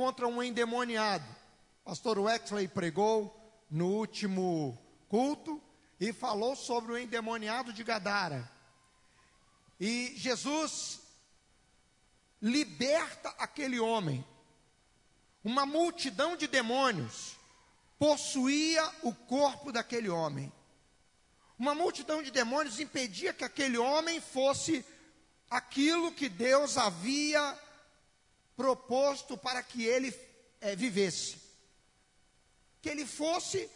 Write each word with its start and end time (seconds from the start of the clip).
encontra 0.00 0.26
um 0.26 0.42
endemoniado. 0.42 1.26
Pastor 1.84 2.18
Wexley 2.18 2.66
pregou 2.66 3.38
no 3.70 3.86
último 3.86 4.78
culto 5.10 5.62
e 6.00 6.10
falou 6.10 6.56
sobre 6.56 6.92
o 6.92 6.98
endemoniado 6.98 7.70
de 7.70 7.84
Gadara. 7.84 8.50
E 9.78 10.14
Jesus 10.16 11.00
liberta 12.40 13.28
aquele 13.38 13.78
homem. 13.78 14.24
Uma 15.44 15.66
multidão 15.66 16.34
de 16.34 16.46
demônios 16.46 17.36
possuía 17.98 18.82
o 19.02 19.14
corpo 19.14 19.70
daquele 19.70 20.08
homem. 20.08 20.50
Uma 21.58 21.74
multidão 21.74 22.22
de 22.22 22.30
demônios 22.30 22.80
impedia 22.80 23.34
que 23.34 23.44
aquele 23.44 23.76
homem 23.76 24.18
fosse 24.18 24.82
aquilo 25.50 26.10
que 26.10 26.30
Deus 26.30 26.78
havia 26.78 27.54
proposto 28.60 29.38
para 29.38 29.62
que 29.62 29.86
ele 29.86 30.14
é, 30.60 30.76
vivesse. 30.76 31.40
Que 32.82 32.90
ele 32.90 33.06
fosse 33.06 33.70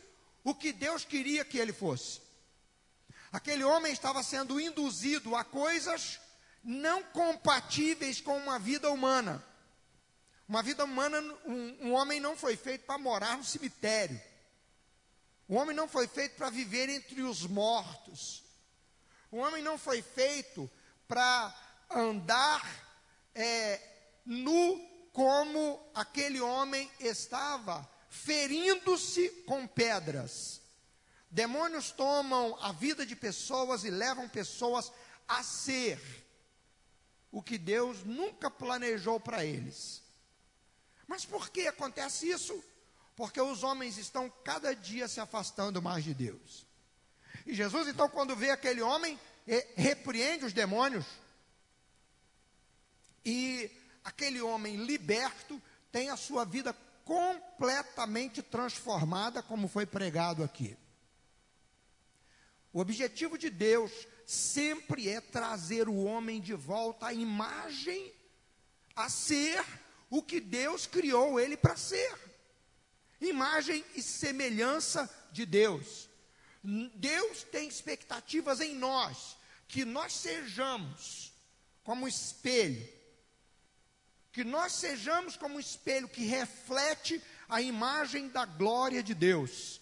o 0.45 0.55
que 0.55 0.75
Deus 0.75 1.07
queria 1.07 1.43
que 1.43 1.57
ele 1.57 1.73
fosse. 1.73 2.21
Aquele 3.33 3.65
homem 3.65 3.95
estava 3.95 4.23
sendo 4.23 4.61
induzido 4.61 5.35
a 5.35 5.43
coisas 5.43 6.21
não 6.63 7.03
compatíveis 7.03 8.21
com 8.21 8.37
uma 8.37 8.59
vida 8.59 8.91
humana. 8.91 9.43
Uma 10.47 10.63
vida 10.63 10.85
humana, 10.85 11.19
um, 11.47 11.89
um 11.89 11.93
homem 11.95 12.21
não 12.21 12.37
foi 12.37 12.55
feito 12.55 12.85
para 12.85 12.99
morar 12.99 13.39
no 13.39 13.45
cemitério. 13.45 14.21
O 15.49 15.55
homem 15.55 15.75
não 15.75 15.89
foi 15.89 16.07
feito 16.07 16.37
para 16.37 16.51
viver 16.51 16.91
entre 16.91 17.23
os 17.23 17.47
mortos. 17.47 18.45
O 19.31 19.39
homem 19.39 19.63
não 19.63 19.79
foi 19.79 20.03
feito 20.03 20.71
para 21.09 21.55
andar 21.89 22.63
é, 23.35 23.94
nu 24.25 24.81
como 25.13 25.81
aquele 25.95 26.41
homem 26.41 26.91
estava 26.99 27.89
ferindo-se 28.09 29.29
com 29.47 29.67
pedras. 29.67 30.61
Demônios 31.31 31.91
tomam 31.91 32.57
a 32.61 32.73
vida 32.73 33.05
de 33.05 33.17
pessoas 33.17 33.85
e 33.85 33.91
levam 33.91 34.29
pessoas 34.29 34.93
a 35.27 35.43
ser 35.43 36.01
o 37.31 37.43
que 37.43 37.59
Deus 37.59 38.05
nunca 38.05 38.51
planejou 38.51 39.19
para 39.19 39.45
eles. 39.45 40.03
Mas 41.07 41.25
por 41.25 41.51
que 41.51 41.67
acontece 41.67 42.29
isso? 42.29 42.63
Porque 43.17 43.41
os 43.41 43.63
homens 43.63 43.99
estão 43.99 44.33
cada 44.45 44.75
dia 44.75 45.09
se 45.09 45.21
afastando 45.21 45.83
mais 45.83 46.05
de 46.05 46.15
Deus. 46.15 46.67
E 47.45 47.55
Jesus, 47.55 47.89
então, 47.89 48.09
quando 48.09 48.37
vê 48.37 48.51
aquele 48.51 48.81
homem, 48.81 49.19
repreende 49.77 50.45
os 50.45 50.53
demônios. 50.53 51.05
E 53.25 53.71
aquele 54.05 54.41
homem 54.43 54.77
liberto 54.77 55.61
tem 55.91 56.11
a 56.11 56.17
sua 56.17 56.45
vida 56.45 56.77
completamente 57.05 58.43
transformada, 58.43 59.43
como 59.43 59.67
foi 59.67 59.87
pregado 59.87 60.45
aqui. 60.45 60.77
O 62.73 62.81
objetivo 62.81 63.39
de 63.39 63.49
Deus 63.49 63.93
sempre 64.27 65.09
é 65.09 65.21
trazer 65.21 65.89
o 65.89 66.05
homem 66.05 66.41
de 66.41 66.55
volta 66.55 67.07
à 67.07 67.13
imagem, 67.13 68.13
a 68.95 69.09
ser 69.09 69.65
o 70.11 70.23
que 70.23 70.41
Deus 70.41 70.87
criou 70.87 71.39
ele 71.39 71.57
para 71.57 71.77
ser. 71.77 72.13
Imagem 73.21 73.85
e 73.95 74.03
semelhança 74.03 75.09
de 75.33 75.47
Deus. 75.47 76.09
Deus 76.95 77.43
tem 77.45 77.69
expectativas 77.69 78.61
em 78.61 78.75
nós, 78.75 79.37
que 79.69 79.85
nós 79.85 80.13
sejamos 80.13 81.33
como 81.83 82.09
espelho 82.09 83.04
que 84.35 84.43
nós 84.43 84.73
sejamos 84.73 85.37
como 85.37 85.55
um 85.55 85.61
espelho 85.61 86.09
que 86.09 86.27
reflete 86.27 87.23
a 87.49 87.63
imagem 87.63 88.29
da 88.29 88.45
glória 88.45 89.01
de 89.01 89.15
Deus. 89.15 89.81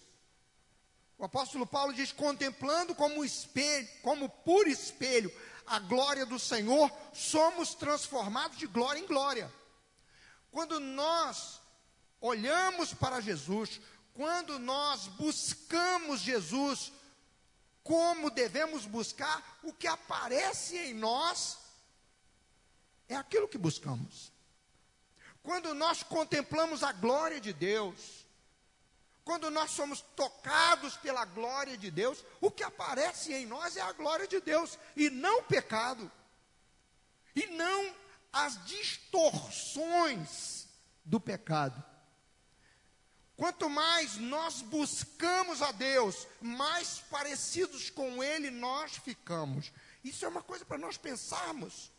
O 1.17 1.25
apóstolo 1.25 1.65
Paulo 1.65 1.91
diz: 1.91 2.11
contemplando 2.11 2.93
como 2.93 3.25
espelho, 3.25 3.87
como 4.03 4.29
por 4.29 4.67
espelho, 4.67 5.33
a 5.65 5.79
glória 5.79 6.23
do 6.23 6.37
Senhor, 6.37 6.91
somos 7.13 7.73
transformados 7.73 8.55
de 8.59 8.67
glória 8.67 8.99
em 8.99 9.07
glória. 9.07 9.51
Quando 10.51 10.79
nós 10.79 11.59
olhamos 12.21 12.93
para 12.93 13.21
Jesus, 13.21 13.81
quando 14.13 14.59
nós 14.59 15.07
buscamos 15.07 16.21
Jesus, 16.21 16.93
como 17.81 18.29
devemos 18.29 18.85
buscar, 18.85 19.59
o 19.63 19.73
que 19.73 19.87
aparece 19.87 20.77
em 20.77 20.93
nós 20.93 21.57
é 23.09 23.15
aquilo 23.15 23.47
que 23.47 23.57
buscamos. 23.57 24.32
Quando 25.43 25.73
nós 25.73 26.01
contemplamos 26.01 26.83
a 26.83 26.93
glória 26.93 27.39
de 27.39 27.51
Deus, 27.51 28.25
quando 29.25 29.51
nós 29.51 29.71
somos 29.71 30.01
tocados 30.15 30.95
pela 30.97 31.25
glória 31.25 31.77
de 31.77 31.91
Deus, 31.91 32.23
o 32.41 32.49
que 32.49 32.63
aparece 32.63 33.33
em 33.33 33.45
nós 33.45 33.77
é 33.77 33.81
a 33.81 33.91
glória 33.91 34.27
de 34.27 34.39
Deus 34.39 34.79
e 34.95 35.09
não 35.09 35.39
o 35.39 35.43
pecado, 35.43 36.09
e 37.35 37.45
não 37.47 37.93
as 38.31 38.63
distorções 38.65 40.67
do 41.05 41.19
pecado. 41.19 41.83
Quanto 43.35 43.69
mais 43.69 44.17
nós 44.17 44.61
buscamos 44.61 45.61
a 45.61 45.71
Deus, 45.71 46.27
mais 46.39 46.99
parecidos 47.09 47.89
com 47.89 48.23
Ele 48.23 48.49
nós 48.49 48.95
ficamos. 48.97 49.71
Isso 50.03 50.25
é 50.25 50.27
uma 50.27 50.43
coisa 50.43 50.65
para 50.65 50.77
nós 50.77 50.97
pensarmos. 50.97 51.91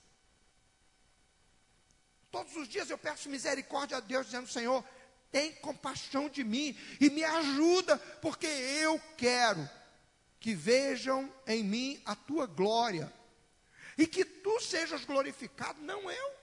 Todos 2.35 2.57
os 2.57 2.67
dias 2.67 2.91
eu 2.91 2.99
peço 2.99 3.31
misericórdia 3.31 3.99
a 3.99 4.01
Deus, 4.01 4.27
dizendo: 4.27 4.49
Senhor, 4.49 4.85
tem 5.31 5.53
compaixão 5.53 6.29
de 6.29 6.43
mim 6.43 6.77
e 7.01 7.09
me 7.09 7.23
ajuda, 7.23 7.97
porque 8.21 8.49
eu 8.49 9.01
quero 9.17 9.71
que 10.41 10.53
vejam 10.53 11.33
em 11.47 11.63
mim 11.63 12.03
a 12.05 12.17
tua 12.17 12.45
glória 12.45 13.13
e 13.97 14.05
que 14.05 14.25
tu 14.25 14.61
sejas 14.61 15.05
glorificado, 15.05 15.81
não 15.81 16.11
eu. 16.11 16.35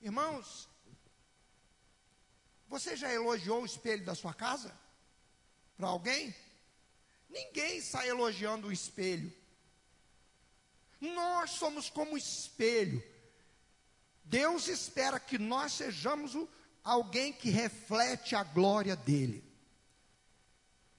Irmãos, 0.00 0.68
você 2.68 2.94
já 2.94 3.12
elogiou 3.12 3.62
o 3.62 3.66
espelho 3.66 4.04
da 4.04 4.14
sua 4.14 4.32
casa? 4.32 4.72
Para 5.76 5.88
alguém? 5.88 6.32
Ninguém 7.28 7.80
sai 7.80 8.08
elogiando 8.08 8.68
o 8.68 8.72
espelho. 8.72 9.32
Nós 11.00 11.50
somos 11.50 11.90
como 11.90 12.16
espelho. 12.16 13.15
Deus 14.26 14.66
espera 14.66 15.20
que 15.20 15.38
nós 15.38 15.72
sejamos 15.72 16.34
o, 16.34 16.48
alguém 16.82 17.32
que 17.32 17.48
reflete 17.48 18.34
a 18.34 18.42
glória 18.42 18.96
dele. 18.96 19.44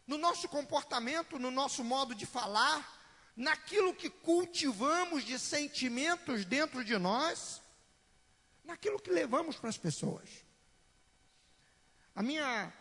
No 0.06 0.18
nosso 0.18 0.48
comportamento, 0.48 1.38
no 1.38 1.52
nosso 1.52 1.84
modo 1.84 2.16
de 2.16 2.26
falar, 2.26 2.98
naquilo 3.36 3.94
que 3.94 4.10
cultivamos 4.10 5.26
de 5.26 5.38
sentimentos 5.38 6.46
dentro 6.46 6.86
de 6.86 6.98
nós, 6.98 7.62
naquilo 8.64 9.00
que 9.00 9.12
levamos 9.12 9.58
para 9.58 9.70
as 9.70 9.78
pessoas. 9.78 10.30
A 12.16 12.24
minha 12.24 12.74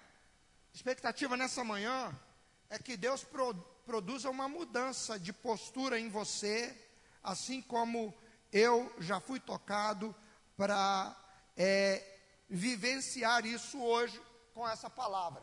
expectativa 0.72 1.36
nessa 1.36 1.64
manhã 1.64 2.16
é 2.70 2.78
que 2.78 2.96
Deus 2.96 3.24
pro, 3.24 3.52
produza 3.84 4.30
uma 4.30 4.48
mudança 4.48 5.18
de 5.18 5.32
postura 5.32 5.98
em 5.98 6.08
você, 6.08 6.74
assim 7.20 7.60
como 7.60 8.14
eu 8.52 8.94
já 9.00 9.18
fui 9.18 9.40
tocado 9.40 10.14
para 10.56 11.14
é, 11.56 12.18
vivenciar 12.48 13.44
isso 13.44 13.80
hoje 13.82 14.20
com 14.54 14.68
essa 14.68 14.88
palavra. 14.88 15.42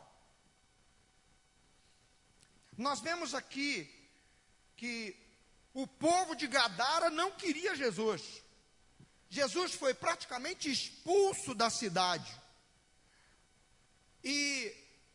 Nós 2.76 3.00
vemos 3.00 3.34
aqui 3.34 3.88
que 4.76 5.16
o 5.72 5.86
povo 5.86 6.34
de 6.34 6.46
Gadara 6.46 7.10
não 7.10 7.30
queria 7.30 7.76
Jesus. 7.76 8.42
Jesus 9.28 9.74
foi 9.74 9.94
praticamente 9.94 10.70
expulso 10.70 11.54
da 11.54 11.70
cidade. 11.70 12.32
E 14.22 14.74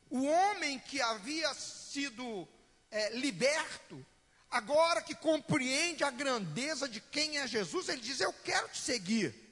o 0.09 0.25
homem 0.25 0.79
que 0.79 1.01
havia 1.01 1.53
sido 1.53 2.47
é, 2.91 3.17
liberto, 3.17 4.05
agora 4.49 5.01
que 5.01 5.15
compreende 5.15 6.03
a 6.03 6.11
grandeza 6.11 6.87
de 6.87 7.01
quem 7.01 7.37
é 7.37 7.47
Jesus, 7.47 7.89
ele 7.89 8.01
diz: 8.01 8.19
Eu 8.19 8.33
quero 8.33 8.69
te 8.69 8.77
seguir. 8.77 9.48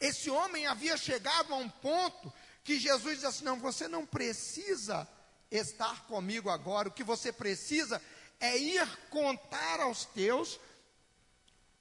Esse 0.00 0.30
homem 0.30 0.66
havia 0.66 0.96
chegado 0.96 1.52
a 1.52 1.56
um 1.58 1.68
ponto 1.68 2.32
que 2.64 2.78
Jesus 2.78 3.16
disse 3.16 3.26
assim: 3.26 3.44
Não, 3.44 3.60
você 3.60 3.86
não 3.86 4.06
precisa 4.06 5.06
estar 5.50 6.06
comigo 6.06 6.48
agora, 6.48 6.88
o 6.88 6.92
que 6.92 7.04
você 7.04 7.30
precisa 7.32 8.00
é 8.38 8.56
ir 8.56 8.86
contar 9.10 9.80
aos 9.80 10.06
teus 10.06 10.58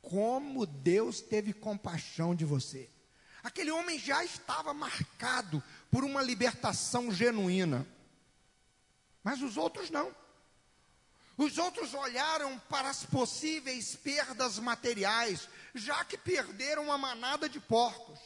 como 0.01 0.66
Deus 0.66 1.21
teve 1.21 1.54
compaixão 1.54 2.36
de 2.36 2.44
você. 2.44 2.89
Aquele 3.42 3.71
homem 3.71 3.98
já 3.98 4.24
estava 4.24 4.74
marcado 4.74 5.63
por 5.89 6.04
uma 6.04 6.22
libertação 6.22 7.12
genuína, 7.12 7.88
mas 9.24 9.42
os 9.42 9.56
outros 9.56 9.89
não. 9.89 10.13
Os 11.38 11.57
outros 11.57 11.94
olharam 11.94 12.60
para 12.69 12.89
as 12.89 13.06
possíveis 13.06 13.95
perdas 13.95 14.60
materiais, 14.60 15.48
já 15.74 16.04
que 16.06 16.18
perderam 16.18 16.83
uma 16.83 16.98
manada 16.98 17.48
de 17.48 17.60
porcos. 17.60 18.19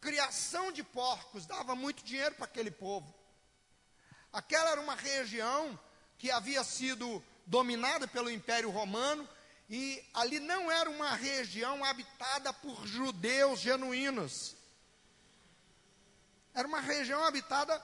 Criação 0.00 0.72
de 0.72 0.82
porcos 0.82 1.46
dava 1.46 1.74
muito 1.74 2.02
dinheiro 2.02 2.34
para 2.34 2.46
aquele 2.46 2.70
povo. 2.70 3.14
Aquela 4.32 4.70
era 4.70 4.80
uma 4.80 4.94
região 4.94 5.78
que 6.18 6.30
havia 6.30 6.62
sido 6.64 7.22
dominada 7.46 8.06
pelo 8.06 8.30
Império 8.30 8.70
Romano 8.70 9.28
e 9.68 10.02
ali 10.14 10.40
não 10.40 10.70
era 10.70 10.88
uma 10.88 11.14
região 11.14 11.84
habitada 11.84 12.52
por 12.52 12.86
judeus 12.86 13.60
genuínos. 13.60 14.56
Era 16.54 16.66
uma 16.66 16.80
região 16.80 17.24
habitada 17.24 17.80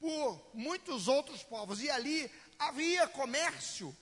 por 0.00 0.50
muitos 0.54 1.08
outros 1.08 1.42
povos. 1.42 1.80
E 1.80 1.90
ali 1.90 2.30
havia 2.58 3.06
comércio 3.08 3.96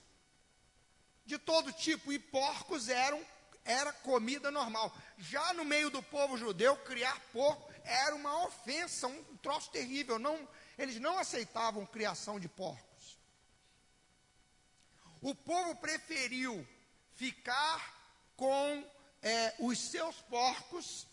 de 1.31 1.39
todo 1.39 1.73
tipo, 1.73 2.13
e 2.13 2.19
porcos 2.19 2.89
eram 2.89 3.25
era 3.65 3.93
comida 3.93 4.51
normal. 4.51 4.93
Já 5.17 5.53
no 5.53 5.65
meio 5.65 5.91
do 5.91 6.03
povo 6.03 6.37
judeu, 6.37 6.77
criar 6.79 7.19
porco 7.33 7.71
era 7.85 8.15
uma 8.17 8.45
ofensa, 8.47 9.07
um 9.07 9.37
troço 9.37 9.71
terrível. 9.71 10.19
Não, 10.19 10.49
eles 10.77 10.99
não 10.99 11.19
aceitavam 11.19 11.87
criação 11.87 12.41
de 12.41 12.49
porcos. 12.49 13.19
O 15.21 15.33
povo 15.35 15.77
preferiu 15.77 16.67
ficar 17.15 17.79
com 18.37 18.85
é, 19.23 19.55
os 19.61 19.79
seus 19.79 20.17
porcos, 20.23 21.07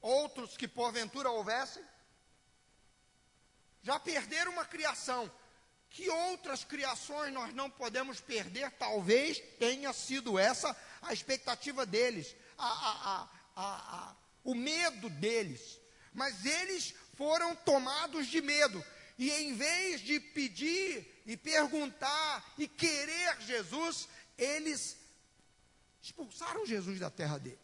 outros 0.00 0.56
que 0.56 0.68
porventura 0.68 1.30
houvessem, 1.30 1.82
já 3.82 3.98
perderam 3.98 4.52
uma 4.52 4.64
criação. 4.64 5.28
Que 5.92 6.08
outras 6.08 6.64
criações 6.64 7.34
nós 7.34 7.54
não 7.54 7.68
podemos 7.68 8.18
perder? 8.18 8.70
Talvez 8.72 9.38
tenha 9.58 9.92
sido 9.92 10.38
essa 10.38 10.74
a 11.02 11.12
expectativa 11.12 11.84
deles, 11.84 12.34
a, 12.56 12.66
a, 12.66 13.28
a, 13.56 14.16
o 14.42 14.54
medo 14.54 15.10
deles. 15.10 15.78
Mas 16.14 16.46
eles 16.46 16.94
foram 17.14 17.54
tomados 17.54 18.26
de 18.26 18.40
medo. 18.40 18.82
E 19.18 19.30
em 19.30 19.54
vez 19.54 20.00
de 20.00 20.18
pedir 20.18 21.22
e 21.26 21.36
perguntar 21.36 22.54
e 22.56 22.66
querer 22.66 23.40
Jesus, 23.42 24.08
eles 24.38 24.96
expulsaram 26.02 26.64
Jesus 26.64 26.98
da 26.98 27.10
terra 27.10 27.38
dele. 27.38 27.60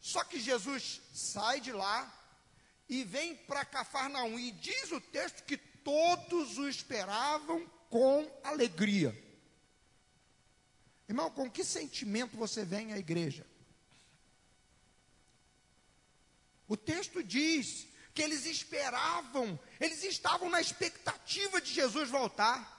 Só 0.00 0.22
que 0.22 0.38
Jesus 0.38 1.00
sai 1.12 1.60
de 1.60 1.72
lá 1.72 2.12
e 2.88 3.02
vem 3.02 3.34
para 3.34 3.64
Cafarnaum. 3.64 4.38
E 4.38 4.52
diz 4.52 4.92
o 4.92 5.00
texto 5.00 5.42
que 5.42 5.73
todos 5.84 6.58
o 6.58 6.68
esperavam 6.68 7.70
com 7.90 8.28
alegria. 8.42 9.16
Irmão, 11.08 11.30
com 11.30 11.50
que 11.50 11.62
sentimento 11.62 12.36
você 12.36 12.64
vem 12.64 12.92
à 12.92 12.98
igreja? 12.98 13.46
O 16.66 16.76
texto 16.76 17.22
diz 17.22 17.86
que 18.14 18.22
eles 18.22 18.46
esperavam, 18.46 19.58
eles 19.78 20.02
estavam 20.02 20.48
na 20.48 20.60
expectativa 20.60 21.60
de 21.60 21.72
Jesus 21.72 22.08
voltar. 22.08 22.72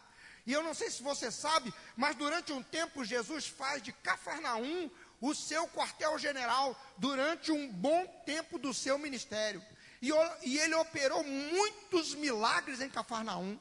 E 0.46 0.54
eu 0.54 0.64
não 0.64 0.74
sei 0.74 0.90
se 0.90 1.04
você 1.04 1.32
sabe, 1.32 1.74
mas 1.96 2.16
durante 2.16 2.52
um 2.52 2.64
tempo 2.64 3.06
Jesus 3.06 3.48
faz 3.48 3.82
de 3.82 3.92
Cafarnaum 3.92 4.90
o 5.22 5.34
seu 5.34 5.68
quartel-general 5.70 6.80
durante 6.98 7.52
um 7.52 7.72
bom 7.72 8.06
tempo 8.26 8.58
do 8.58 8.74
seu 8.74 8.98
ministério. 8.98 9.64
E, 10.06 10.12
e 10.48 10.60
ele 10.60 10.76
operou 10.76 11.24
muitos 11.24 12.14
milagres 12.14 12.80
em 12.80 12.90
Cafarnaum. 12.90 13.60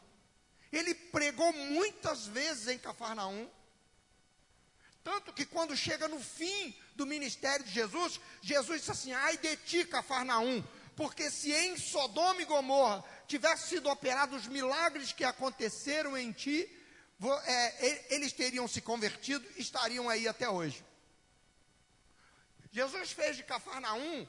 Ele 0.71 0.95
pregou 0.95 1.51
muitas 1.55 2.27
vezes 2.27 2.69
em 2.69 2.79
Cafarnaum. 2.79 3.49
Tanto 5.03 5.33
que 5.33 5.47
quando 5.47 5.75
chega 5.75 6.07
no 6.07 6.21
fim 6.21 6.77
do 6.97 7.07
ministério 7.07 7.65
de 7.65 7.71
Jesus, 7.71 8.21
Jesus 8.43 8.81
disse 8.81 8.91
assim: 8.91 9.13
ai 9.13 9.39
de 9.39 9.57
ti, 9.57 9.87
Cafarnaum, 9.87 10.63
porque 10.95 11.31
se 11.31 11.51
em 11.51 11.79
Sodoma 11.79 12.43
e 12.43 12.45
Gomorra 12.45 13.03
tivessem 13.27 13.69
sido 13.69 13.89
operados 13.89 14.43
os 14.43 14.49
milagres 14.49 15.13
que 15.13 15.25
aconteceram 15.25 16.15
em 16.15 16.31
ti, 16.31 16.71
é, 17.47 18.15
eles 18.15 18.35
teriam 18.35 18.69
se 18.69 18.83
convertido, 18.83 19.47
estariam 19.57 20.11
aí 20.11 20.29
até 20.29 20.49
hoje. 20.49 20.85
Jesus 22.71 23.13
fez 23.13 23.37
de 23.37 23.45
Cafarnaum 23.45 24.27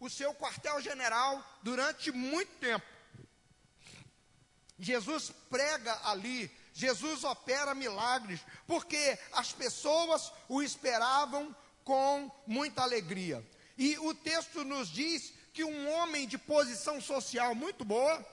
o 0.00 0.08
seu 0.08 0.34
quartel-general 0.34 1.44
durante 1.62 2.10
muito 2.12 2.50
tempo. 2.58 2.86
Jesus 4.78 5.32
prega 5.50 5.98
ali, 6.04 6.50
Jesus 6.72 7.24
opera 7.24 7.74
milagres, 7.74 8.40
porque 8.66 9.18
as 9.32 9.52
pessoas 9.52 10.32
o 10.48 10.62
esperavam 10.62 11.54
com 11.84 12.30
muita 12.46 12.82
alegria. 12.82 13.44
E 13.76 13.98
o 13.98 14.14
texto 14.14 14.64
nos 14.64 14.88
diz 14.88 15.32
que 15.52 15.64
um 15.64 15.90
homem 15.90 16.28
de 16.28 16.38
posição 16.38 17.00
social 17.00 17.54
muito 17.54 17.84
boa, 17.84 18.24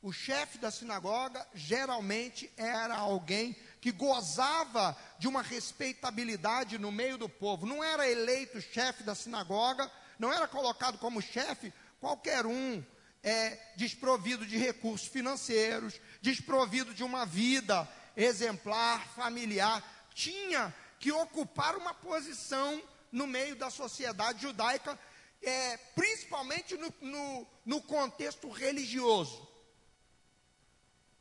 o 0.00 0.12
chefe 0.12 0.58
da 0.58 0.70
sinagoga 0.70 1.46
geralmente 1.54 2.50
era 2.56 2.96
alguém 2.96 3.56
que 3.82 3.92
gozava 3.92 4.96
de 5.18 5.28
uma 5.28 5.42
respeitabilidade 5.42 6.78
no 6.78 6.90
meio 6.90 7.18
do 7.18 7.28
povo. 7.28 7.66
Não 7.66 7.84
era 7.84 8.08
eleito 8.08 8.62
chefe 8.62 9.02
da 9.02 9.14
sinagoga, 9.14 9.90
não 10.18 10.32
era 10.32 10.48
colocado 10.48 10.96
como 10.96 11.20
chefe 11.20 11.70
qualquer 12.00 12.46
um 12.46 12.82
é, 13.22 13.58
desprovido 13.76 14.46
de 14.46 14.56
recursos 14.56 15.06
financeiros, 15.08 16.00
desprovido 16.22 16.94
de 16.94 17.04
uma 17.04 17.26
vida 17.26 17.86
exemplar, 18.16 19.06
familiar. 19.08 19.82
Tinha 20.14 20.74
que 20.98 21.12
ocupar 21.12 21.76
uma 21.76 21.92
posição 21.92 22.80
no 23.10 23.26
meio 23.26 23.54
da 23.56 23.68
sociedade 23.68 24.40
judaica, 24.40 24.98
é, 25.42 25.76
principalmente 25.76 26.78
no, 26.78 26.94
no, 27.02 27.46
no 27.66 27.82
contexto 27.82 28.48
religioso 28.48 29.52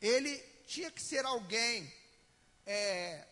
ele 0.01 0.35
tinha 0.65 0.89
que 0.89 1.01
ser 1.01 1.23
alguém, 1.25 1.91
é, 2.71 3.27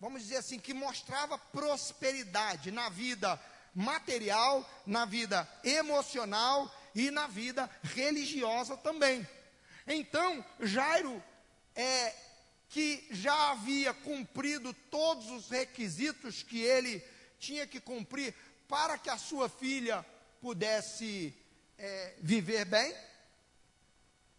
vamos 0.00 0.22
dizer 0.22 0.36
assim, 0.36 0.58
que 0.58 0.72
mostrava 0.72 1.36
prosperidade 1.36 2.70
na 2.70 2.88
vida 2.88 3.38
material, 3.74 4.68
na 4.86 5.04
vida 5.04 5.46
emocional 5.62 6.72
e 6.94 7.10
na 7.10 7.26
vida 7.26 7.68
religiosa 7.82 8.76
também. 8.76 9.28
Então, 9.86 10.44
Jairo, 10.60 11.22
é, 11.74 12.14
que 12.70 13.06
já 13.10 13.50
havia 13.50 13.92
cumprido 13.92 14.72
todos 14.90 15.30
os 15.30 15.50
requisitos 15.50 16.42
que 16.42 16.60
ele 16.60 17.04
tinha 17.38 17.66
que 17.66 17.80
cumprir 17.80 18.34
para 18.66 18.96
que 18.96 19.10
a 19.10 19.18
sua 19.18 19.48
filha 19.48 20.04
pudesse 20.40 21.34
é, 21.76 22.14
viver 22.20 22.64
bem, 22.64 22.94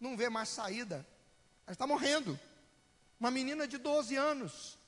não 0.00 0.16
vê 0.16 0.28
mais 0.28 0.48
saída 0.48 1.06
ela 1.66 1.72
está 1.72 1.86
morrendo. 1.86 2.38
Uma 3.24 3.30
menina 3.30 3.66
de 3.66 3.78
12 3.78 4.14
anos. 4.16 4.78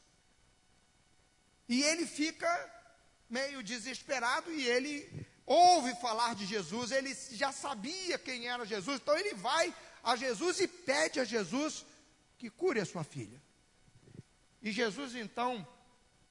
E 1.66 1.82
ele 1.82 2.06
fica 2.06 2.46
meio 3.30 3.62
desesperado 3.62 4.52
e 4.52 4.62
ele 4.66 5.26
ouve 5.46 5.94
falar 6.02 6.34
de 6.34 6.44
Jesus, 6.44 6.90
ele 6.90 7.14
já 7.30 7.50
sabia 7.50 8.18
quem 8.18 8.46
era 8.46 8.66
Jesus, 8.66 9.00
então 9.00 9.16
ele 9.16 9.32
vai 9.32 9.74
a 10.04 10.16
Jesus 10.16 10.60
e 10.60 10.68
pede 10.68 11.18
a 11.18 11.24
Jesus 11.24 11.86
que 12.36 12.50
cure 12.50 12.78
a 12.78 12.84
sua 12.84 13.02
filha. 13.02 13.40
E 14.60 14.70
Jesus 14.70 15.14
então 15.14 15.66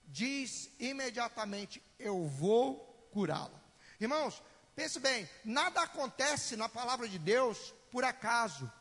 diz 0.05 0.69
imediatamente: 0.79 1.81
Eu 1.97 2.27
vou 2.27 3.09
curá-la. 3.11 3.59
Irmãos, 3.99 4.43
pense 4.75 4.99
bem: 4.99 5.27
nada 5.43 5.81
acontece 5.81 6.55
na 6.55 6.69
palavra 6.69 7.09
de 7.09 7.17
Deus 7.17 7.73
por 7.89 8.03
acaso. 8.03 8.71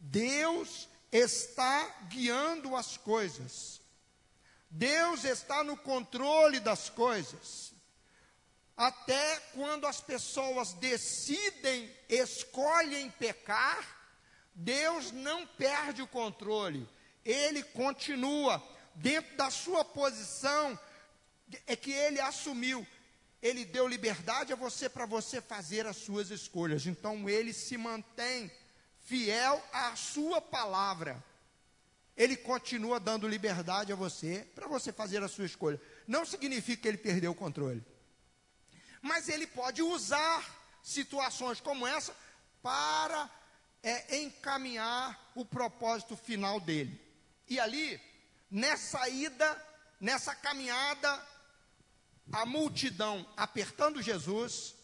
Deus 0.00 0.88
está 1.10 1.84
guiando 2.08 2.76
as 2.76 2.96
coisas. 2.96 3.80
Deus 4.70 5.24
está 5.24 5.64
no 5.64 5.76
controle 5.76 6.60
das 6.60 6.90
coisas. 6.90 7.72
Até 8.76 9.40
quando 9.54 9.86
as 9.86 10.00
pessoas 10.00 10.72
decidem, 10.74 11.90
escolhem 12.08 13.10
pecar, 13.10 13.96
Deus 14.54 15.10
não 15.10 15.46
perde 15.46 16.02
o 16.02 16.06
controle. 16.06 16.88
Ele 17.24 17.62
continua 17.62 18.62
dentro 18.94 19.36
da 19.36 19.50
sua 19.50 19.84
posição 19.84 20.78
é 21.66 21.74
que 21.74 21.92
ele 21.92 22.20
assumiu. 22.20 22.86
Ele 23.40 23.64
deu 23.64 23.86
liberdade 23.86 24.52
a 24.52 24.56
você 24.56 24.88
para 24.88 25.06
você 25.06 25.40
fazer 25.40 25.86
as 25.86 25.96
suas 25.96 26.30
escolhas. 26.30 26.86
Então 26.86 27.28
ele 27.28 27.52
se 27.52 27.76
mantém 27.76 28.50
fiel 29.08 29.64
à 29.72 29.96
sua 29.96 30.40
palavra, 30.40 31.22
ele 32.14 32.36
continua 32.36 33.00
dando 33.00 33.26
liberdade 33.26 33.92
a 33.92 33.96
você 33.96 34.46
para 34.54 34.66
você 34.66 34.92
fazer 34.92 35.22
a 35.22 35.28
sua 35.28 35.46
escolha. 35.46 35.80
Não 36.06 36.26
significa 36.26 36.82
que 36.82 36.88
ele 36.88 36.98
perdeu 36.98 37.30
o 37.30 37.34
controle. 37.34 37.82
Mas 39.00 39.28
ele 39.28 39.46
pode 39.46 39.80
usar 39.80 40.44
situações 40.82 41.60
como 41.60 41.86
essa 41.86 42.14
para 42.62 43.30
é 43.82 44.18
encaminhar 44.18 45.30
o 45.34 45.44
propósito 45.44 46.16
final 46.16 46.60
dele. 46.60 47.00
E 47.48 47.58
ali, 47.58 48.00
nessa 48.50 49.08
ida, 49.08 49.66
nessa 50.00 50.34
caminhada, 50.34 51.24
a 52.32 52.44
multidão 52.44 53.26
apertando 53.36 54.02
Jesus, 54.02 54.74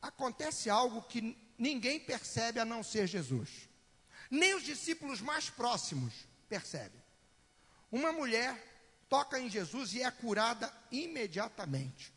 acontece 0.00 0.70
algo 0.70 1.02
que 1.02 1.43
ninguém 1.64 1.98
percebe 1.98 2.60
a 2.60 2.64
não 2.64 2.82
ser 2.82 3.06
Jesus. 3.06 3.70
Nem 4.30 4.54
os 4.54 4.62
discípulos 4.62 5.22
mais 5.22 5.48
próximos 5.48 6.12
percebem. 6.46 7.02
Uma 7.90 8.12
mulher 8.12 8.52
toca 9.08 9.40
em 9.40 9.48
Jesus 9.48 9.94
e 9.94 10.02
é 10.02 10.10
curada 10.10 10.70
imediatamente. 10.90 12.12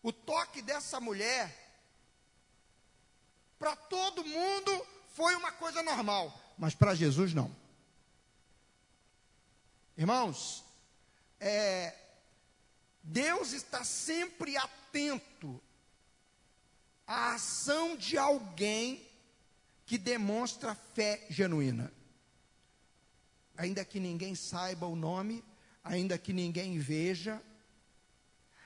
O 0.00 0.12
toque 0.12 0.62
dessa 0.62 1.00
mulher, 1.00 1.52
para 3.58 3.74
todo 3.74 4.24
mundo, 4.24 4.86
foi 5.08 5.34
uma 5.34 5.50
coisa 5.50 5.82
normal, 5.82 6.32
mas 6.56 6.72
para 6.72 6.94
Jesus 6.94 7.34
não. 7.34 7.50
Irmãos, 9.96 10.62
é, 11.40 11.96
Deus 13.02 13.52
está 13.52 13.82
sempre 13.82 14.56
atento 14.56 15.60
à 17.06 17.34
ação 17.34 17.96
de 17.96 18.16
alguém 18.16 19.06
que 19.86 19.98
demonstra 19.98 20.74
fé 20.74 21.26
genuína. 21.28 21.92
Ainda 23.56 23.84
que 23.84 24.00
ninguém 24.00 24.34
saiba 24.34 24.86
o 24.86 24.96
nome, 24.96 25.44
ainda 25.82 26.18
que 26.18 26.32
ninguém 26.32 26.78
veja, 26.78 27.42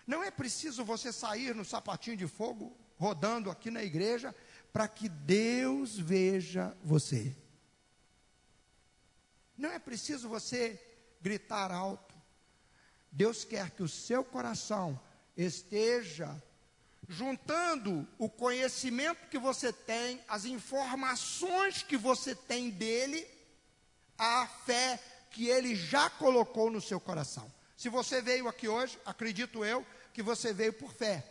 não 0.07 0.23
é 0.25 0.31
preciso 0.31 0.85
você 0.85 1.13
sair 1.13 1.55
no 1.55 1.65
sapatinho 1.65 2.17
de 2.17 2.27
fogo, 2.27 2.75
rodando 2.97 3.51
aqui 3.51 3.71
na 3.71 3.83
igreja, 3.83 4.35
para 4.73 4.89
que 4.89 5.09
Deus 5.09 5.99
veja 5.99 6.75
você. 6.83 7.37
Não 9.57 9.71
é 9.71 9.79
preciso 9.79 10.29
você 10.29 10.81
gritar 11.21 11.71
alto. 11.71 12.15
Deus 13.11 13.45
quer 13.45 13.71
que 13.71 13.83
o 13.83 13.89
seu 13.89 14.25
coração 14.25 14.99
esteja 15.37 16.43
juntando 17.09 18.07
o 18.19 18.29
conhecimento 18.29 19.29
que 19.29 19.39
você 19.39 19.73
tem, 19.73 20.23
as 20.29 20.45
informações 20.45 21.83
que 21.83 21.97
você 21.97 22.35
tem 22.35 22.69
dele, 22.69 23.27
à 24.19 24.47
fé 24.67 25.01
que 25.31 25.49
ele 25.49 25.75
já 25.75 26.11
colocou 26.11 26.71
no 26.71 26.81
seu 26.81 27.01
coração. 27.01 27.51
Se 27.77 27.89
você 27.89 28.21
veio 28.21 28.47
aqui 28.47 28.69
hoje, 28.69 28.99
acredito 29.07 29.65
eu, 29.65 29.87
que 30.13 30.23
você 30.23 30.53
veio 30.53 30.73
por 30.73 30.93
fé. 30.93 31.25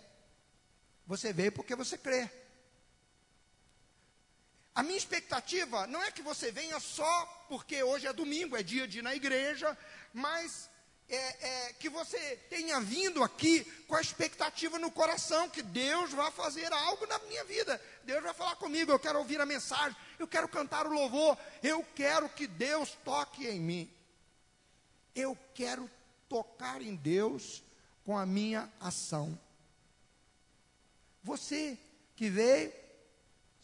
Você 1.05 1.31
veio 1.31 1.51
porque 1.51 1.75
você 1.75 1.97
crê. 1.97 2.29
A 4.73 4.81
minha 4.81 4.97
expectativa 4.97 5.85
não 5.87 6.01
é 6.01 6.11
que 6.11 6.21
você 6.21 6.51
venha 6.51 6.79
só 6.79 7.25
porque 7.49 7.83
hoje 7.83 8.07
é 8.07 8.13
domingo, 8.13 8.55
é 8.55 8.63
dia 8.63 8.87
de 8.87 8.99
ir 8.99 9.01
na 9.01 9.15
igreja, 9.15 9.77
mas 10.13 10.69
é, 11.09 11.67
é, 11.67 11.73
que 11.73 11.89
você 11.89 12.37
tenha 12.49 12.79
vindo 12.79 13.23
aqui 13.23 13.63
com 13.87 13.95
a 13.95 14.01
expectativa 14.01 14.77
no 14.77 14.91
coração 14.91 15.49
que 15.49 15.61
Deus 15.61 16.11
vai 16.11 16.31
fazer 16.31 16.71
algo 16.71 17.05
na 17.07 17.19
minha 17.19 17.43
vida. 17.45 17.81
Deus 18.03 18.23
vai 18.23 18.33
falar 18.33 18.55
comigo, 18.55 18.91
eu 18.91 18.99
quero 18.99 19.19
ouvir 19.19 19.39
a 19.39 19.45
mensagem, 19.45 19.95
eu 20.19 20.27
quero 20.27 20.47
cantar 20.47 20.85
o 20.85 20.93
louvor, 20.93 21.37
eu 21.63 21.85
quero 21.95 22.27
que 22.29 22.47
Deus 22.47 22.97
toque 23.05 23.47
em 23.47 23.59
mim. 23.59 23.93
Eu 25.15 25.37
quero 25.53 25.89
tocar 26.29 26.81
em 26.81 26.95
Deus 26.95 27.63
com 28.03 28.17
a 28.17 28.25
minha 28.25 28.71
ação. 28.79 29.39
Você 31.23 31.77
que 32.15 32.29
veio 32.29 32.71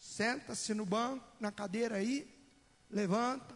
Senta-se 0.04 0.74
no 0.74 0.84
banco, 0.84 1.24
na 1.40 1.50
cadeira 1.50 1.96
aí, 1.96 2.28
levanta, 2.90 3.54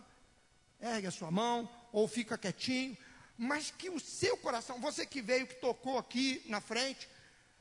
ergue 0.80 1.06
a 1.06 1.10
sua 1.10 1.30
mão, 1.30 1.68
ou 1.92 2.08
fica 2.08 2.38
quietinho, 2.38 2.96
mas 3.38 3.70
que 3.70 3.88
o 3.88 4.00
seu 4.00 4.36
coração, 4.36 4.80
você 4.80 5.06
que 5.06 5.22
veio, 5.22 5.46
que 5.46 5.54
tocou 5.54 5.96
aqui 5.96 6.42
na 6.46 6.60
frente, 6.60 7.08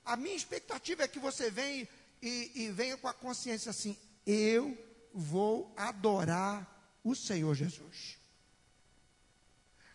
a 0.03 0.15
minha 0.15 0.35
expectativa 0.35 1.03
é 1.03 1.07
que 1.07 1.19
você 1.19 1.51
venha 1.51 1.87
e, 2.19 2.51
e 2.55 2.71
venha 2.71 2.97
com 2.97 3.07
a 3.07 3.13
consciência 3.13 3.69
assim: 3.69 3.95
eu 4.25 4.75
vou 5.13 5.71
adorar 5.77 6.67
o 7.03 7.15
Senhor 7.15 7.53
Jesus. 7.53 8.17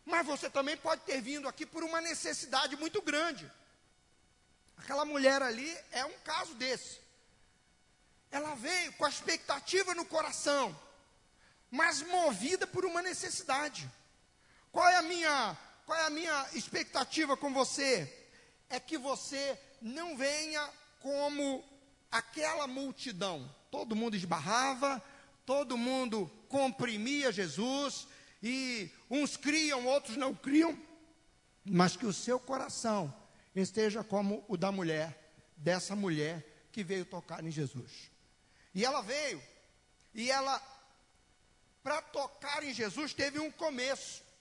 Mas 0.05 0.25
você 0.27 0.49
também 0.49 0.77
pode 0.77 1.03
ter 1.03 1.21
vindo 1.21 1.49
aqui 1.49 1.67
por 1.67 1.83
uma 1.83 2.01
necessidade 2.01 2.77
muito 2.77 3.03
grande. 3.03 3.51
Aquela 4.77 5.05
mulher 5.05 5.43
ali 5.43 5.77
é 5.91 6.05
um 6.05 6.19
caso 6.21 6.55
desse. 6.55 7.01
Ela 8.31 8.55
veio 8.55 8.93
com 8.95 9.05
a 9.05 9.09
expectativa 9.09 9.95
no 9.95 10.05
coração, 10.05 10.77
mas 11.71 12.03
movida 12.03 12.67
por 12.67 12.85
uma 12.85 13.03
necessidade. 13.03 13.89
Qual 14.73 14.89
é 14.89 14.97
a 14.97 15.03
minha, 15.03 15.57
qual 15.93 16.01
é 16.01 16.07
a 16.07 16.11
minha 16.11 16.49
expectativa 16.55 17.37
com 17.37 17.53
você? 17.53 18.11
É 18.71 18.81
que 18.81 18.97
você 18.97 19.61
não 19.83 20.17
venha 20.17 20.67
como 21.01 21.63
aquela 22.11 22.67
multidão. 22.67 23.55
Todo 23.71 23.95
mundo 23.95 24.17
esbarrava, 24.17 25.03
todo 25.45 25.77
mundo 25.77 26.33
comprimia 26.49 27.31
Jesus, 27.31 28.09
e 28.43 28.91
uns 29.11 29.37
criam, 29.37 29.85
outros 29.85 30.17
não 30.17 30.35
criam, 30.35 30.75
mas 31.63 31.95
que 31.95 32.07
o 32.07 32.13
seu 32.13 32.41
coração 32.41 33.15
esteja 33.55 34.03
como 34.03 34.43
o 34.49 34.57
da 34.57 34.73
mulher, 34.73 35.31
dessa 35.59 35.95
mulher 35.95 36.43
que 36.73 36.83
veio 36.83 37.05
tocar 37.05 37.45
em 37.45 37.51
Jesus. 37.51 38.11
E 38.75 38.83
ela 38.83 39.03
veio, 39.03 39.43
e 40.15 40.31
ela, 40.31 40.59
para 41.83 42.01
tocar 42.01 42.65
em 42.65 42.73
Jesus, 42.73 43.13
teve 43.13 43.39
um 43.39 43.51
começo. 43.51 44.32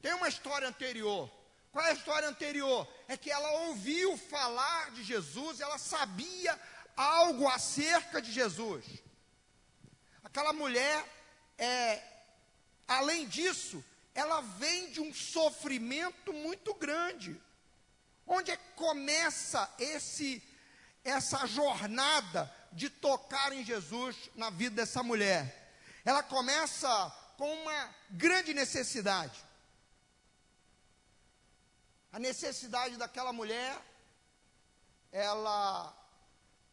Tem 0.00 0.12
uma 0.14 0.28
história 0.28 0.68
anterior. 0.68 1.30
Qual 1.72 1.84
é 1.84 1.90
a 1.90 1.94
história 1.94 2.28
anterior? 2.28 2.88
É 3.06 3.16
que 3.16 3.30
ela 3.30 3.50
ouviu 3.66 4.16
falar 4.16 4.90
de 4.92 5.02
Jesus, 5.04 5.60
ela 5.60 5.78
sabia 5.78 6.58
algo 6.96 7.46
acerca 7.46 8.20
de 8.20 8.32
Jesus. 8.32 8.84
Aquela 10.24 10.52
mulher, 10.52 11.04
é, 11.56 12.02
além 12.86 13.26
disso, 13.26 13.84
ela 14.14 14.40
vem 14.40 14.90
de 14.90 15.00
um 15.00 15.12
sofrimento 15.14 16.32
muito 16.32 16.74
grande. 16.74 17.40
Onde 18.26 18.50
é 18.50 18.56
que 18.56 18.72
começa 18.74 19.72
esse, 19.78 20.42
essa 21.04 21.46
jornada 21.46 22.52
de 22.72 22.90
tocar 22.90 23.52
em 23.52 23.64
Jesus 23.64 24.16
na 24.34 24.50
vida 24.50 24.76
dessa 24.76 25.02
mulher. 25.02 25.72
Ela 26.04 26.22
começa 26.22 26.88
com 27.36 27.52
uma 27.62 27.94
grande 28.10 28.52
necessidade. 28.52 29.47
A 32.12 32.18
necessidade 32.18 32.96
daquela 32.96 33.32
mulher, 33.32 33.80
ela 35.12 35.94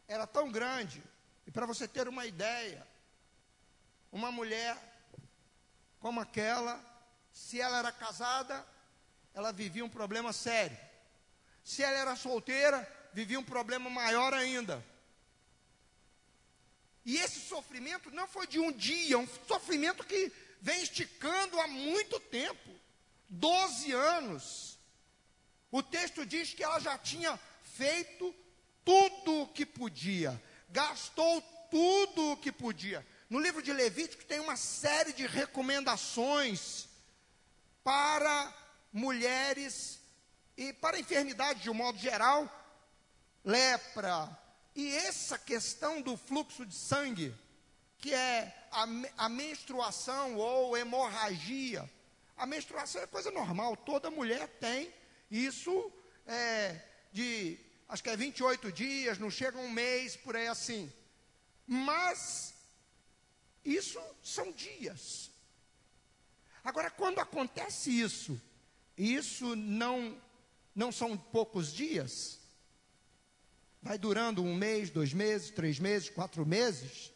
era 0.07 0.25
tão 0.25 0.51
grande, 0.51 1.03
e 1.45 1.51
para 1.51 1.65
você 1.65 1.87
ter 1.87 2.07
uma 2.07 2.25
ideia, 2.25 2.85
uma 4.11 4.31
mulher 4.31 4.77
como 5.99 6.21
aquela, 6.21 6.79
se 7.31 7.59
ela 7.59 7.79
era 7.79 7.91
casada, 7.91 8.65
ela 9.33 9.51
vivia 9.51 9.83
um 9.83 9.89
problema 9.89 10.31
sério. 10.31 10.77
Se 11.63 11.83
ela 11.83 11.97
era 11.97 12.15
solteira, 12.15 12.87
vivia 13.11 13.39
um 13.39 13.43
problema 13.43 13.89
maior 13.89 14.33
ainda. 14.33 14.85
E 17.03 17.17
esse 17.17 17.39
sofrimento 17.41 18.09
não 18.11 18.27
foi 18.27 18.47
de 18.47 18.59
um 18.59 18.71
dia, 18.71 19.15
é 19.15 19.17
um 19.17 19.27
sofrimento 19.47 20.03
que 20.03 20.31
vem 20.61 20.81
esticando 20.81 21.59
há 21.59 21.67
muito 21.67 22.19
tempo 22.19 22.69
doze 23.27 23.91
anos. 23.91 24.74
O 25.71 25.81
texto 25.83 26.25
diz 26.25 26.53
que 26.53 26.63
ela 26.63 26.79
já 26.79 26.97
tinha 26.97 27.39
feito 27.63 28.33
tudo 28.83 29.41
o 29.41 29.47
que 29.47 29.65
podia, 29.65 30.41
gastou 30.69 31.41
tudo 31.69 32.31
o 32.31 32.37
que 32.37 32.51
podia. 32.51 33.05
No 33.29 33.39
livro 33.39 33.61
de 33.61 33.73
Levítico 33.73 34.23
tem 34.25 34.39
uma 34.39 34.55
série 34.55 35.11
de 35.11 35.25
recomendações 35.25 36.87
para 37.83 38.53
mulheres 38.93 39.99
e 40.55 40.71
para 40.71 40.99
enfermidades 40.99 41.63
de 41.63 41.69
um 41.69 41.73
modo 41.73 41.97
geral, 41.97 42.49
lepra, 43.43 44.39
e 44.75 44.95
essa 44.95 45.37
questão 45.37 46.01
do 46.01 46.15
fluxo 46.17 46.65
de 46.65 46.75
sangue, 46.75 47.33
que 47.97 48.13
é 48.13 48.67
a, 48.71 48.85
a 49.25 49.29
menstruação 49.29 50.35
ou 50.35 50.77
hemorragia, 50.77 51.89
a 52.37 52.45
menstruação 52.45 53.01
é 53.01 53.07
coisa 53.07 53.31
normal, 53.31 53.75
toda 53.77 54.11
mulher 54.11 54.47
tem 54.59 54.93
isso 55.29 55.91
é, 56.25 56.79
de, 57.11 57.57
acho 57.87 58.03
que 58.03 58.09
é 58.09 58.17
28 58.17 58.71
dias, 58.71 59.17
não 59.17 59.29
chega 59.29 59.57
um 59.57 59.69
mês, 59.69 60.15
por 60.15 60.35
aí 60.35 60.47
assim. 60.47 60.91
Mas, 61.67 62.53
isso 63.63 63.99
são 64.23 64.51
dias. 64.51 65.31
Agora, 66.63 66.89
quando 66.89 67.19
acontece 67.19 67.91
isso, 67.91 68.39
isso 68.97 69.55
não, 69.55 70.19
não 70.73 70.91
são 70.91 71.17
poucos 71.17 71.71
dias, 71.73 72.39
vai 73.81 73.97
durando 73.97 74.43
um 74.43 74.55
mês, 74.55 74.89
dois 74.89 75.13
meses, 75.13 75.51
três 75.51 75.79
meses, 75.79 76.09
quatro 76.09 76.45
meses, 76.45 77.11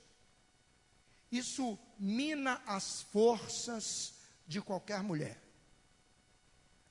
isso 1.32 1.78
mina 1.98 2.62
as 2.66 3.02
forças 3.02 4.14
de 4.48 4.62
qualquer 4.62 5.02
mulher. 5.04 5.40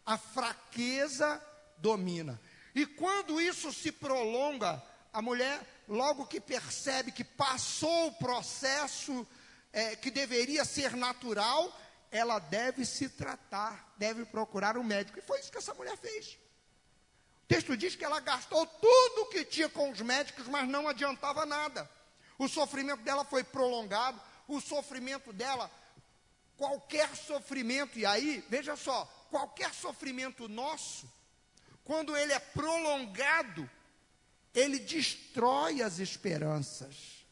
A 0.08 0.16
fraqueza 0.16 1.38
domina. 1.76 2.40
E 2.74 2.86
quando 2.86 3.38
isso 3.38 3.70
se 3.74 3.92
prolonga, 3.92 4.82
a 5.12 5.20
mulher, 5.20 5.60
logo 5.86 6.24
que 6.24 6.40
percebe 6.40 7.12
que 7.12 7.22
passou 7.22 8.06
o 8.06 8.14
processo 8.14 9.26
é, 9.70 9.94
que 9.96 10.10
deveria 10.10 10.64
ser 10.64 10.96
natural, 10.96 11.78
ela 12.10 12.38
deve 12.38 12.86
se 12.86 13.10
tratar, 13.10 13.92
deve 13.98 14.24
procurar 14.24 14.78
um 14.78 14.82
médico. 14.82 15.18
E 15.18 15.22
foi 15.22 15.40
isso 15.40 15.52
que 15.52 15.58
essa 15.58 15.74
mulher 15.74 15.98
fez. 15.98 16.38
O 17.42 17.46
texto 17.46 17.76
diz 17.76 17.94
que 17.94 18.04
ela 18.04 18.18
gastou 18.18 18.66
tudo 18.66 19.28
que 19.28 19.44
tinha 19.44 19.68
com 19.68 19.90
os 19.90 20.00
médicos, 20.00 20.48
mas 20.48 20.66
não 20.66 20.88
adiantava 20.88 21.44
nada. 21.44 21.86
O 22.38 22.48
sofrimento 22.48 23.02
dela 23.02 23.26
foi 23.26 23.44
prolongado, 23.44 24.18
o 24.46 24.58
sofrimento 24.58 25.34
dela, 25.34 25.70
qualquer 26.56 27.14
sofrimento, 27.14 27.98
e 27.98 28.06
aí, 28.06 28.42
veja 28.48 28.74
só, 28.74 29.06
qualquer 29.30 29.72
sofrimento 29.74 30.48
nosso, 30.48 31.10
quando 31.84 32.16
ele 32.16 32.32
é 32.32 32.38
prolongado, 32.38 33.68
ele 34.54 34.78
destrói 34.78 35.82
as 35.82 35.98
esperanças. 35.98 37.24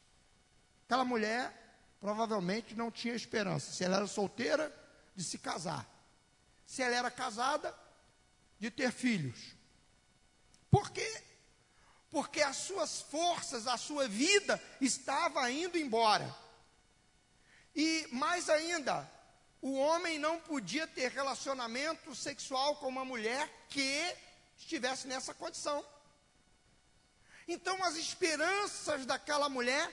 Aquela 0.85 1.05
mulher 1.05 1.53
provavelmente 2.01 2.75
não 2.75 2.91
tinha 2.91 3.15
esperança. 3.15 3.73
Se 3.73 3.85
ela 3.85 3.97
era 3.97 4.07
solteira, 4.07 4.75
de 5.15 5.25
se 5.25 5.39
casar. 5.39 5.87
Se 6.67 6.83
ela 6.83 6.95
era 6.95 7.11
casada, 7.11 7.77
de 8.59 8.71
ter 8.71 8.93
filhos. 8.93 9.55
Por 10.71 10.91
quê? 10.91 11.23
Porque 12.11 12.41
as 12.41 12.57
suas 12.57 13.01
forças, 13.03 13.67
a 13.67 13.77
sua 13.77 14.09
vida 14.09 14.63
estava 14.81 15.51
indo 15.51 15.77
embora. 15.77 16.35
E 17.75 18.09
mais 18.11 18.49
ainda, 18.49 19.11
o 19.61 19.75
homem 19.75 20.19
não 20.19 20.39
podia 20.41 20.87
ter 20.87 21.11
relacionamento 21.11 22.15
sexual 22.15 22.77
com 22.77 22.89
uma 22.89 23.05
mulher 23.05 23.51
que 23.69 24.15
estivesse 24.57 25.07
nessa 25.07 25.35
condição. 25.35 25.85
Então 27.49 27.83
as 27.85 27.97
esperanças 27.97 29.07
daquela 29.07 29.49
mulher 29.49 29.93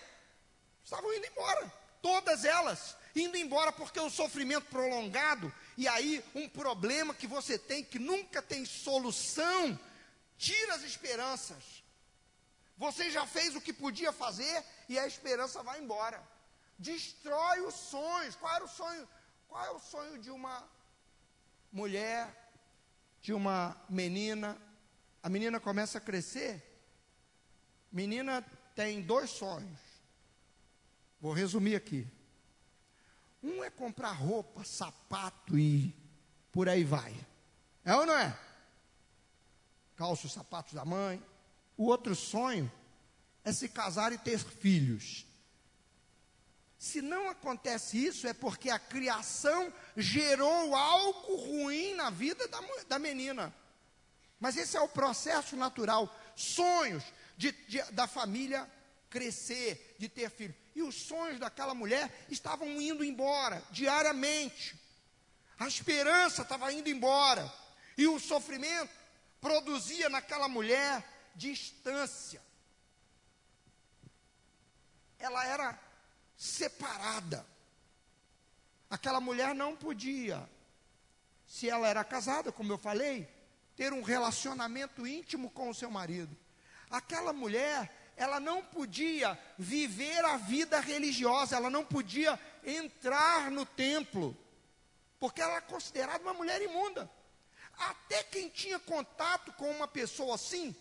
estavam 0.84 1.14
indo 1.14 1.28
embora, 1.28 1.72
todas 2.02 2.46
elas 2.46 2.96
indo 3.16 3.38
embora 3.38 3.72
porque 3.72 4.00
o 4.00 4.10
sofrimento 4.10 4.66
prolongado 4.66 5.54
e 5.78 5.88
aí 5.88 6.24
um 6.34 6.50
problema 6.50 7.14
que 7.14 7.28
você 7.28 7.60
tem 7.60 7.84
que 7.84 8.00
nunca 8.00 8.42
tem 8.42 8.66
solução, 8.66 9.80
tira 10.38 10.74
as 10.76 10.84
esperanças. 10.84 11.84
Você 12.76 13.12
já 13.12 13.26
fez 13.26 13.56
o 13.56 13.62
que 13.62 13.72
podia 13.72 14.12
fazer 14.12 14.64
e 14.90 14.98
a 14.98 15.06
esperança 15.06 15.62
vai 15.62 15.80
embora 15.80 16.34
destrói 16.78 17.62
os 17.62 17.74
sonhos. 17.74 18.36
Qual 18.36 18.54
era 18.54 18.66
o 18.66 18.68
sonho? 18.68 19.08
Qual 19.54 19.64
é 19.64 19.70
o 19.70 19.78
sonho 19.78 20.18
de 20.18 20.32
uma 20.32 20.68
mulher, 21.72 22.28
de 23.22 23.32
uma 23.32 23.80
menina? 23.88 24.60
A 25.22 25.30
menina 25.30 25.60
começa 25.60 26.00
a 26.00 26.02
crescer. 26.02 26.60
Menina 27.92 28.42
tem 28.74 29.00
dois 29.00 29.30
sonhos. 29.30 29.80
Vou 31.22 31.34
resumir 31.34 31.76
aqui. 31.76 32.08
Um 33.44 33.64
é 33.64 33.70
comprar 33.70 34.14
roupa, 34.14 34.64
sapato 34.64 35.56
e 35.56 35.96
por 36.52 36.68
aí 36.68 36.84
vai. 36.84 37.16
É 37.86 37.96
ou 37.96 38.08
não 38.08 38.18
é? 38.18 38.36
Calça 39.96 40.26
os 40.26 40.34
sapatos 40.34 40.74
da 40.74 40.84
mãe. 40.84 41.24
O 41.78 41.86
outro 41.86 42.16
sonho 42.16 42.72
é 43.44 43.54
se 43.54 43.70
casar 43.70 44.12
e 44.14 44.18
ter 44.18 44.40
filhos. 44.40 45.28
Se 46.84 47.02
não 47.02 47.30
acontece 47.30 47.98
isso, 47.98 48.28
é 48.28 48.34
porque 48.34 48.70
a 48.70 48.78
criação 48.78 49.74
gerou 49.96 50.76
algo 50.76 51.38
ruim 51.38 51.96
na 51.96 52.10
vida 52.10 52.46
da, 52.50 52.60
da 52.90 53.00
menina. 53.00 53.56
Mas 54.38 54.58
esse 54.58 54.76
é 54.76 54.82
o 54.82 54.90
processo 54.90 55.56
natural. 55.56 56.14
Sonhos 56.36 57.02
de, 57.38 57.54
de, 57.70 57.82
da 57.94 58.06
família 58.06 58.70
crescer, 59.10 59.96
de 59.98 60.10
ter 60.10 60.30
filho. 60.30 60.54
E 60.76 60.84
os 60.84 60.94
sonhos 60.96 61.40
daquela 61.40 61.74
mulher 61.74 62.14
estavam 62.30 62.68
indo 62.82 63.02
embora 63.02 63.64
diariamente. 63.72 64.78
A 65.58 65.70
esperança 65.70 66.42
estava 66.42 66.74
indo 66.74 66.90
embora. 66.90 67.50
E 67.98 68.08
o 68.08 68.20
sofrimento 68.20 68.94
produzia 69.40 70.10
naquela 70.10 70.50
mulher 70.50 71.02
distância. 71.34 72.42
Ela 75.18 75.46
era 75.46 75.83
separada. 76.44 77.46
Aquela 78.90 79.22
mulher 79.22 79.56
não 79.56 79.78
podia, 79.78 80.48
se 81.48 81.70
ela 81.70 81.88
era 81.88 82.04
casada, 82.04 82.52
como 82.52 82.74
eu 82.74 82.78
falei, 82.78 83.30
ter 83.78 83.94
um 83.94 84.02
relacionamento 84.02 85.08
íntimo 85.08 85.50
com 85.50 85.70
o 85.70 85.74
seu 85.74 85.90
marido. 85.90 86.38
Aquela 86.92 87.32
mulher, 87.32 88.12
ela 88.18 88.42
não 88.42 88.62
podia 88.62 89.40
viver 89.58 90.24
a 90.26 90.36
vida 90.36 90.82
religiosa, 90.82 91.56
ela 91.56 91.70
não 91.70 91.86
podia 91.86 92.38
entrar 92.62 93.50
no 93.50 93.66
templo, 93.66 94.38
porque 95.22 95.42
ela 95.42 95.54
era 95.54 95.62
considerada 95.62 96.22
uma 96.22 96.34
mulher 96.34 96.62
imunda. 96.62 97.10
Até 97.78 98.22
quem 98.22 98.50
tinha 98.50 98.80
contato 98.80 99.54
com 99.54 99.72
uma 99.72 99.88
pessoa 99.88 100.36
assim, 100.36 100.76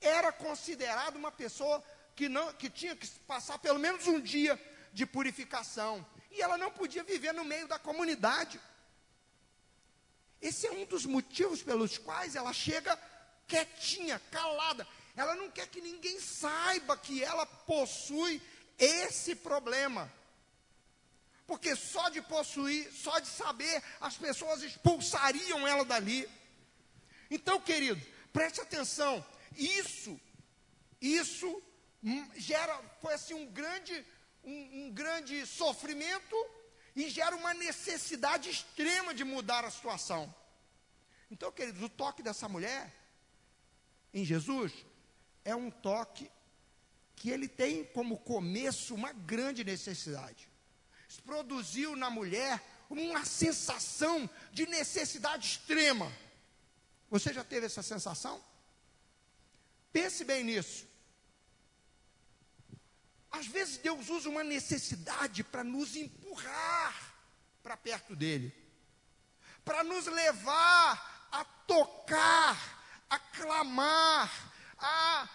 era 0.00 0.32
considerado 0.32 1.16
uma 1.16 1.30
pessoa 1.30 1.84
que, 2.16 2.30
não, 2.30 2.52
que 2.54 2.70
tinha 2.70 2.96
que 2.96 3.06
passar 3.20 3.58
pelo 3.58 3.78
menos 3.78 4.06
um 4.06 4.18
dia 4.18 4.58
de 4.92 5.06
purificação. 5.06 6.04
E 6.30 6.40
ela 6.40 6.56
não 6.56 6.70
podia 6.70 7.02
viver 7.02 7.32
no 7.32 7.44
meio 7.44 7.66
da 7.66 7.78
comunidade. 7.78 8.60
Esse 10.40 10.66
é 10.66 10.72
um 10.72 10.86
dos 10.86 11.04
motivos 11.04 11.62
pelos 11.62 11.98
quais 11.98 12.34
ela 12.34 12.52
chega 12.52 12.98
quietinha, 13.46 14.20
calada. 14.30 14.86
Ela 15.16 15.34
não 15.34 15.50
quer 15.50 15.66
que 15.68 15.80
ninguém 15.80 16.20
saiba 16.20 16.96
que 16.96 17.22
ela 17.22 17.44
possui 17.44 18.40
esse 18.78 19.34
problema. 19.34 20.10
Porque 21.46 21.74
só 21.74 22.08
de 22.08 22.22
possuir, 22.22 22.90
só 22.92 23.18
de 23.18 23.26
saber, 23.26 23.82
as 24.00 24.16
pessoas 24.16 24.62
expulsariam 24.62 25.66
ela 25.66 25.84
dali. 25.84 26.28
Então, 27.30 27.60
querido, 27.60 28.00
preste 28.32 28.60
atenção. 28.60 29.24
Isso, 29.56 30.18
isso 31.00 31.62
Hum, 32.02 32.26
gera, 32.34 32.80
foi 33.02 33.12
assim 33.14 33.34
um 33.34 33.46
grande, 33.46 34.04
um, 34.44 34.86
um 34.86 34.92
grande 34.92 35.46
sofrimento 35.46 36.36
e 36.94 37.08
gera 37.08 37.36
uma 37.36 37.54
necessidade 37.54 38.50
extrema 38.50 39.14
de 39.14 39.24
mudar 39.24 39.64
a 39.64 39.70
situação. 39.70 40.34
Então, 41.30 41.52
queridos, 41.52 41.82
o 41.82 41.88
toque 41.88 42.22
dessa 42.22 42.48
mulher 42.48 42.92
em 44.12 44.24
Jesus 44.24 44.72
é 45.44 45.54
um 45.54 45.70
toque 45.70 46.30
que 47.14 47.30
ele 47.30 47.48
tem 47.48 47.84
como 47.84 48.18
começo 48.18 48.94
uma 48.94 49.12
grande 49.12 49.62
necessidade. 49.62 50.48
Isso 51.08 51.22
produziu 51.22 51.94
na 51.94 52.10
mulher 52.10 52.62
uma 52.88 53.24
sensação 53.24 54.28
de 54.52 54.66
necessidade 54.66 55.46
extrema. 55.46 56.10
Você 57.10 57.32
já 57.32 57.44
teve 57.44 57.66
essa 57.66 57.82
sensação? 57.82 58.42
Pense 59.92 60.24
bem 60.24 60.44
nisso. 60.44 60.86
Às 63.30 63.46
vezes 63.46 63.78
Deus 63.78 64.08
usa 64.08 64.28
uma 64.28 64.42
necessidade 64.42 65.44
para 65.44 65.62
nos 65.62 65.96
empurrar 65.96 67.10
para 67.62 67.76
perto 67.76 68.16
dele, 68.16 68.52
para 69.64 69.84
nos 69.84 70.06
levar 70.06 71.28
a 71.30 71.44
tocar, 71.44 73.04
a 73.08 73.18
clamar, 73.18 74.52
a 74.78 75.28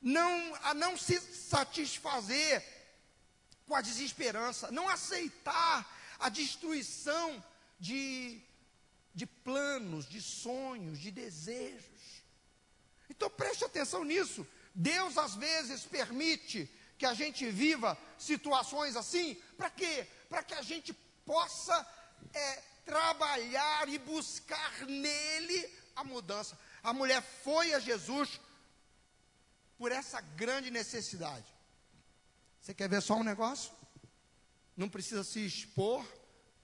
não, 0.00 0.54
a 0.62 0.74
não 0.74 0.96
se 0.96 1.20
satisfazer 1.20 2.62
com 3.66 3.74
a 3.74 3.80
desesperança, 3.80 4.70
não 4.70 4.88
aceitar 4.88 5.90
a 6.18 6.28
destruição 6.28 7.42
de, 7.78 8.40
de 9.14 9.26
planos, 9.26 10.08
de 10.08 10.20
sonhos, 10.20 10.98
de 10.98 11.10
desejos. 11.10 12.22
Então 13.08 13.28
preste 13.30 13.64
atenção 13.64 14.04
nisso. 14.04 14.46
Deus 14.74 15.16
às 15.18 15.34
vezes 15.34 15.84
permite 15.84 16.70
que 16.98 17.06
a 17.06 17.14
gente 17.14 17.48
viva 17.50 17.98
situações 18.18 18.96
assim, 18.96 19.34
para 19.56 19.70
quê? 19.70 20.06
Para 20.28 20.42
que 20.42 20.54
a 20.54 20.62
gente 20.62 20.92
possa 21.24 21.86
é, 22.32 22.62
trabalhar 22.84 23.88
e 23.88 23.98
buscar 23.98 24.86
nele 24.86 25.68
a 25.96 26.04
mudança. 26.04 26.58
A 26.82 26.92
mulher 26.92 27.22
foi 27.22 27.72
a 27.72 27.78
Jesus 27.78 28.40
por 29.78 29.90
essa 29.90 30.20
grande 30.20 30.70
necessidade. 30.70 31.46
Você 32.60 32.74
quer 32.74 32.88
ver 32.88 33.02
só 33.02 33.16
um 33.16 33.24
negócio? 33.24 33.72
Não 34.76 34.88
precisa 34.88 35.22
se 35.24 35.44
expor. 35.44 36.04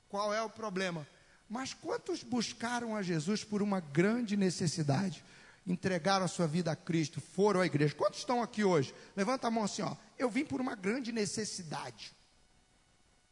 Qual 0.08 0.34
é 0.34 0.42
o 0.42 0.50
problema? 0.50 1.06
Mas 1.48 1.74
quantos 1.74 2.22
buscaram 2.22 2.96
a 2.96 3.02
Jesus 3.02 3.44
por 3.44 3.62
uma 3.62 3.80
grande 3.80 4.36
necessidade? 4.36 5.24
Entregaram 5.70 6.24
a 6.24 6.28
sua 6.28 6.46
vida 6.46 6.70
a 6.72 6.76
Cristo, 6.76 7.20
foram 7.20 7.61
à 7.61 7.66
igreja. 7.66 7.94
Quantos 7.94 8.20
estão 8.20 8.42
aqui 8.42 8.64
hoje? 8.64 8.94
Levanta 9.16 9.46
a 9.46 9.50
mão 9.50 9.64
assim, 9.64 9.83
ó. 9.83 9.96
Eu 10.18 10.28
vim 10.28 10.44
por 10.44 10.61
uma 10.61 10.74
grande 10.74 11.12
necessidade. 11.12 12.14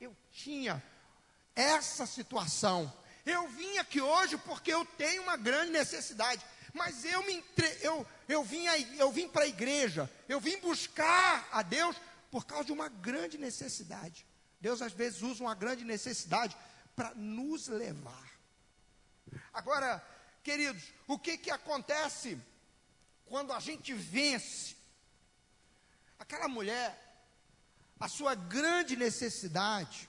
Eu 0.00 0.16
tinha 0.30 0.82
essa 1.54 2.06
situação. 2.06 2.92
Eu 3.26 3.48
vim 3.48 3.78
aqui 3.78 4.00
hoje 4.00 4.36
porque 4.38 4.72
eu 4.72 4.84
tenho 4.84 5.22
uma 5.22 5.36
grande 5.36 5.72
necessidade. 5.72 6.44
Mas 6.72 7.04
eu 7.04 7.24
me 7.24 7.34
entre... 7.34 7.78
eu, 7.82 8.06
eu 8.28 8.44
vim, 8.44 8.64
eu 8.96 9.10
vim 9.10 9.28
para 9.28 9.44
a 9.44 9.48
igreja, 9.48 10.10
eu 10.28 10.40
vim 10.40 10.58
buscar 10.60 11.48
a 11.50 11.62
Deus 11.62 11.96
por 12.30 12.46
causa 12.46 12.66
de 12.66 12.72
uma 12.72 12.88
grande 12.88 13.38
necessidade. 13.38 14.26
Deus 14.60 14.82
às 14.82 14.92
vezes 14.92 15.22
usa 15.22 15.42
uma 15.42 15.54
grande 15.54 15.84
necessidade 15.84 16.56
para 16.94 17.14
nos 17.14 17.68
levar. 17.68 18.28
Agora, 19.52 20.02
queridos, 20.42 20.82
o 21.06 21.18
que, 21.18 21.38
que 21.38 21.50
acontece 21.50 22.38
quando 23.26 23.52
a 23.52 23.60
gente 23.60 23.92
vence? 23.92 24.76
Aquela 26.18 26.48
mulher, 26.48 26.96
a 27.98 28.08
sua 28.08 28.34
grande 28.34 28.96
necessidade, 28.96 30.08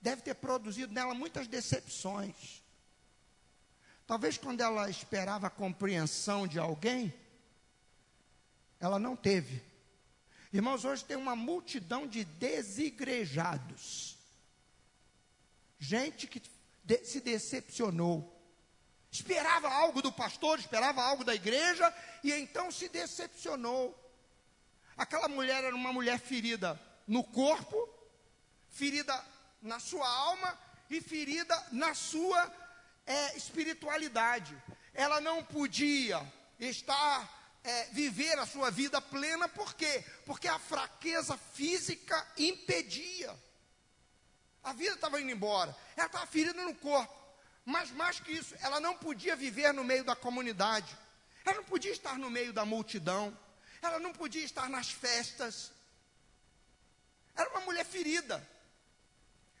deve 0.00 0.22
ter 0.22 0.34
produzido 0.34 0.92
nela 0.92 1.14
muitas 1.14 1.46
decepções. 1.46 2.62
Talvez 4.06 4.38
quando 4.38 4.60
ela 4.60 4.88
esperava 4.88 5.48
a 5.48 5.50
compreensão 5.50 6.46
de 6.46 6.58
alguém, 6.58 7.12
ela 8.78 8.98
não 8.98 9.16
teve. 9.16 9.62
Irmãos, 10.52 10.84
hoje 10.84 11.04
tem 11.04 11.16
uma 11.16 11.34
multidão 11.34 12.06
de 12.06 12.24
desigrejados. 12.24 14.16
Gente 15.78 16.26
que 16.26 16.40
se 17.04 17.20
decepcionou. 17.20 18.32
Esperava 19.16 19.66
algo 19.70 20.02
do 20.02 20.12
pastor, 20.12 20.58
esperava 20.58 21.02
algo 21.02 21.24
da 21.24 21.34
igreja, 21.34 21.92
e 22.22 22.30
então 22.34 22.70
se 22.70 22.86
decepcionou. 22.86 23.98
Aquela 24.94 25.26
mulher 25.26 25.64
era 25.64 25.74
uma 25.74 25.90
mulher 25.90 26.18
ferida 26.18 26.78
no 27.06 27.24
corpo, 27.24 27.88
ferida 28.68 29.18
na 29.62 29.80
sua 29.80 30.06
alma 30.06 30.58
e 30.90 31.00
ferida 31.00 31.56
na 31.72 31.94
sua 31.94 32.52
é, 33.06 33.34
espiritualidade. 33.38 34.54
Ela 34.92 35.18
não 35.18 35.42
podia 35.42 36.20
estar, 36.60 37.58
é, 37.64 37.84
viver 37.84 38.38
a 38.38 38.44
sua 38.44 38.70
vida 38.70 39.00
plena, 39.00 39.48
por 39.48 39.72
quê? 39.74 40.04
Porque 40.26 40.46
a 40.46 40.58
fraqueza 40.58 41.38
física 41.54 42.22
impedia. 42.36 43.34
A 44.62 44.74
vida 44.74 44.94
estava 44.94 45.18
indo 45.22 45.30
embora, 45.30 45.74
ela 45.96 46.06
estava 46.06 46.26
ferida 46.26 46.62
no 46.62 46.74
corpo. 46.74 47.25
Mas 47.66 47.90
mais 47.90 48.20
que 48.20 48.30
isso, 48.30 48.54
ela 48.60 48.78
não 48.78 48.96
podia 48.96 49.34
viver 49.34 49.74
no 49.74 49.82
meio 49.82 50.04
da 50.04 50.14
comunidade. 50.14 50.96
Ela 51.44 51.56
não 51.56 51.64
podia 51.64 51.90
estar 51.90 52.16
no 52.16 52.30
meio 52.30 52.52
da 52.52 52.64
multidão. 52.64 53.36
Ela 53.82 53.98
não 53.98 54.12
podia 54.12 54.44
estar 54.44 54.68
nas 54.70 54.88
festas. 54.88 55.72
Era 57.34 57.50
uma 57.50 57.62
mulher 57.62 57.84
ferida. 57.84 58.48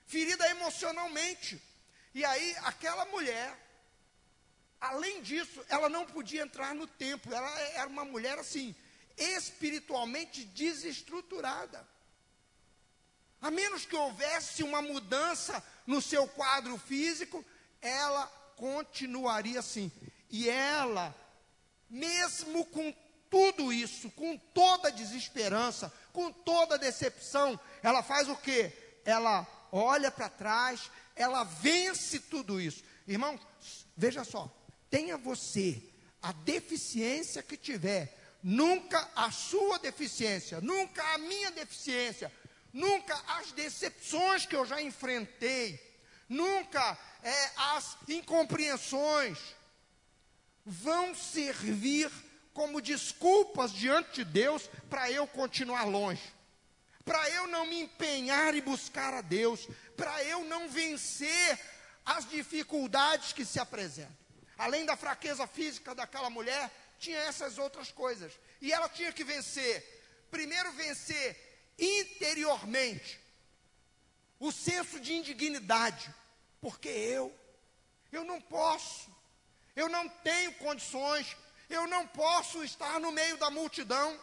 Ferida 0.06 0.48
emocionalmente. 0.48 1.60
E 2.14 2.24
aí, 2.24 2.56
aquela 2.62 3.04
mulher, 3.06 3.58
além 4.80 5.20
disso, 5.20 5.64
ela 5.68 5.88
não 5.88 6.06
podia 6.06 6.42
entrar 6.42 6.76
no 6.76 6.86
templo. 6.86 7.34
Ela 7.34 7.50
era 7.72 7.88
uma 7.88 8.04
mulher 8.04 8.38
assim, 8.38 8.72
espiritualmente 9.16 10.44
desestruturada. 10.44 11.86
A 13.42 13.50
menos 13.50 13.84
que 13.84 13.96
houvesse 13.96 14.62
uma 14.62 14.80
mudança 14.80 15.60
no 15.84 16.00
seu 16.00 16.28
quadro 16.28 16.78
físico, 16.78 17.44
ela 17.80 18.26
continuaria 18.56 19.60
assim. 19.60 19.90
E 20.30 20.48
ela, 20.48 21.14
mesmo 21.88 22.64
com 22.66 22.94
tudo 23.30 23.72
isso, 23.72 24.10
com 24.10 24.36
toda 24.36 24.90
desesperança, 24.90 25.92
com 26.12 26.32
toda 26.32 26.78
decepção, 26.78 27.58
ela 27.82 28.02
faz 28.02 28.28
o 28.28 28.36
quê? 28.36 28.72
Ela 29.04 29.46
olha 29.70 30.10
para 30.10 30.28
trás, 30.28 30.90
ela 31.14 31.44
vence 31.44 32.18
tudo 32.20 32.60
isso. 32.60 32.82
Irmão, 33.06 33.38
veja 33.96 34.24
só, 34.24 34.50
tenha 34.90 35.16
você 35.16 35.82
a 36.22 36.32
deficiência 36.32 37.42
que 37.42 37.56
tiver, 37.56 38.16
nunca 38.42 39.08
a 39.14 39.30
sua 39.30 39.78
deficiência, 39.78 40.60
nunca 40.60 41.02
a 41.14 41.18
minha 41.18 41.50
deficiência, 41.50 42.32
nunca 42.72 43.14
as 43.38 43.52
decepções 43.52 44.46
que 44.46 44.56
eu 44.56 44.66
já 44.66 44.80
enfrentei, 44.82 45.85
nunca 46.28 46.98
é, 47.22 47.50
as 47.56 47.96
incompreensões 48.08 49.38
vão 50.64 51.14
servir 51.14 52.10
como 52.52 52.80
desculpas 52.80 53.72
diante 53.72 54.16
de 54.16 54.24
Deus 54.24 54.68
para 54.88 55.10
eu 55.10 55.26
continuar 55.26 55.84
longe, 55.84 56.22
para 57.04 57.28
eu 57.30 57.46
não 57.46 57.66
me 57.66 57.82
empenhar 57.82 58.54
e 58.54 58.60
buscar 58.60 59.14
a 59.14 59.20
Deus, 59.20 59.68
para 59.96 60.24
eu 60.24 60.44
não 60.44 60.68
vencer 60.68 61.60
as 62.04 62.28
dificuldades 62.28 63.32
que 63.32 63.44
se 63.44 63.60
apresentam. 63.60 64.16
Além 64.56 64.86
da 64.86 64.96
fraqueza 64.96 65.46
física 65.46 65.94
daquela 65.94 66.30
mulher, 66.30 66.70
tinha 66.98 67.18
essas 67.18 67.58
outras 67.58 67.90
coisas. 67.92 68.32
E 68.60 68.72
ela 68.72 68.88
tinha 68.88 69.12
que 69.12 69.22
vencer. 69.22 70.26
Primeiro, 70.30 70.72
vencer 70.72 71.74
interiormente 71.78 73.20
o 74.38 74.52
senso 74.52 75.00
de 75.00 75.14
indignidade 75.14 76.14
porque 76.60 76.88
eu, 76.88 77.32
eu 78.10 78.24
não 78.24 78.40
posso, 78.40 79.08
eu 79.76 79.88
não 79.88 80.08
tenho 80.08 80.52
condições, 80.54 81.36
eu 81.68 81.86
não 81.86 82.06
posso 82.08 82.64
estar 82.64 82.98
no 82.98 83.12
meio 83.12 83.36
da 83.36 83.50
multidão. 83.50 84.18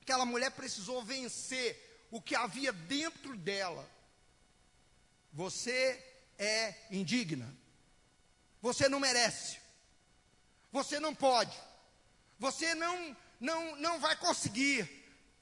Aquela 0.00 0.24
mulher 0.24 0.50
precisou 0.52 1.02
vencer 1.02 2.06
o 2.10 2.22
que 2.22 2.34
havia 2.34 2.72
dentro 2.72 3.36
dela. 3.36 3.86
Você 5.30 6.02
é 6.38 6.74
indigna. 6.90 7.54
Você 8.62 8.88
não 8.88 8.98
merece. 8.98 9.58
Você 10.72 10.98
não 10.98 11.14
pode. 11.14 11.54
Você 12.38 12.74
não 12.74 13.16
não 13.38 13.76
não 13.76 14.00
vai 14.00 14.16
conseguir. 14.16 14.88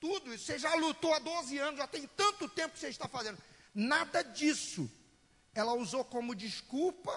Tudo 0.01 0.35
isso, 0.35 0.45
você 0.45 0.59
já 0.59 0.75
lutou 0.75 1.15
há 1.15 1.19
12 1.19 1.57
anos, 1.59 1.79
já 1.79 1.87
tem 1.87 2.07
tanto 2.09 2.49
tempo 2.49 2.75
que 2.75 2.81
você 2.81 2.89
está 2.89 3.07
fazendo. 3.07 3.41
Nada 3.79 4.25
disso 4.25 4.91
ela 5.55 5.75
usou 5.75 6.03
como 6.03 6.35
desculpa 6.35 7.13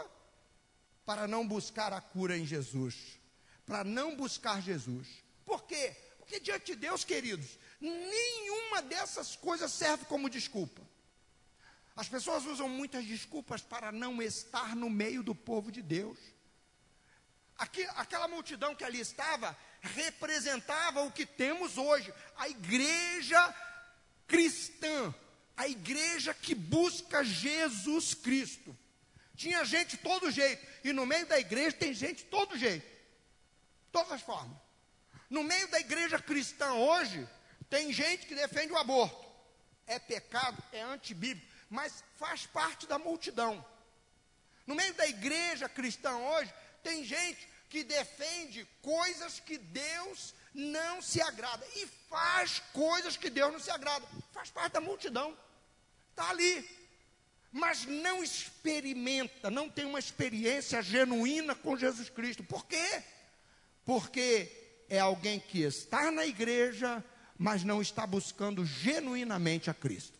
para 1.05 1.25
não 1.25 1.47
buscar 1.47 1.93
a 1.93 2.01
cura 2.01 2.37
em 2.37 2.45
Jesus, 2.45 3.17
para 3.65 3.85
não 3.85 4.13
buscar 4.13 4.61
Jesus. 4.61 5.07
Por 5.45 5.63
quê? 5.63 5.95
Porque 6.17 6.37
diante 6.37 6.73
de 6.73 6.75
Deus, 6.75 7.05
queridos, 7.05 7.57
nenhuma 7.79 8.81
dessas 8.81 9.37
coisas 9.37 9.71
serve 9.71 10.03
como 10.03 10.29
desculpa. 10.29 10.81
As 11.95 12.09
pessoas 12.09 12.45
usam 12.45 12.67
muitas 12.67 13.05
desculpas 13.05 13.61
para 13.61 13.89
não 13.89 14.21
estar 14.21 14.75
no 14.75 14.89
meio 14.89 15.23
do 15.23 15.33
povo 15.33 15.71
de 15.71 15.81
Deus. 15.81 16.19
Aqui, 17.57 17.83
aquela 17.95 18.27
multidão 18.27 18.75
que 18.75 18.83
ali 18.83 18.99
estava 18.99 19.57
representava 19.79 21.03
o 21.03 21.11
que 21.11 21.25
temos 21.25 21.77
hoje, 21.77 22.13
a 22.35 22.49
igreja 22.49 23.55
cristã, 24.27 25.15
a 25.59 25.67
igreja 25.67 26.33
que 26.33 26.55
busca 26.55 27.21
Jesus 27.21 28.13
Cristo. 28.13 28.75
Tinha 29.35 29.65
gente 29.65 29.97
de 29.97 29.97
todo 29.97 30.31
jeito, 30.31 30.65
e 30.85 30.93
no 30.93 31.05
meio 31.05 31.25
da 31.25 31.37
igreja 31.37 31.75
tem 31.75 31.93
gente 31.93 32.19
de 32.19 32.29
todo 32.29 32.57
jeito, 32.57 32.87
todas 33.91 34.13
as 34.13 34.21
formas. 34.21 34.57
No 35.29 35.43
meio 35.43 35.67
da 35.67 35.77
igreja 35.77 36.17
cristã 36.17 36.71
hoje, 36.71 37.27
tem 37.69 37.91
gente 37.91 38.25
que 38.25 38.35
defende 38.35 38.71
o 38.71 38.77
aborto. 38.77 39.27
É 39.85 39.99
pecado, 39.99 40.63
é 40.71 40.81
antibíblico, 40.81 41.53
mas 41.69 42.05
faz 42.15 42.45
parte 42.45 42.87
da 42.87 42.97
multidão. 42.97 43.63
No 44.65 44.75
meio 44.75 44.93
da 44.93 45.07
igreja 45.07 45.67
cristã 45.67 46.15
hoje, 46.15 46.53
tem 46.81 47.03
gente 47.03 47.45
que 47.67 47.83
defende 47.83 48.65
coisas 48.81 49.41
que 49.41 49.57
Deus 49.57 50.33
não 50.53 51.01
se 51.01 51.21
agrada 51.21 51.65
e 51.75 51.85
faz 52.09 52.59
coisas 52.71 53.17
que 53.17 53.29
Deus 53.29 53.51
não 53.51 53.59
se 53.59 53.71
agrada. 53.71 54.07
Faz 54.31 54.49
parte 54.49 54.71
da 54.71 54.79
multidão. 54.81 55.37
Está 56.19 56.31
ali. 56.31 56.69
Mas 57.49 57.85
não 57.85 58.21
experimenta, 58.21 59.49
não 59.49 59.69
tem 59.69 59.85
uma 59.85 59.99
experiência 59.99 60.81
genuína 60.81 61.55
com 61.55 61.77
Jesus 61.77 62.09
Cristo. 62.09 62.43
Por 62.43 62.65
quê? 62.65 63.01
Porque 63.85 64.83
é 64.89 64.99
alguém 64.99 65.39
que 65.39 65.61
está 65.61 66.11
na 66.11 66.25
igreja, 66.25 67.01
mas 67.37 67.63
não 67.63 67.81
está 67.81 68.05
buscando 68.05 68.65
genuinamente 68.65 69.69
a 69.69 69.73
Cristo. 69.73 70.19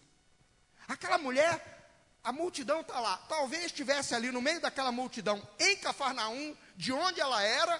Aquela 0.87 1.17
mulher, 1.17 1.91
a 2.23 2.31
multidão 2.31 2.79
está 2.79 2.97
lá. 3.01 3.17
Talvez 3.27 3.65
estivesse 3.65 4.15
ali 4.15 4.31
no 4.31 4.41
meio 4.41 4.61
daquela 4.61 4.93
multidão, 4.93 5.45
em 5.59 5.75
Cafarnaum, 5.75 6.55
de 6.77 6.93
onde 6.93 7.19
ela 7.19 7.43
era. 7.43 7.77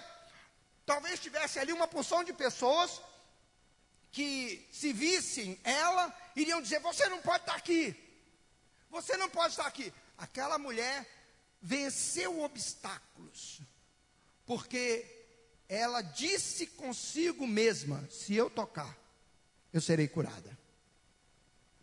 Talvez 0.84 1.14
estivesse 1.14 1.58
ali 1.58 1.72
uma 1.72 1.88
porção 1.88 2.22
de 2.22 2.34
pessoas 2.34 3.00
que, 4.12 4.68
se 4.70 4.92
vissem 4.92 5.58
ela, 5.64 6.14
iriam 6.36 6.60
dizer: 6.60 6.80
Você 6.80 7.08
não 7.08 7.22
pode 7.22 7.44
estar 7.44 7.54
aqui. 7.54 8.09
Você 8.90 9.16
não 9.16 9.30
pode 9.30 9.52
estar 9.52 9.66
aqui. 9.66 9.92
Aquela 10.18 10.58
mulher 10.58 11.08
venceu 11.62 12.42
obstáculos, 12.42 13.60
porque 14.44 15.06
ela 15.68 16.02
disse 16.02 16.66
consigo 16.66 17.46
mesma: 17.46 18.06
se 18.10 18.34
eu 18.34 18.50
tocar, 18.50 18.96
eu 19.72 19.80
serei 19.80 20.08
curada. 20.08 20.58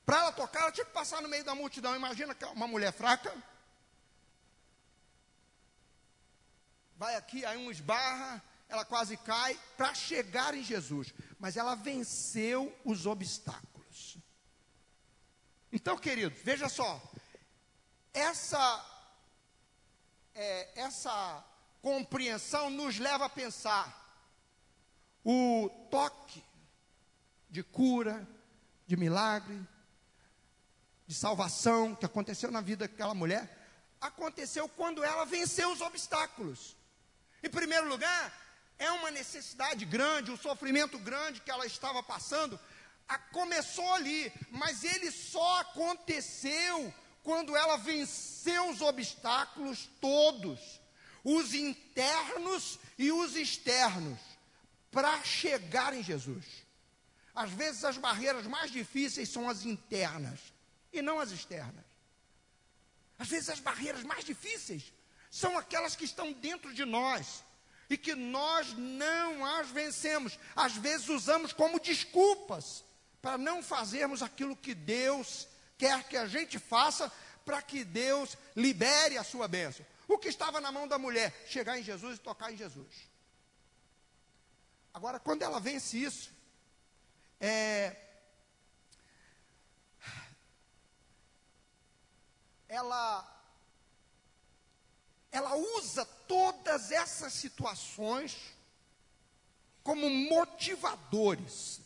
Para 0.05 0.19
ela 0.19 0.31
tocar, 0.31 0.61
ela 0.61 0.71
tinha 0.71 0.85
que 0.85 0.93
passar 0.93 1.21
no 1.21 1.27
meio 1.27 1.43
da 1.43 1.53
multidão. 1.53 1.95
Imagina 1.95 2.33
que 2.33 2.45
uma 2.45 2.67
mulher 2.67 2.93
fraca. 2.93 3.33
Vai 6.95 7.15
aqui, 7.15 7.45
aí 7.45 7.57
um 7.57 7.69
esbarra, 7.69 8.41
ela 8.67 8.83
quase 8.83 9.17
cai 9.17 9.59
para 9.75 9.93
chegar 9.93 10.55
em 10.55 10.63
Jesus. 10.63 11.13
Mas 11.37 11.57
ela 11.57 11.75
venceu 11.75 12.75
os 12.83 13.05
obstáculos. 13.05 13.76
Então, 15.77 15.95
querido, 15.95 16.35
veja 16.43 16.67
só. 16.67 16.99
Essa, 18.11 18.83
é, 20.33 20.81
essa 20.81 21.45
compreensão 21.83 22.71
nos 22.71 22.97
leva 22.97 23.25
a 23.25 23.29
pensar. 23.29 23.85
O 25.23 25.69
toque 25.91 26.43
de 27.47 27.61
cura, 27.61 28.27
de 28.87 28.97
milagre, 28.97 29.61
de 31.05 31.13
salvação 31.13 31.93
que 31.93 32.07
aconteceu 32.07 32.49
na 32.49 32.59
vida 32.59 32.87
daquela 32.87 33.13
mulher, 33.13 33.47
aconteceu 34.01 34.67
quando 34.67 35.03
ela 35.03 35.25
venceu 35.25 35.71
os 35.71 35.81
obstáculos. 35.81 36.75
Em 37.43 37.51
primeiro 37.51 37.87
lugar, 37.87 38.33
é 38.79 38.89
uma 38.89 39.11
necessidade 39.11 39.85
grande, 39.85 40.31
um 40.31 40.37
sofrimento 40.37 40.97
grande 40.97 41.39
que 41.39 41.51
ela 41.51 41.67
estava 41.67 42.01
passando, 42.01 42.59
começou 43.31 43.93
ali, 43.93 44.31
mas 44.51 44.83
ele 44.83 45.11
só 45.11 45.61
aconteceu 45.61 46.93
quando 47.23 47.55
ela 47.55 47.77
venceu 47.77 48.69
os 48.69 48.81
obstáculos 48.81 49.89
todos, 49.99 50.81
os 51.23 51.53
internos 51.53 52.79
e 52.97 53.11
os 53.11 53.35
externos, 53.35 54.19
para 54.91 55.23
chegar 55.23 55.93
em 55.93 56.03
Jesus. 56.03 56.45
Às 57.35 57.51
vezes 57.51 57.83
as 57.83 57.97
barreiras 57.97 58.47
mais 58.47 58.71
difíceis 58.71 59.29
são 59.29 59.49
as 59.49 59.65
internas 59.65 60.39
e 60.91 61.01
não 61.01 61.19
as 61.19 61.31
externas. 61.31 61.85
Às 63.19 63.27
vezes 63.27 63.49
as 63.49 63.59
barreiras 63.59 64.03
mais 64.03 64.23
difíceis 64.23 64.91
são 65.29 65.57
aquelas 65.57 65.95
que 65.95 66.05
estão 66.05 66.31
dentro 66.33 66.73
de 66.73 66.85
nós 66.85 67.43
e 67.89 67.97
que 67.97 68.15
nós 68.15 68.73
não 68.77 69.45
as 69.45 69.69
vencemos. 69.69 70.37
Às 70.55 70.73
vezes 70.73 71.09
usamos 71.09 71.53
como 71.53 71.79
desculpas 71.79 72.83
para 73.27 73.37
não 73.37 73.61
fazermos 73.61 74.23
aquilo 74.23 74.55
que 74.55 74.73
Deus 74.73 75.49
quer 75.77 76.01
que 76.07 76.15
a 76.15 76.27
gente 76.27 76.57
faça, 76.57 77.11
para 77.43 77.61
que 77.61 77.83
Deus 77.83 78.37
libere 78.55 79.17
a 79.17 79.23
sua 79.23 79.49
bênção. 79.49 79.85
O 80.07 80.17
que 80.17 80.29
estava 80.29 80.61
na 80.61 80.71
mão 80.71 80.87
da 80.87 80.97
mulher? 80.97 81.43
Chegar 81.45 81.77
em 81.77 81.83
Jesus 81.83 82.15
e 82.15 82.21
tocar 82.21 82.53
em 82.53 82.55
Jesus. 82.55 82.87
Agora, 84.93 85.19
quando 85.19 85.41
ela 85.41 85.59
vence 85.59 85.97
isso, 85.97 86.31
é, 87.37 87.97
ela 92.69 93.43
ela 95.33 95.53
usa 95.75 96.05
todas 96.29 96.91
essas 96.91 97.33
situações 97.33 98.37
como 99.83 100.09
motivadores. 100.09 101.85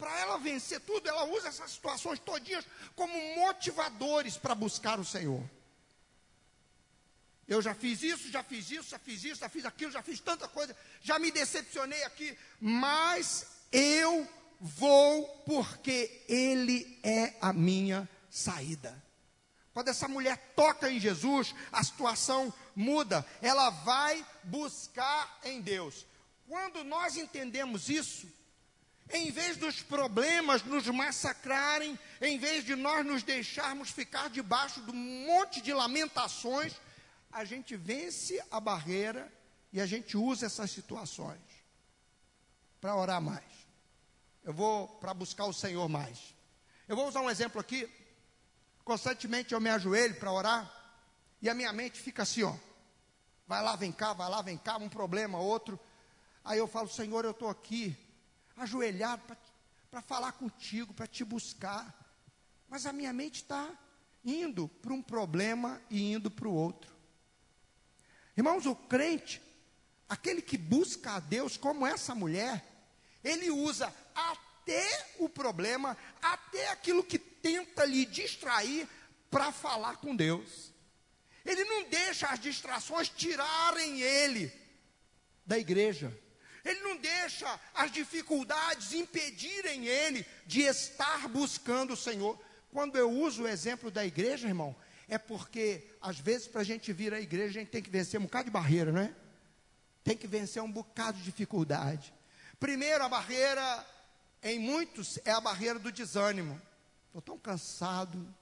Para 0.00 0.18
ela 0.18 0.38
vencer 0.38 0.80
tudo, 0.80 1.06
ela 1.06 1.24
usa 1.24 1.48
essas 1.48 1.72
situações 1.72 2.18
todinhas 2.18 2.64
como 2.96 3.12
motivadores 3.36 4.38
para 4.38 4.54
buscar 4.54 4.98
o 4.98 5.04
Senhor. 5.04 5.44
Eu 7.46 7.60
já 7.60 7.74
fiz 7.74 8.02
isso, 8.02 8.30
já 8.30 8.42
fiz 8.42 8.70
isso, 8.70 8.88
já 8.88 8.98
fiz 8.98 9.24
isso, 9.24 9.40
já 9.40 9.48
fiz 9.50 9.66
aquilo, 9.66 9.92
já 9.92 10.02
fiz 10.02 10.18
tanta 10.18 10.48
coisa, 10.48 10.74
já 11.02 11.18
me 11.18 11.30
decepcionei 11.30 12.02
aqui, 12.04 12.34
mas 12.58 13.46
eu 13.70 14.26
vou 14.58 15.26
porque 15.44 16.24
Ele 16.26 16.98
é 17.02 17.34
a 17.38 17.52
minha 17.52 18.08
saída. 18.30 19.04
Quando 19.74 19.88
essa 19.88 20.08
mulher 20.08 20.52
toca 20.56 20.90
em 20.90 20.98
Jesus, 20.98 21.54
a 21.70 21.84
situação 21.84 22.52
muda. 22.74 23.26
Ela 23.42 23.68
vai 23.68 24.24
buscar 24.44 25.40
em 25.44 25.60
Deus. 25.60 26.06
Quando 26.48 26.82
nós 26.84 27.16
entendemos 27.16 27.90
isso, 27.90 28.26
em 29.12 29.30
vez 29.30 29.56
dos 29.56 29.82
problemas 29.82 30.62
nos 30.62 30.86
massacrarem, 30.86 31.98
em 32.20 32.38
vez 32.38 32.64
de 32.64 32.74
nós 32.76 33.04
nos 33.04 33.22
deixarmos 33.22 33.90
ficar 33.90 34.30
debaixo 34.30 34.80
de 34.82 34.90
um 34.90 35.26
monte 35.26 35.60
de 35.60 35.72
lamentações, 35.72 36.74
a 37.30 37.44
gente 37.44 37.76
vence 37.76 38.42
a 38.50 38.60
barreira 38.60 39.32
e 39.72 39.80
a 39.80 39.86
gente 39.86 40.16
usa 40.16 40.46
essas 40.46 40.70
situações 40.70 41.40
para 42.80 42.96
orar 42.96 43.20
mais. 43.20 43.44
Eu 44.42 44.52
vou 44.52 44.88
para 44.88 45.12
buscar 45.12 45.44
o 45.44 45.52
Senhor 45.52 45.88
mais. 45.88 46.34
Eu 46.88 46.96
vou 46.96 47.06
usar 47.06 47.20
um 47.20 47.30
exemplo 47.30 47.60
aqui 47.60 47.88
Constantemente 48.90 49.54
eu 49.54 49.60
me 49.60 49.70
ajoelho 49.70 50.16
para 50.16 50.32
orar 50.32 50.68
e 51.40 51.48
a 51.48 51.54
minha 51.54 51.72
mente 51.72 52.00
fica 52.00 52.24
assim, 52.24 52.42
ó. 52.42 52.54
Vai 53.46 53.62
lá, 53.62 53.76
vem 53.76 53.92
cá, 53.92 54.12
vai 54.12 54.28
lá, 54.28 54.42
vem 54.42 54.58
cá, 54.58 54.78
um 54.78 54.88
problema, 54.88 55.38
outro. 55.38 55.78
Aí 56.44 56.58
eu 56.58 56.66
falo, 56.66 56.88
Senhor, 56.88 57.24
eu 57.24 57.30
estou 57.30 57.48
aqui, 57.48 57.96
ajoelhado 58.60 59.22
para 59.90 60.02
falar 60.02 60.32
contigo, 60.32 60.94
para 60.94 61.06
te 61.06 61.24
buscar. 61.24 61.96
Mas 62.68 62.86
a 62.86 62.92
minha 62.92 63.12
mente 63.12 63.36
está 63.36 63.68
indo 64.24 64.68
para 64.68 64.92
um 64.92 65.02
problema 65.02 65.80
e 65.90 66.12
indo 66.12 66.30
para 66.30 66.46
o 66.46 66.54
outro. 66.54 66.90
Irmãos, 68.36 68.66
o 68.66 68.74
crente, 68.74 69.42
aquele 70.08 70.40
que 70.40 70.56
busca 70.56 71.12
a 71.12 71.20
Deus 71.20 71.56
como 71.56 71.86
essa 71.86 72.14
mulher, 72.14 72.64
ele 73.24 73.50
usa 73.50 73.92
até 74.14 75.14
o 75.18 75.28
problema, 75.28 75.96
até 76.22 76.70
aquilo 76.70 77.02
que 77.02 77.18
tenta 77.18 77.84
lhe 77.84 78.04
distrair 78.04 78.88
para 79.30 79.50
falar 79.50 79.96
com 79.96 80.14
Deus. 80.14 80.72
Ele 81.44 81.64
não 81.64 81.88
deixa 81.88 82.28
as 82.28 82.38
distrações 82.38 83.08
tirarem 83.08 84.00
ele 84.00 84.52
da 85.46 85.58
igreja. 85.58 86.16
Ele 86.64 86.80
não 86.80 86.96
deixa 86.96 87.58
as 87.74 87.90
dificuldades 87.90 88.92
impedirem 88.92 89.86
ele 89.86 90.26
de 90.46 90.62
estar 90.62 91.28
buscando 91.28 91.94
o 91.94 91.96
Senhor. 91.96 92.38
Quando 92.72 92.96
eu 92.96 93.10
uso 93.10 93.42
o 93.42 93.48
exemplo 93.48 93.90
da 93.90 94.04
igreja, 94.04 94.46
irmão, 94.46 94.76
é 95.08 95.18
porque 95.18 95.88
às 96.00 96.18
vezes 96.18 96.46
para 96.46 96.60
a 96.60 96.64
gente 96.64 96.92
vir 96.92 97.12
à 97.12 97.20
igreja 97.20 97.58
a 97.58 97.62
gente 97.62 97.70
tem 97.70 97.82
que 97.82 97.90
vencer 97.90 98.20
um 98.20 98.24
bocado 98.24 98.44
de 98.44 98.50
barreira, 98.50 98.92
não 98.92 99.00
é? 99.00 99.14
Tem 100.04 100.16
que 100.16 100.26
vencer 100.26 100.62
um 100.62 100.70
bocado 100.70 101.18
de 101.18 101.24
dificuldade. 101.24 102.14
Primeiro, 102.58 103.02
a 103.02 103.08
barreira, 103.08 103.86
em 104.42 104.58
muitos, 104.58 105.18
é 105.24 105.32
a 105.32 105.40
barreira 105.40 105.78
do 105.78 105.90
desânimo. 105.90 106.60
Estou 107.06 107.22
tão 107.22 107.38
cansado, 107.38 108.34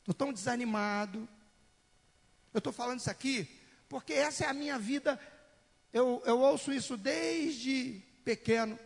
estou 0.00 0.14
tão 0.14 0.32
desanimado. 0.32 1.28
Eu 2.52 2.58
estou 2.58 2.72
falando 2.72 3.00
isso 3.00 3.10
aqui 3.10 3.48
porque 3.92 4.14
essa 4.14 4.44
é 4.44 4.48
a 4.48 4.54
minha 4.54 4.78
vida. 4.78 5.20
Eu, 5.92 6.22
eu 6.24 6.38
ouço 6.40 6.72
isso 6.72 6.96
desde 6.96 8.02
pequeno. 8.24 8.78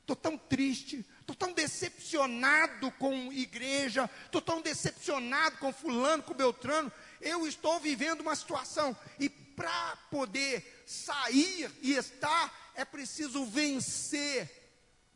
Estou 0.00 0.14
tão 0.14 0.36
triste, 0.36 1.04
estou 1.20 1.34
tão 1.34 1.52
decepcionado 1.52 2.90
com 2.92 3.32
igreja, 3.32 4.08
estou 4.26 4.42
tão 4.42 4.60
decepcionado 4.60 5.56
com 5.56 5.72
fulano, 5.72 6.22
com 6.22 6.34
Beltrano. 6.34 6.92
Eu 7.20 7.46
estou 7.46 7.80
vivendo 7.80 8.20
uma 8.20 8.36
situação 8.36 8.94
e 9.18 9.28
para 9.30 9.96
poder 10.10 10.84
sair 10.86 11.70
e 11.80 11.92
estar 11.94 12.72
é 12.74 12.84
preciso 12.84 13.46
vencer 13.46 14.50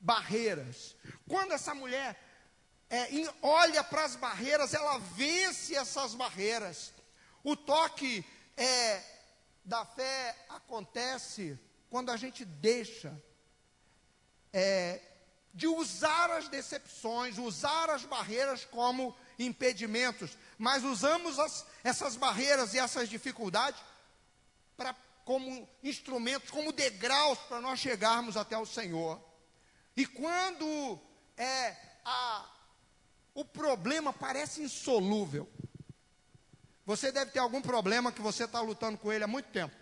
barreiras. 0.00 0.96
Quando 1.28 1.52
essa 1.52 1.74
mulher 1.74 2.18
é, 2.88 3.08
olha 3.42 3.84
para 3.84 4.04
as 4.04 4.16
barreiras, 4.16 4.72
ela 4.72 4.98
vence 4.98 5.74
essas 5.74 6.14
barreiras. 6.14 6.92
O 7.44 7.54
toque 7.54 8.24
é, 8.56 9.02
da 9.68 9.85
fé 9.85 10.35
acontece 10.48 11.59
quando 11.90 12.11
a 12.11 12.16
gente 12.16 12.42
deixa 12.42 13.14
é, 14.50 14.98
de 15.52 15.66
usar 15.66 16.31
as 16.31 16.48
decepções, 16.48 17.37
usar 17.37 17.90
as 17.90 18.04
barreiras 18.04 18.64
como 18.64 19.14
impedimentos, 19.38 20.38
mas 20.57 20.85
usamos 20.85 21.38
as, 21.38 21.66
essas 21.85 22.16
barreiras 22.16 22.72
e 22.72 22.78
essas 22.78 23.11
dificuldades 23.11 23.81
como 25.24 25.68
instrumentos, 25.85 26.50
como 26.50 26.72
degraus 26.72 27.38
para 27.40 27.61
nós 27.61 27.78
chegarmos 27.78 28.38
até 28.38 28.57
o 28.57 28.64
Senhor. 28.64 29.22
E 29.94 30.07
quando 30.07 30.98
é, 31.37 31.76
a, 32.02 32.50
o 33.35 33.44
problema 33.44 34.11
parece 34.11 34.62
insolúvel. 34.62 35.46
Você 36.88 37.12
deve 37.12 37.33
ter 37.33 37.38
algum 37.38 37.61
problema 37.61 38.11
que 38.11 38.22
você 38.22 38.44
está 38.44 38.62
lutando 38.62 38.96
com 38.96 39.12
ele 39.12 39.22
há 39.22 39.27
muito 39.27 39.51
tempo. 39.51 39.77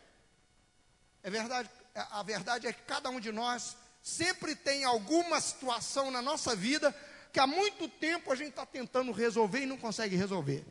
É 1.22 1.30
verdade, 1.30 1.70
a 1.94 2.20
verdade 2.24 2.66
é 2.66 2.72
que 2.72 2.82
cada 2.82 3.08
um 3.10 3.20
de 3.20 3.30
nós 3.30 3.76
sempre 4.02 4.56
tem 4.56 4.82
alguma 4.82 5.40
situação 5.40 6.10
na 6.10 6.20
nossa 6.20 6.56
vida 6.56 6.92
que 7.32 7.38
há 7.38 7.46
muito 7.46 7.88
tempo 7.88 8.32
a 8.32 8.34
gente 8.34 8.48
está 8.48 8.66
tentando 8.66 9.12
resolver 9.12 9.60
e 9.60 9.66
não 9.66 9.76
consegue 9.76 10.16
resolver. 10.16 10.66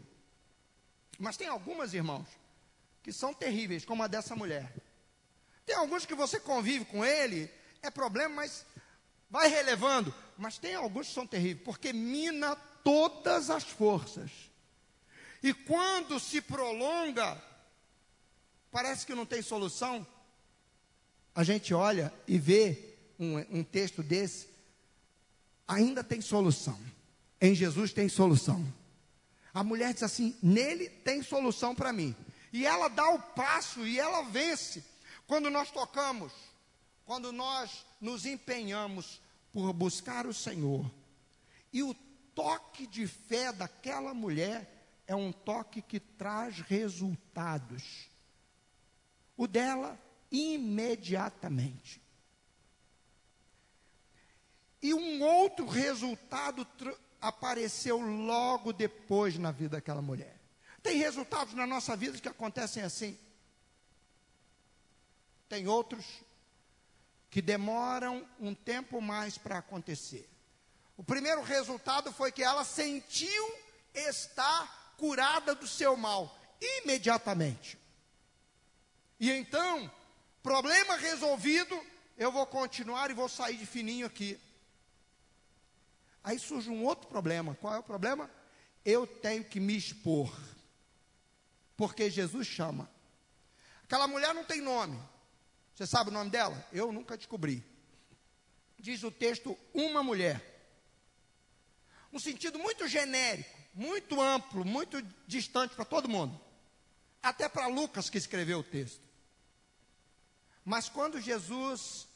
Mas 1.17 1.38
tem 1.38 1.48
algumas, 1.48 1.93
irmãos, 1.93 2.28
que 3.02 3.13
são 3.13 3.34
terríveis, 3.34 3.86
como 3.86 4.04
a 4.04 4.08
dessa 4.08 4.36
mulher. 4.36 4.74
Tem 5.65 5.78
alguns 5.78 6.06
que 6.06 6.13
você 6.13 6.38
convive 6.38 6.84
com 6.84 7.06
ele, 7.06 7.50
é 7.82 7.89
problema, 7.89 8.36
mas 8.36 8.65
vai 9.30 9.48
relevando. 9.48 10.13
Mas 10.38 10.58
tem 10.58 10.76
alguns 10.76 11.08
que 11.08 11.13
são 11.13 11.26
terríveis, 11.26 11.63
porque 11.63 11.93
mina 11.93 12.58
todas 12.84 13.50
as 13.50 13.63
forças. 13.63 14.30
E 15.45 15.53
quando 15.53 16.19
se 16.19 16.41
prolonga, 16.41 17.39
parece 18.71 19.05
que 19.05 19.13
não 19.13 19.27
tem 19.27 19.43
solução. 19.43 20.03
A 21.36 21.43
gente 21.43 21.71
olha 21.71 22.12
e 22.27 22.39
vê 22.39 22.95
um, 23.19 23.60
um 23.60 23.63
texto 23.63 24.01
desse, 24.01 24.49
ainda 25.67 26.03
tem 26.03 26.19
solução. 26.19 26.79
Em 27.39 27.53
Jesus 27.53 27.93
tem 27.93 28.10
solução. 28.10 28.65
A 29.53 29.63
mulher 29.63 29.93
diz 29.93 30.01
assim: 30.01 30.36
nele 30.41 30.89
tem 30.89 31.21
solução 31.21 31.75
para 31.75 31.93
mim. 31.93 32.15
E 32.51 32.65
ela 32.65 32.88
dá 32.88 33.08
o 33.12 33.19
passo 33.19 33.86
e 33.86 33.99
ela 33.99 34.23
vence. 34.23 34.84
Quando 35.27 35.51
nós 35.51 35.69
tocamos, 35.69 36.34
quando 37.05 37.31
nós 37.31 37.86
nos 38.01 38.25
empenhamos 38.25 39.21
por 39.53 39.71
buscar 39.73 40.25
o 40.25 40.34
Senhor, 40.34 40.91
e 41.71 41.84
o 41.84 41.93
toque 42.34 42.88
de 42.88 43.05
fé 43.05 43.53
daquela 43.53 44.12
mulher 44.12 44.71
é 45.07 45.15
um 45.15 45.31
toque 45.31 45.81
que 45.81 45.99
traz 45.99 46.59
resultados. 46.59 48.09
O 49.37 49.47
dela, 49.47 49.99
imediatamente. 50.31 52.01
E 54.81 54.93
um 54.93 55.23
outro 55.23 55.65
resultado 55.65 56.67
apareceu 57.21 57.99
logo 57.99 58.71
depois 58.71 59.37
na 59.37 59.51
vida 59.51 59.77
daquela 59.77 60.01
mulher. 60.01 60.39
Tem 60.81 60.97
resultados 60.97 61.53
na 61.53 61.65
nossa 61.65 61.95
vida 61.95 62.19
que 62.19 62.29
acontecem 62.29 62.83
assim. 62.83 63.17
Tem 65.49 65.67
outros 65.67 66.05
que 67.29 67.41
demoram 67.41 68.27
um 68.39 68.53
tempo 68.53 69.01
mais 69.01 69.37
para 69.37 69.57
acontecer. 69.57 70.29
O 70.95 71.03
primeiro 71.03 71.41
resultado 71.41 72.13
foi 72.13 72.31
que 72.31 72.43
ela 72.43 72.63
sentiu 72.63 73.57
estar 73.93 74.85
curada 74.97 75.55
do 75.55 75.67
seu 75.67 75.95
mal 75.95 76.36
imediatamente. 76.62 77.77
E 79.19 79.31
então, 79.31 79.91
problema 80.41 80.95
resolvido, 80.97 81.79
eu 82.17 82.31
vou 82.31 82.45
continuar 82.45 83.10
e 83.10 83.13
vou 83.13 83.29
sair 83.29 83.58
de 83.58 83.65
fininho 83.65 84.05
aqui. 84.05 84.39
Aí 86.23 86.39
surge 86.39 86.69
um 86.69 86.84
outro 86.84 87.08
problema. 87.08 87.55
Qual 87.55 87.73
é 87.73 87.79
o 87.79 87.84
problema? 87.84 88.29
Eu 88.84 89.05
tenho 89.05 89.43
que 89.43 89.60
me 89.60 89.77
expor. 89.77 90.36
Porque 91.77 92.10
Jesus 92.10 92.47
chama. 92.47 92.89
Aquela 93.84 94.08
mulher 94.08 94.34
não 94.34 94.43
tem 94.43 94.62
nome. 94.62 94.99
Você 95.75 95.86
sabe 95.86 96.10
o 96.10 96.13
nome 96.13 96.31
dela? 96.31 96.67
Eu 96.71 96.91
nunca 96.91 97.17
descobri. 97.17 97.63
Diz 98.79 99.03
o 99.03 99.12
texto, 99.12 99.58
uma 99.73 100.01
mulher. 100.01 100.41
Um 102.12 102.19
sentido 102.19 102.58
muito 102.58 102.88
genérico, 102.88 103.54
muito 103.75 104.21
amplo, 104.21 104.63
muito 104.63 105.01
distante 105.27 105.75
para 105.75 105.83
todo 105.83 106.07
mundo. 106.07 106.39
Até 107.21 107.49
para 107.49 107.67
Lucas 107.67 108.09
que 108.09 108.17
escreveu 108.17 108.59
o 108.59 108.63
texto. 108.63 109.01
Mas 110.63 110.88
quando 110.88 111.19
Jesus 111.19 112.07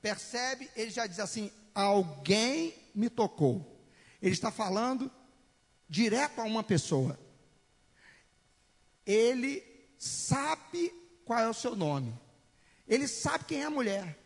percebe, 0.00 0.70
ele 0.76 0.90
já 0.90 1.06
diz 1.06 1.18
assim: 1.18 1.50
alguém 1.74 2.74
me 2.94 3.10
tocou. 3.10 3.76
Ele 4.22 4.32
está 4.32 4.52
falando 4.52 5.10
direto 5.88 6.40
a 6.40 6.44
uma 6.44 6.62
pessoa. 6.62 7.18
Ele 9.04 9.62
sabe 9.98 10.92
qual 11.24 11.40
é 11.40 11.48
o 11.48 11.54
seu 11.54 11.74
nome. 11.74 12.14
Ele 12.86 13.08
sabe 13.08 13.44
quem 13.44 13.62
é 13.62 13.64
a 13.64 13.70
mulher. 13.70 14.16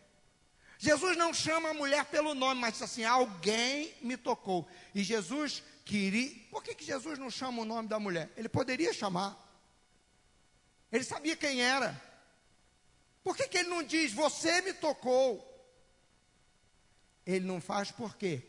Jesus 0.77 1.15
não 1.15 1.33
chama 1.33 1.69
a 1.69 1.73
mulher 1.73 2.05
pelo 2.05 2.33
nome, 2.33 2.61
mas 2.61 2.73
diz 2.73 2.81
assim: 2.83 3.03
alguém 3.03 3.93
me 4.01 4.17
tocou. 4.17 4.67
E 4.93 5.03
Jesus 5.03 5.63
queria. 5.91 6.31
Por 6.49 6.63
que, 6.63 6.73
que 6.73 6.85
Jesus 6.85 7.19
não 7.19 7.29
chama 7.29 7.61
o 7.61 7.65
nome 7.65 7.89
da 7.89 7.99
mulher? 7.99 8.31
Ele 8.37 8.47
poderia 8.47 8.93
chamar. 8.93 9.37
Ele 10.89 11.03
sabia 11.03 11.35
quem 11.35 11.61
era. 11.61 12.01
Por 13.21 13.35
que, 13.35 13.47
que 13.49 13.57
ele 13.57 13.69
não 13.69 13.83
diz, 13.83 14.13
você 14.13 14.61
me 14.61 14.73
tocou? 14.73 15.47
Ele 17.25 17.45
não 17.45 17.59
faz 17.59 17.91
por 17.91 18.15
quê? 18.15 18.41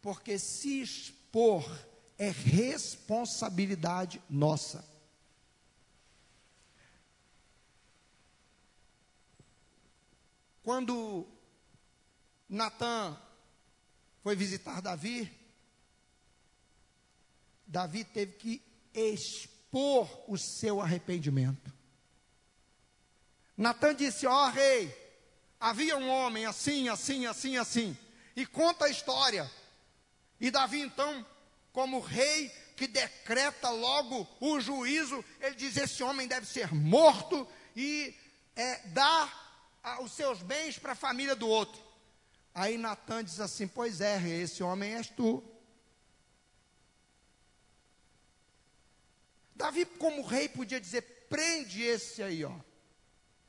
Porque 0.00 0.38
se 0.38 0.80
expor 0.80 1.68
é 2.16 2.30
responsabilidade 2.30 4.22
nossa. 4.30 4.86
Quando 10.62 11.26
Natan 12.48 13.20
foi 14.22 14.36
visitar 14.36 14.80
Davi, 14.80 15.37
Davi 17.68 18.02
teve 18.02 18.32
que 18.32 18.62
expor 18.94 20.08
o 20.26 20.38
seu 20.38 20.80
arrependimento. 20.80 21.70
Natan 23.54 23.94
disse: 23.94 24.26
Ó 24.26 24.46
oh, 24.46 24.50
rei, 24.50 24.94
havia 25.60 25.96
um 25.96 26.08
homem 26.08 26.46
assim, 26.46 26.88
assim, 26.88 27.26
assim, 27.26 27.58
assim, 27.58 27.96
e 28.34 28.46
conta 28.46 28.86
a 28.86 28.88
história. 28.88 29.50
E 30.40 30.50
Davi, 30.50 30.80
então, 30.80 31.26
como 31.72 32.00
rei 32.00 32.48
que 32.74 32.86
decreta 32.86 33.68
logo 33.68 34.26
o 34.40 34.58
juízo, 34.58 35.22
ele 35.40 35.54
diz: 35.54 35.76
Esse 35.76 36.02
homem 36.02 36.26
deve 36.26 36.46
ser 36.46 36.72
morto 36.72 37.46
e 37.76 38.14
é, 38.56 38.78
dá 38.88 39.30
os 40.00 40.12
seus 40.12 40.40
bens 40.40 40.78
para 40.78 40.92
a 40.92 40.96
família 40.96 41.36
do 41.36 41.46
outro. 41.46 41.82
Aí 42.54 42.78
Natan 42.78 43.22
diz 43.22 43.40
assim: 43.40 43.68
Pois 43.68 44.00
é, 44.00 44.26
esse 44.26 44.62
homem 44.62 44.94
és 44.94 45.08
tu. 45.10 45.44
Davi, 49.58 49.84
como 49.84 50.22
rei, 50.22 50.48
podia 50.48 50.80
dizer: 50.80 51.02
prende 51.28 51.82
esse 51.82 52.22
aí, 52.22 52.44
ó. 52.44 52.54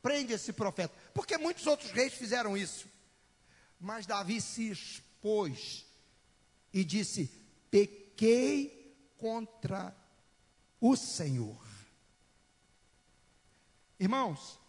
Prende 0.02 0.34
esse 0.34 0.52
profeta. 0.52 0.93
Porque 1.13 1.38
muitos 1.38 1.67
outros 1.67 1.91
reis 1.91 2.13
fizeram 2.13 2.58
isso. 2.58 2.89
Mas 3.80 4.08
Davi 4.08 4.41
se 4.41 4.72
expôs 4.72 5.86
e 6.74 6.84
disse: 6.84 7.32
Pequei 7.69 8.98
contra 9.17 9.95
o 10.82 10.95
Senhor. 10.95 11.63
Irmãos, 14.00 14.60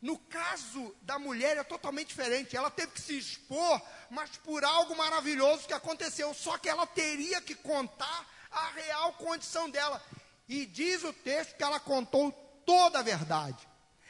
no 0.00 0.18
caso 0.18 0.96
da 1.02 1.16
mulher 1.16 1.58
é 1.58 1.62
totalmente 1.62 2.08
diferente. 2.08 2.56
Ela 2.56 2.70
teve 2.70 2.92
que 2.92 3.00
se 3.00 3.16
expor, 3.16 3.80
mas 4.10 4.30
por 4.38 4.64
algo 4.64 4.96
maravilhoso 4.96 5.68
que 5.68 5.74
aconteceu. 5.74 6.34
Só 6.34 6.58
que 6.58 6.68
ela 6.68 6.86
teria 6.86 7.40
que 7.40 7.54
contar 7.54 8.28
a 8.50 8.70
real 8.70 9.12
condição 9.12 9.70
dela. 9.70 10.02
E 10.48 10.66
diz 10.66 11.02
o 11.04 11.12
texto 11.12 11.56
que 11.56 11.62
ela 11.62 11.80
contou 11.80 12.32
toda 12.66 12.98
a 12.98 13.02
verdade. 13.02 13.66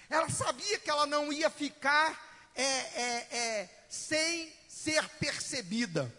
Ela 0.09 0.29
sabia 0.29 0.79
que 0.79 0.91
ela 0.91 1.07
não 1.07 1.33
ia 1.33 1.51
ficar 1.51 2.51
é, 2.55 2.63
é, 2.63 3.37
é, 3.37 3.87
sem 3.89 4.53
ser 4.69 5.09
percebida. 5.21 6.13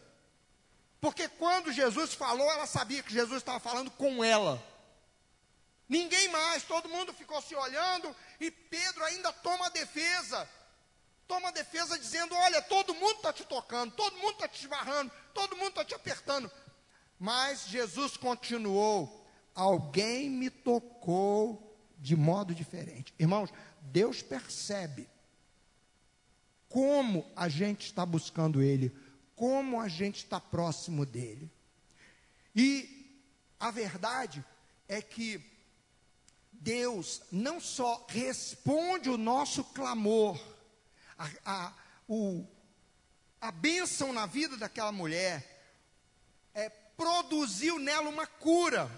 Porque 1.00 1.28
quando 1.28 1.72
Jesus 1.72 2.14
falou, 2.14 2.50
ela 2.52 2.66
sabia 2.66 3.04
que 3.04 3.14
Jesus 3.14 3.38
estava 3.38 3.60
falando 3.60 3.92
com 3.92 4.24
ela. 4.24 4.64
Ninguém 5.88 6.30
mais, 6.30 6.64
todo 6.64 6.90
mundo 6.90 7.14
ficou 7.14 7.42
se 7.42 7.56
olhando 7.56 8.16
e 8.40 8.50
Pedro 8.50 9.04
ainda 9.06 9.32
toma 9.32 9.68
a 9.68 9.70
defesa. 9.70 10.50
Toma 11.28 11.50
a 11.50 11.52
defesa 11.52 11.98
dizendo: 11.98 12.36
Olha, 12.36 12.62
todo 12.62 12.94
mundo 12.94 13.18
está 13.18 13.32
te 13.32 13.44
tocando, 13.44 13.94
todo 13.94 14.18
mundo 14.18 14.34
está 14.34 14.48
te 14.48 14.62
esbarrando, 14.62 15.12
todo 15.34 15.56
mundo 15.56 15.70
está 15.70 15.86
te 15.86 15.94
apertando. 15.94 16.52
Mas 17.20 17.68
Jesus 17.68 18.18
continuou: 18.18 19.25
Alguém 19.56 20.30
me 20.30 20.50
tocou 20.50 21.76
de 21.98 22.16
modo 22.16 22.54
diferente. 22.54 23.14
Irmãos, 23.18 23.50
Deus 23.82 24.22
percebe 24.22 25.10
como 26.70 27.26
a 27.36 27.48
gente 27.48 27.86
está 27.86 28.06
buscando 28.06 28.62
Ele, 28.62 28.94
como 29.36 29.80
a 29.80 29.88
gente 29.88 30.18
está 30.18 30.40
próximo 30.40 31.06
dEle. 31.06 31.50
E 32.54 33.24
a 33.60 33.72
verdade 33.72 34.44
é 34.88 35.02
que 35.02 35.42
Deus 36.52 37.22
não 37.32 37.60
só 37.60 38.06
responde 38.10 39.10
o 39.10 39.18
nosso 39.18 39.64
clamor, 39.64 40.40
a, 41.18 41.30
a, 41.46 41.74
o, 42.08 42.46
a 43.40 43.52
bênção 43.52 44.12
na 44.12 44.26
vida 44.26 44.58
daquela 44.58 44.92
mulher, 44.92 45.56
é, 46.54 46.70
produziu 46.70 47.78
nela 47.80 48.10
uma 48.10 48.26
cura, 48.26 48.90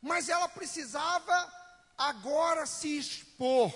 mas 0.00 0.28
ela 0.28 0.48
precisava 0.48 1.52
agora 1.96 2.66
se 2.66 2.98
expor 2.98 3.74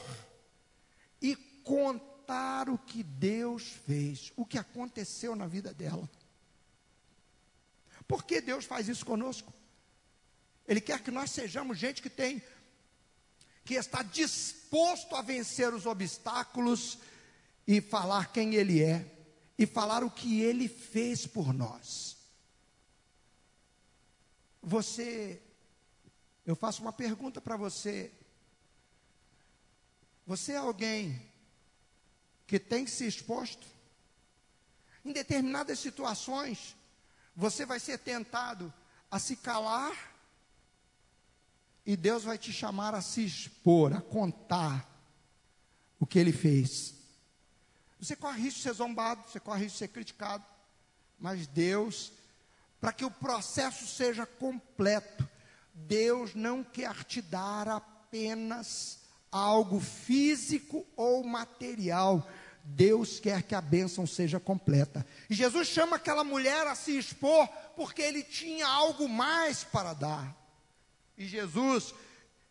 e 1.20 1.34
contar 1.64 2.68
o 2.68 2.78
que 2.78 3.02
Deus 3.02 3.64
fez, 3.86 4.32
o 4.36 4.44
que 4.44 4.58
aconteceu 4.58 5.34
na 5.34 5.46
vida 5.46 5.72
dela. 5.74 6.08
Por 8.06 8.24
que 8.24 8.40
Deus 8.40 8.64
faz 8.64 8.88
isso 8.88 9.06
conosco? 9.06 9.52
Ele 10.66 10.80
quer 10.80 11.02
que 11.02 11.10
nós 11.10 11.30
sejamos 11.30 11.78
gente 11.78 12.02
que 12.02 12.10
tem 12.10 12.42
que 13.64 13.74
está 13.74 14.02
disposto 14.02 15.14
a 15.14 15.22
vencer 15.22 15.72
os 15.72 15.86
obstáculos 15.86 16.98
e 17.66 17.80
falar 17.80 18.32
quem 18.32 18.54
Ele 18.54 18.82
é, 18.82 19.06
e 19.56 19.66
falar 19.66 20.02
o 20.02 20.10
que 20.10 20.40
Ele 20.42 20.68
fez 20.68 21.26
por 21.26 21.52
nós. 21.52 22.16
Você, 24.60 25.40
eu 26.44 26.56
faço 26.56 26.82
uma 26.82 26.92
pergunta 26.92 27.40
para 27.40 27.56
você. 27.56 28.10
Você 30.26 30.52
é 30.52 30.56
alguém 30.56 31.20
que 32.46 32.58
tem 32.58 32.86
se 32.86 33.06
exposto? 33.06 33.66
Em 35.04 35.12
determinadas 35.12 35.78
situações, 35.78 36.76
você 37.34 37.64
vai 37.64 37.80
ser 37.80 37.98
tentado 37.98 38.72
a 39.10 39.18
se 39.18 39.36
calar 39.36 40.12
e 41.84 41.96
Deus 41.96 42.24
vai 42.24 42.38
te 42.38 42.52
chamar 42.52 42.94
a 42.94 43.02
se 43.02 43.24
expor, 43.24 43.92
a 43.92 44.00
contar 44.00 44.88
o 45.98 46.06
que 46.06 46.18
ele 46.18 46.32
fez. 46.32 46.94
Você 48.00 48.16
corre 48.16 48.40
risco 48.42 48.58
de 48.58 48.62
ser 48.64 48.72
zombado, 48.72 49.22
você 49.28 49.38
corre 49.38 49.64
risco 49.64 49.74
de 49.74 49.78
ser 49.78 49.88
criticado, 49.88 50.44
mas 51.18 51.46
Deus, 51.46 52.12
para 52.80 52.92
que 52.92 53.04
o 53.04 53.10
processo 53.10 53.86
seja 53.86 54.26
completo, 54.26 55.28
Deus 55.74 56.34
não 56.34 56.62
quer 56.62 57.04
te 57.04 57.22
dar 57.22 57.68
apenas 57.68 59.00
algo 59.30 59.80
físico 59.80 60.86
ou 60.96 61.24
material. 61.24 62.28
Deus 62.64 63.18
quer 63.18 63.42
que 63.42 63.54
a 63.54 63.60
bênção 63.60 64.06
seja 64.06 64.38
completa. 64.38 65.04
E 65.28 65.34
Jesus 65.34 65.68
chama 65.68 65.96
aquela 65.96 66.22
mulher 66.22 66.66
a 66.66 66.74
se 66.74 66.96
expor 66.96 67.48
porque 67.74 68.02
ele 68.02 68.22
tinha 68.22 68.66
algo 68.66 69.08
mais 69.08 69.64
para 69.64 69.94
dar. 69.94 70.36
E 71.16 71.26
Jesus 71.26 71.94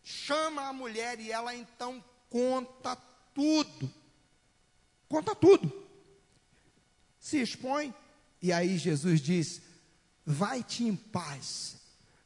chama 0.03 0.67
a 0.67 0.73
mulher 0.73 1.19
e 1.19 1.31
ela 1.31 1.55
então 1.55 2.03
conta 2.29 2.95
tudo. 3.33 3.91
Conta 5.07 5.35
tudo. 5.35 5.71
Se 7.19 7.41
expõe. 7.41 7.93
E 8.41 8.51
aí 8.51 8.77
Jesus 8.77 9.21
diz: 9.21 9.61
Vai-te 10.25 10.83
em 10.83 10.95
paz. 10.95 11.80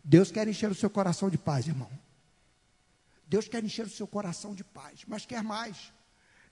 Deus 0.08 0.30
quer 0.32 0.48
encher 0.48 0.70
o 0.70 0.76
seu 0.76 0.88
coração 0.88 1.32
de 1.32 1.38
paz, 1.38 1.68
irmão. 1.68 1.90
Deus 3.26 3.48
quer 3.48 3.64
encher 3.64 3.88
o 3.88 3.90
seu 3.90 4.06
coração 4.06 4.54
de 4.54 4.64
paz, 4.64 5.00
mas 5.08 5.26
quer 5.26 5.42
mais. 5.42 5.92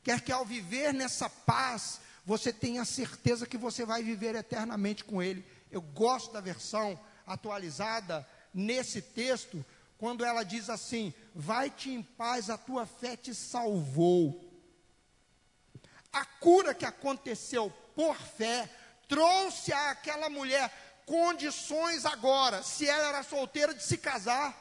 Quer 0.02 0.22
que 0.22 0.32
ao 0.32 0.44
viver 0.44 0.92
nessa 0.92 1.30
paz, 1.30 2.02
você 2.26 2.52
tenha 2.52 2.84
certeza 2.84 3.46
que 3.46 3.56
você 3.56 3.86
vai 3.86 4.02
viver 4.02 4.34
eternamente 4.34 5.04
com 5.04 5.22
Ele. 5.22 5.46
Eu 5.70 5.84
gosto 5.84 6.34
da 6.34 6.42
versão 6.42 7.00
atualizada 7.28 8.28
nesse 8.52 9.04
texto, 9.04 9.64
quando 10.00 10.26
ela 10.26 10.42
diz 10.42 10.68
assim: 10.68 11.14
Vai-te 11.36 11.92
em 11.92 12.02
paz, 12.02 12.50
a 12.50 12.58
tua 12.58 12.88
fé 12.88 13.16
te 13.16 13.36
salvou. 13.36 14.52
A 16.12 16.26
cura 16.26 16.74
que 16.74 16.86
aconteceu 16.86 17.70
por 17.96 18.18
fé 18.18 18.68
trouxe 19.08 19.72
àquela 19.72 20.28
mulher 20.28 20.72
condições 21.06 22.06
agora, 22.06 22.62
se 22.64 22.88
ela 22.88 23.08
era 23.08 23.24
solteira, 23.24 23.74
de 23.74 23.84
se 23.84 23.98
casar, 23.98 24.56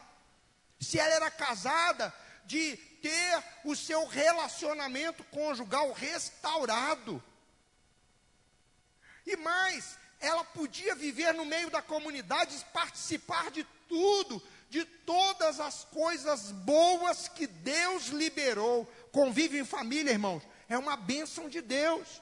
se 0.80 0.99
ela 0.99 1.14
era 1.14 1.30
casada, 1.30 2.12
de 2.45 2.76
ter 2.76 3.45
o 3.64 3.74
seu 3.74 4.07
relacionamento 4.07 5.24
conjugal 5.24 5.93
restaurado. 5.93 7.22
E 9.26 9.36
mais, 9.36 9.97
ela 10.20 10.45
podia 10.45 10.95
viver 10.95 11.34
no 11.34 11.45
meio 11.45 11.68
da 11.70 11.82
comunidade, 11.82 12.64
participar 12.72 13.51
de 13.51 13.64
tudo, 13.88 14.43
de 14.70 14.84
todas 14.84 15.61
as 15.61 15.84
coisas 15.84 16.53
boas 16.53 17.28
que 17.28 17.47
Deus 17.47 18.07
liberou. 18.07 18.86
Convívio 19.11 19.61
em 19.61 19.64
família, 19.64 20.12
irmãos, 20.12 20.43
é 20.68 20.78
uma 20.78 20.97
bênção 20.97 21.49
de 21.49 21.61
Deus. 21.61 22.22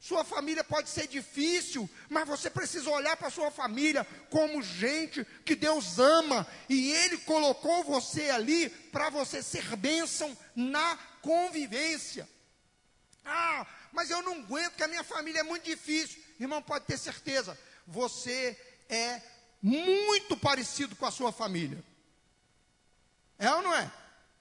Sua 0.00 0.24
família 0.24 0.64
pode 0.64 0.88
ser 0.88 1.06
difícil, 1.06 1.88
mas 2.08 2.26
você 2.26 2.48
precisa 2.48 2.88
olhar 2.88 3.18
para 3.18 3.28
sua 3.28 3.50
família 3.50 4.06
como 4.30 4.62
gente 4.62 5.26
que 5.44 5.54
Deus 5.54 5.98
ama 5.98 6.46
e 6.70 6.90
Ele 6.90 7.18
colocou 7.18 7.84
você 7.84 8.30
ali 8.30 8.70
para 8.70 9.10
você 9.10 9.42
ser 9.42 9.76
bênção 9.76 10.34
na 10.56 10.96
convivência. 11.20 12.26
Ah, 13.22 13.66
mas 13.92 14.08
eu 14.08 14.22
não 14.22 14.40
aguento 14.40 14.74
que 14.74 14.82
a 14.82 14.88
minha 14.88 15.04
família 15.04 15.40
é 15.40 15.42
muito 15.42 15.64
difícil. 15.64 16.24
Irmão, 16.40 16.62
pode 16.62 16.86
ter 16.86 16.96
certeza, 16.96 17.56
você 17.86 18.58
é 18.88 19.20
muito 19.60 20.34
parecido 20.34 20.96
com 20.96 21.04
a 21.04 21.10
sua 21.10 21.30
família. 21.30 21.84
É 23.38 23.52
ou 23.52 23.60
não 23.60 23.74
é? 23.74 23.92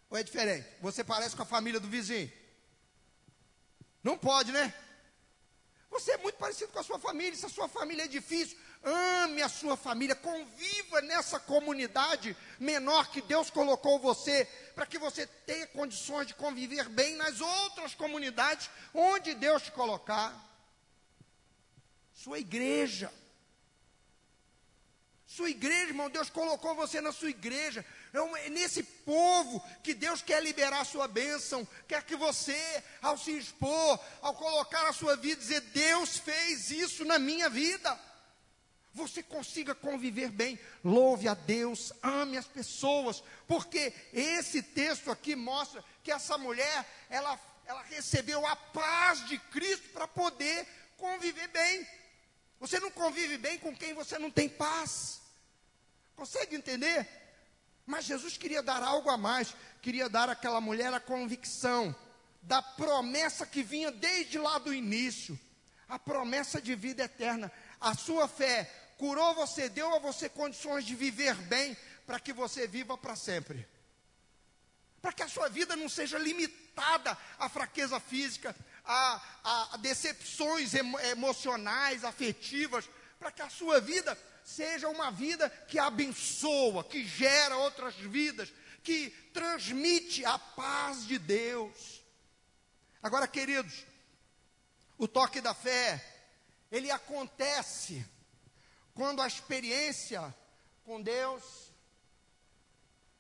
Ou 0.10 0.18
é 0.18 0.24
diferente? 0.24 0.66
Você 0.82 1.04
parece 1.04 1.36
com 1.36 1.44
a 1.44 1.46
família 1.46 1.82
do 1.82 1.90
vizinho? 1.90 2.32
Não 4.02 4.18
pode, 4.18 4.54
né? 4.54 4.74
Você 6.00 6.12
é 6.12 6.18
muito 6.18 6.38
parecido 6.38 6.72
com 6.72 6.80
a 6.80 6.84
sua 6.84 6.98
família. 6.98 7.36
Se 7.36 7.46
a 7.46 7.50
sua 7.50 7.68
família 7.68 8.06
é 8.06 8.08
difícil, 8.08 8.58
ame 8.82 9.42
a 9.42 9.50
sua 9.50 9.76
família, 9.76 10.16
conviva 10.16 11.02
nessa 11.02 11.38
comunidade 11.42 12.36
menor 12.58 13.12
que 13.12 13.22
Deus 13.22 13.50
colocou 13.50 14.00
você, 14.00 14.46
para 14.74 14.86
que 14.86 14.98
você 14.98 15.28
tenha 15.28 15.68
condições 15.68 16.26
de 16.28 16.34
conviver 16.34 16.88
bem 16.88 17.18
nas 17.18 17.42
outras 17.42 17.94
comunidades 17.96 18.70
onde 18.94 19.34
Deus 19.34 19.64
te 19.64 19.72
colocar. 19.74 20.34
Sua 22.14 22.40
igreja. 22.40 23.12
Sua 25.26 25.50
igreja, 25.50 25.90
irmão, 25.90 26.10
Deus 26.10 26.30
colocou 26.30 26.74
você 26.76 27.02
na 27.02 27.12
sua 27.12 27.30
igreja. 27.30 27.86
É 28.12 28.50
nesse 28.50 28.82
povo 28.82 29.64
que 29.84 29.94
Deus 29.94 30.22
quer 30.22 30.42
liberar 30.42 30.82
a 30.82 30.86
sua 30.86 31.08
bênção. 31.08 31.68
Quer 31.88 32.04
que 32.04 32.16
você, 32.16 32.84
ao 33.02 33.18
se 33.18 33.38
expor, 33.38 34.00
ao 34.22 34.34
colocar 34.34 34.88
a 34.88 34.94
sua 34.94 35.16
vida, 35.16 35.40
dizer: 35.40 35.62
Deus 35.62 36.18
fez 36.18 36.72
isso 36.72 37.06
na 37.06 37.20
minha 37.20 37.50
vida. 37.50 38.00
Você 38.94 39.22
consiga 39.22 39.76
conviver 39.76 40.30
bem, 40.30 40.60
louve 40.84 41.28
a 41.28 41.36
Deus, 41.36 41.94
ame 42.02 42.38
as 42.38 42.48
pessoas, 42.48 43.24
porque 43.48 43.94
esse 44.12 44.64
texto 44.64 45.12
aqui 45.12 45.36
mostra 45.36 45.84
que 46.04 46.12
essa 46.12 46.38
mulher, 46.40 46.86
ela, 47.08 47.40
ela 47.66 47.84
recebeu 47.84 48.46
a 48.48 48.56
paz 48.56 49.28
de 49.28 49.38
Cristo 49.38 49.90
para 49.90 50.08
poder 50.08 50.68
conviver 50.98 51.48
bem. 51.50 51.88
Você 52.60 52.80
não 52.80 52.90
convive 52.90 53.38
bem 53.38 53.60
com 53.60 53.76
quem 53.76 53.94
você 53.94 54.18
não 54.18 54.32
tem 54.32 54.50
paz. 54.50 55.22
Consegue 56.16 56.56
entender? 56.56 57.08
Mas 57.90 58.06
Jesus 58.06 58.38
queria 58.38 58.62
dar 58.62 58.84
algo 58.84 59.10
a 59.10 59.18
mais, 59.18 59.56
queria 59.82 60.08
dar 60.08 60.30
àquela 60.30 60.62
mulher 60.62 60.94
a 60.94 61.00
convicção 61.00 61.96
da 62.40 62.62
promessa 62.62 63.48
que 63.48 63.64
vinha 63.64 63.92
desde 63.92 64.38
lá 64.38 64.60
do 64.60 64.72
início, 64.72 65.38
a 65.88 65.98
promessa 65.98 66.62
de 66.62 66.76
vida 66.76 67.06
eterna. 67.06 67.52
A 67.82 67.96
sua 67.96 68.28
fé 68.28 68.72
curou 68.96 69.34
você, 69.34 69.68
deu 69.70 69.92
a 69.96 69.98
você 69.98 70.30
condições 70.30 70.86
de 70.86 70.94
viver 70.94 71.34
bem, 71.48 71.76
para 72.06 72.20
que 72.20 72.32
você 72.32 72.68
viva 72.68 72.96
para 72.96 73.16
sempre. 73.16 73.68
Para 75.02 75.12
que 75.12 75.24
a 75.24 75.28
sua 75.28 75.50
vida 75.50 75.76
não 75.76 75.90
seja 75.90 76.20
limitada 76.20 77.18
à 77.40 77.50
fraqueza 77.50 78.00
física, 78.00 78.56
a, 78.86 79.20
a 79.74 79.78
decepções 79.78 80.76
emo, 80.76 81.00
emocionais, 81.00 82.04
afetivas, 82.04 82.88
para 83.18 83.32
que 83.32 83.42
a 83.42 83.50
sua 83.50 83.82
vida 83.82 84.16
seja 84.44 84.88
uma 84.90 85.12
vida 85.12 85.50
que 85.50 85.78
abençoa, 85.78 86.84
que 86.84 87.06
gera 87.06 87.58
outras 87.58 87.96
vidas, 87.96 88.52
que 88.84 89.10
transmite 89.34 90.26
a 90.26 90.38
paz 90.38 91.06
de 91.06 91.18
Deus. 91.20 92.04
Agora, 93.02 93.28
queridos, 93.28 93.86
o 94.98 95.08
toque 95.08 95.40
da 95.42 95.54
fé, 95.54 96.04
ele 96.72 96.92
acontece 96.92 98.06
quando 98.94 99.22
a 99.22 99.28
experiência 99.28 100.36
com 100.84 101.02
Deus 101.02 101.44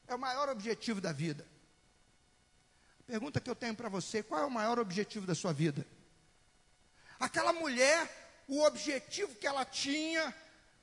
é 0.07 0.15
o 0.15 0.19
maior 0.19 0.49
objetivo 0.49 0.99
da 0.99 1.11
vida. 1.11 1.47
Pergunta 3.05 3.39
que 3.39 3.49
eu 3.49 3.55
tenho 3.55 3.75
para 3.75 3.89
você: 3.89 4.21
qual 4.21 4.41
é 4.41 4.45
o 4.45 4.51
maior 4.51 4.77
objetivo 4.77 5.25
da 5.25 5.33
sua 5.33 5.53
vida? 5.53 5.85
Aquela 7.19 7.53
mulher, 7.53 8.43
o 8.47 8.63
objetivo 8.63 9.35
que 9.35 9.47
ela 9.47 9.65
tinha, 9.65 10.35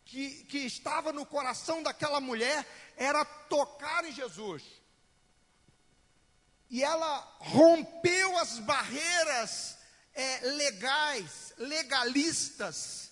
que, 0.06 0.44
que 0.44 0.58
estava 0.58 1.12
no 1.12 1.26
coração 1.26 1.82
daquela 1.82 2.20
mulher, 2.20 2.64
era 2.96 3.24
tocar 3.24 4.04
em 4.04 4.12
Jesus. 4.12 4.62
E 6.70 6.82
ela 6.82 7.18
rompeu 7.40 8.38
as 8.38 8.58
barreiras 8.60 9.76
é, 10.14 10.40
legais, 10.40 11.52
legalistas 11.58 13.10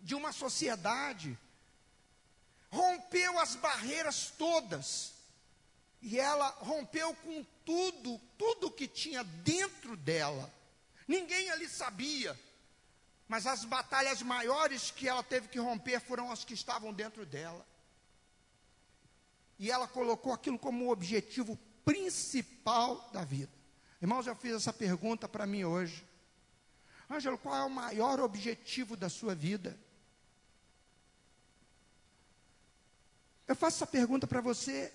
de 0.00 0.14
uma 0.14 0.32
sociedade. 0.32 1.36
Rompeu 2.70 3.38
as 3.38 3.56
barreiras 3.56 4.32
todas. 4.38 5.14
E 6.00 6.18
ela 6.18 6.48
rompeu 6.60 7.12
com 7.16 7.44
tudo, 7.64 8.18
tudo 8.38 8.70
que 8.70 8.86
tinha 8.86 9.24
dentro 9.24 9.96
dela. 9.96 10.52
Ninguém 11.08 11.50
ali 11.50 11.68
sabia. 11.68 12.38
Mas 13.30 13.46
as 13.46 13.64
batalhas 13.64 14.22
maiores 14.22 14.90
que 14.90 15.08
ela 15.08 15.22
teve 15.22 15.46
que 15.46 15.60
romper 15.60 16.00
foram 16.00 16.32
as 16.32 16.44
que 16.44 16.52
estavam 16.52 16.92
dentro 16.92 17.24
dela. 17.24 17.64
e 19.56 19.70
ela 19.70 19.86
colocou 19.86 20.32
aquilo 20.32 20.58
como 20.58 20.86
o 20.86 20.90
objetivo 20.90 21.56
principal 21.84 23.08
da 23.12 23.24
vida. 23.24 23.52
Irmãos, 24.00 24.26
eu 24.26 24.34
fiz 24.34 24.54
essa 24.54 24.72
pergunta 24.72 25.28
para 25.28 25.46
mim 25.46 25.64
hoje. 25.64 26.02
Ângelo, 27.10 27.36
qual 27.36 27.54
é 27.54 27.64
o 27.64 27.70
maior 27.70 28.20
objetivo 28.20 28.96
da 28.96 29.10
sua 29.10 29.34
vida? 29.34 29.78
Eu 33.46 33.54
faço 33.54 33.76
essa 33.76 33.86
pergunta 33.86 34.26
para 34.26 34.40
você. 34.40 34.92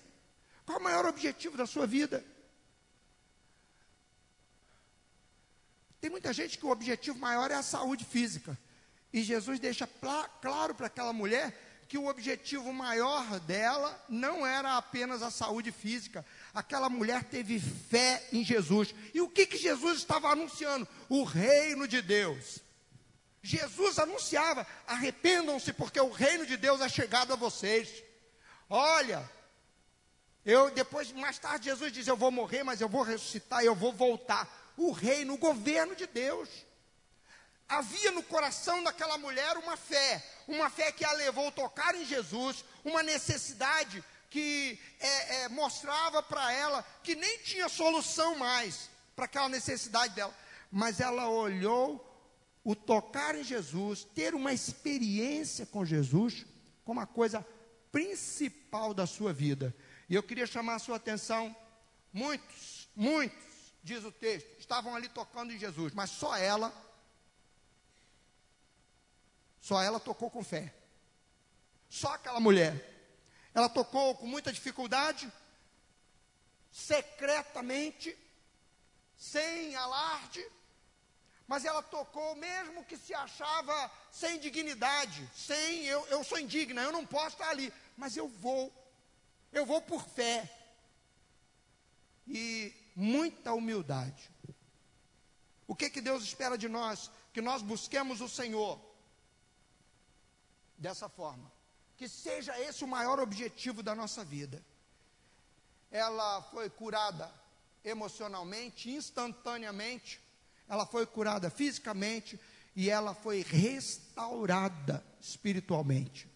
Qual 0.66 0.76
é 0.76 0.80
o 0.80 0.84
maior 0.84 1.06
objetivo 1.06 1.56
da 1.56 1.64
sua 1.64 1.86
vida? 1.86 2.24
Tem 6.06 6.10
muita 6.12 6.32
gente 6.32 6.56
que 6.56 6.64
o 6.64 6.70
objetivo 6.70 7.18
maior 7.18 7.50
é 7.50 7.54
a 7.54 7.64
saúde 7.64 8.04
física. 8.04 8.56
E 9.12 9.24
Jesus 9.24 9.58
deixa 9.58 9.88
claro 10.40 10.72
para 10.72 10.86
aquela 10.86 11.12
mulher 11.12 11.52
que 11.88 11.98
o 11.98 12.06
objetivo 12.06 12.72
maior 12.72 13.40
dela 13.40 14.00
não 14.08 14.46
era 14.46 14.76
apenas 14.76 15.20
a 15.20 15.32
saúde 15.32 15.72
física. 15.72 16.24
Aquela 16.54 16.88
mulher 16.88 17.24
teve 17.24 17.58
fé 17.58 18.24
em 18.32 18.44
Jesus. 18.44 18.94
E 19.12 19.20
o 19.20 19.28
que, 19.28 19.46
que 19.46 19.58
Jesus 19.58 19.98
estava 19.98 20.28
anunciando? 20.28 20.86
O 21.08 21.24
reino 21.24 21.88
de 21.88 22.00
Deus. 22.00 22.60
Jesus 23.42 23.98
anunciava: 23.98 24.64
arrependam-se, 24.86 25.72
porque 25.72 26.00
o 26.00 26.12
reino 26.12 26.46
de 26.46 26.56
Deus 26.56 26.80
é 26.80 26.88
chegado 26.88 27.32
a 27.32 27.36
vocês. 27.36 27.90
Olha, 28.70 29.28
eu 30.44 30.70
depois, 30.70 31.10
mais 31.10 31.36
tarde, 31.40 31.64
Jesus 31.64 31.92
diz: 31.92 32.06
Eu 32.06 32.16
vou 32.16 32.30
morrer, 32.30 32.62
mas 32.62 32.80
eu 32.80 32.88
vou 32.88 33.02
ressuscitar, 33.02 33.64
eu 33.64 33.74
vou 33.74 33.92
voltar. 33.92 34.65
O 34.76 34.90
reino, 34.90 35.34
o 35.34 35.38
governo 35.38 35.94
de 35.94 36.06
Deus. 36.06 36.48
Havia 37.68 38.12
no 38.12 38.22
coração 38.22 38.82
daquela 38.82 39.18
mulher 39.18 39.56
uma 39.56 39.76
fé, 39.76 40.24
uma 40.46 40.70
fé 40.70 40.92
que 40.92 41.04
a 41.04 41.12
levou 41.12 41.48
a 41.48 41.52
tocar 41.52 41.94
em 41.96 42.04
Jesus, 42.04 42.64
uma 42.84 43.02
necessidade 43.02 44.04
que 44.30 44.78
é, 45.00 45.36
é, 45.36 45.48
mostrava 45.48 46.22
para 46.22 46.52
ela 46.52 46.84
que 47.02 47.14
nem 47.14 47.38
tinha 47.38 47.68
solução 47.68 48.36
mais 48.36 48.88
para 49.16 49.24
aquela 49.24 49.48
necessidade 49.48 50.14
dela, 50.14 50.34
mas 50.70 51.00
ela 51.00 51.28
olhou 51.28 52.02
o 52.62 52.74
tocar 52.74 53.34
em 53.34 53.42
Jesus, 53.42 54.04
ter 54.14 54.34
uma 54.34 54.52
experiência 54.52 55.64
com 55.64 55.84
Jesus, 55.84 56.44
como 56.84 57.00
a 57.00 57.06
coisa 57.06 57.44
principal 57.90 58.92
da 58.92 59.06
sua 59.06 59.32
vida. 59.32 59.74
E 60.08 60.14
eu 60.14 60.22
queria 60.22 60.46
chamar 60.46 60.74
a 60.74 60.80
sua 60.80 60.96
atenção. 60.96 61.54
Muitos, 62.12 62.88
muitos, 62.94 63.55
diz 63.86 64.04
o 64.04 64.12
texto, 64.12 64.48
estavam 64.58 64.94
ali 64.94 65.08
tocando 65.08 65.52
em 65.52 65.58
Jesus, 65.58 65.94
mas 65.94 66.10
só 66.10 66.36
ela, 66.36 66.70
só 69.60 69.80
ela 69.80 70.00
tocou 70.00 70.30
com 70.30 70.44
fé. 70.44 70.74
Só 71.88 72.08
aquela 72.14 72.40
mulher. 72.40 72.74
Ela 73.54 73.68
tocou 73.68 74.14
com 74.16 74.26
muita 74.26 74.52
dificuldade, 74.52 75.32
secretamente, 76.70 78.14
sem 79.16 79.74
alarde, 79.76 80.44
mas 81.46 81.64
ela 81.64 81.82
tocou 81.82 82.34
mesmo 82.34 82.84
que 82.84 82.96
se 82.98 83.14
achava 83.14 83.90
sem 84.10 84.38
dignidade, 84.38 85.30
sem 85.34 85.84
eu, 85.84 86.04
eu 86.08 86.22
sou 86.24 86.38
indigna, 86.38 86.82
eu 86.82 86.92
não 86.92 87.06
posso 87.06 87.36
estar 87.36 87.48
ali 87.48 87.72
mas 87.96 88.16
eu 88.16 88.28
vou. 88.28 88.72
Eu 89.52 89.64
vou 89.64 89.80
por 89.80 90.02
fé. 90.04 90.50
E 92.28 92.74
muita 92.96 93.52
humildade. 93.52 94.30
O 95.68 95.76
que, 95.76 95.90
que 95.90 96.00
Deus 96.00 96.24
espera 96.24 96.56
de 96.56 96.68
nós? 96.68 97.10
Que 97.32 97.42
nós 97.42 97.60
busquemos 97.60 98.22
o 98.22 98.28
Senhor 98.28 98.80
dessa 100.78 101.08
forma. 101.08 101.52
Que 101.96 102.08
seja 102.08 102.58
esse 102.58 102.82
o 102.82 102.88
maior 102.88 103.20
objetivo 103.20 103.82
da 103.82 103.94
nossa 103.94 104.24
vida. 104.24 104.64
Ela 105.90 106.42
foi 106.44 106.70
curada 106.70 107.30
emocionalmente, 107.84 108.90
instantaneamente. 108.90 110.20
Ela 110.68 110.86
foi 110.86 111.06
curada 111.06 111.50
fisicamente 111.50 112.40
e 112.74 112.90
ela 112.90 113.14
foi 113.14 113.42
restaurada 113.42 115.04
espiritualmente. 115.20 116.28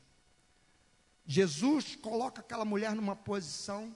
Jesus 1.26 1.94
coloca 1.96 2.40
aquela 2.40 2.64
mulher 2.64 2.94
numa 2.94 3.14
posição 3.14 3.94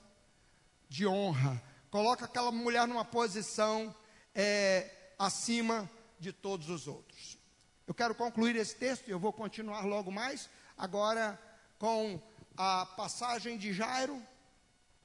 de 0.88 1.06
honra, 1.06 1.60
coloca 1.94 2.24
aquela 2.24 2.50
mulher 2.50 2.88
numa 2.88 3.04
posição 3.04 3.94
é, 4.34 4.90
acima 5.16 5.88
de 6.18 6.32
todos 6.32 6.68
os 6.68 6.88
outros. 6.88 7.38
Eu 7.86 7.94
quero 7.94 8.16
concluir 8.16 8.56
esse 8.56 8.74
texto 8.74 9.06
e 9.06 9.12
eu 9.12 9.18
vou 9.20 9.32
continuar 9.32 9.84
logo 9.84 10.10
mais, 10.10 10.50
agora 10.76 11.40
com 11.78 12.20
a 12.56 12.84
passagem 12.84 13.56
de 13.56 13.72
Jairo, 13.72 14.20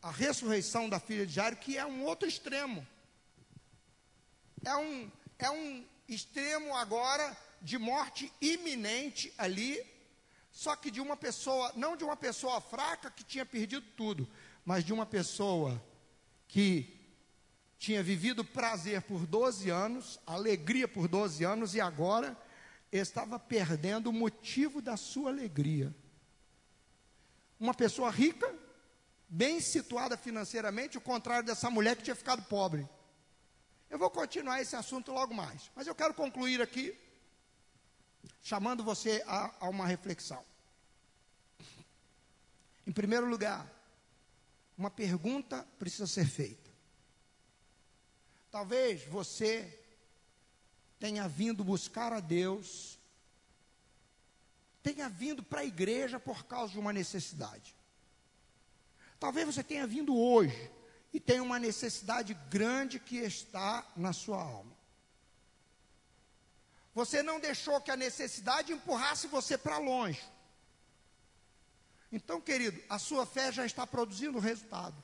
a 0.02 0.10
ressurreição 0.10 0.90
da 0.90 1.00
filha 1.00 1.28
de 1.28 1.34
Jairo, 1.34 1.58
que 1.58 1.78
é 1.78 1.86
um 1.86 2.06
outro 2.06 2.28
extremo. 2.28 2.84
É 4.66 4.76
um, 4.76 5.12
é 5.38 5.52
um 5.52 5.86
extremo 6.08 6.76
agora 6.76 7.38
de 7.62 7.78
morte 7.78 8.34
iminente 8.42 9.32
ali, 9.38 9.80
só 10.52 10.76
que 10.76 10.90
de 10.90 11.00
uma 11.00 11.16
pessoa, 11.16 11.72
não 11.76 11.96
de 11.96 12.04
uma 12.04 12.18
pessoa 12.18 12.60
fraca 12.60 13.12
que 13.12 13.24
tinha 13.24 13.46
perdido 13.46 13.86
tudo, 13.96 14.28
mas 14.66 14.84
de 14.84 14.92
uma 14.92 15.06
pessoa 15.06 15.80
que 16.50 17.00
tinha 17.78 18.04
vivido 18.04 18.44
prazer 18.44 19.04
por 19.04 19.26
12 19.26 19.70
anos, 19.70 20.20
alegria 20.26 20.88
por 20.88 21.08
12 21.08 21.46
anos 21.46 21.76
e 21.76 21.80
agora 21.80 22.36
estava 22.92 23.40
perdendo 23.40 24.10
o 24.10 24.14
motivo 24.14 24.82
da 24.82 24.98
sua 24.98 25.30
alegria. 25.30 25.96
Uma 27.58 27.74
pessoa 27.74 28.10
rica, 28.10 28.54
bem 29.30 29.62
situada 29.62 30.18
financeiramente, 30.18 30.98
o 30.98 31.02
contrário 31.02 31.46
dessa 31.46 31.70
mulher 31.70 31.96
que 31.96 32.04
tinha 32.04 32.16
ficado 32.16 32.42
pobre. 32.44 32.90
Eu 33.90 34.00
vou 34.00 34.10
continuar 34.10 34.60
esse 34.60 34.76
assunto 34.76 35.12
logo 35.12 35.34
mais, 35.34 35.72
mas 35.76 35.88
eu 35.88 35.96
quero 35.96 36.14
concluir 36.14 36.62
aqui 36.62 36.98
chamando 38.42 38.84
você 38.84 39.24
a, 39.28 39.54
a 39.60 39.70
uma 39.70 39.86
reflexão. 39.86 40.44
Em 42.88 42.92
primeiro 42.92 43.28
lugar, 43.28 43.79
uma 44.80 44.90
pergunta 44.90 45.68
precisa 45.78 46.08
ser 46.08 46.26
feita. 46.26 46.72
Talvez 48.50 49.04
você 49.04 49.78
tenha 50.98 51.28
vindo 51.28 51.66
buscar 51.66 52.14
a 52.14 52.22
Deus, 52.22 52.98
tenha 54.82 55.10
vindo 55.10 55.44
para 55.44 55.60
a 55.60 55.66
igreja 55.66 56.18
por 56.18 56.46
causa 56.46 56.72
de 56.72 56.80
uma 56.80 56.94
necessidade. 56.94 57.76
Talvez 59.20 59.46
você 59.46 59.62
tenha 59.62 59.86
vindo 59.86 60.18
hoje 60.18 60.72
e 61.14 61.20
tenha 61.20 61.44
uma 61.44 61.60
necessidade 61.60 62.34
grande 62.50 63.02
que 63.02 63.18
está 63.18 63.86
na 63.98 64.14
sua 64.14 64.42
alma. 64.42 64.72
Você 66.96 67.22
não 67.22 67.38
deixou 67.38 67.82
que 67.82 67.92
a 67.92 67.98
necessidade 67.98 68.72
empurrasse 68.72 69.28
você 69.28 69.58
para 69.58 69.78
longe. 69.78 70.24
Então, 72.12 72.42
querido, 72.42 72.82
a 72.90 72.98
sua 72.98 73.26
fé 73.26 73.52
já 73.52 73.66
está 73.66 73.86
produzindo 73.86 74.40
resultado. 74.40 74.96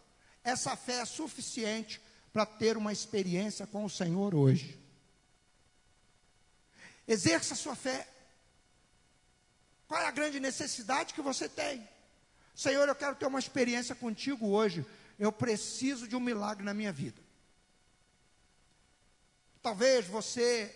Essa 0.44 0.76
fé 0.76 1.00
é 1.00 1.06
suficiente 1.06 2.02
para 2.34 2.46
ter 2.46 2.78
uma 2.78 2.92
experiência 2.92 3.68
com 3.68 3.86
o 3.86 3.90
Senhor 3.90 4.34
hoje. 4.34 4.80
Exerça 7.08 7.54
a 7.54 7.58
sua 7.58 7.76
fé. 7.76 8.08
Qual 9.88 10.02
é 10.02 10.08
a 10.08 10.12
grande 10.12 10.40
necessidade 10.40 11.14
que 11.14 11.22
você 11.22 11.48
tem? 11.48 11.88
Senhor, 12.56 12.88
eu 12.88 12.96
quero 12.96 13.16
ter 13.16 13.28
uma 13.28 13.40
experiência 13.40 13.94
contigo 13.94 14.48
hoje. 14.48 14.84
Eu 15.20 15.32
preciso 15.32 16.08
de 16.08 16.16
um 16.16 16.20
milagre 16.20 16.64
na 16.64 16.74
minha 16.74 16.92
vida. 16.92 17.22
Talvez 19.62 20.08
você 20.08 20.74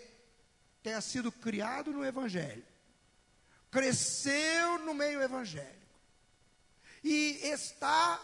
tenha 0.84 1.02
sido 1.02 1.32
criado 1.32 1.92
no 1.92 2.06
Evangelho, 2.06 2.66
cresceu 3.70 4.80
no 4.80 4.94
meio 4.94 5.22
evangélico 5.22 5.79
e 7.04 7.40
está, 7.44 8.20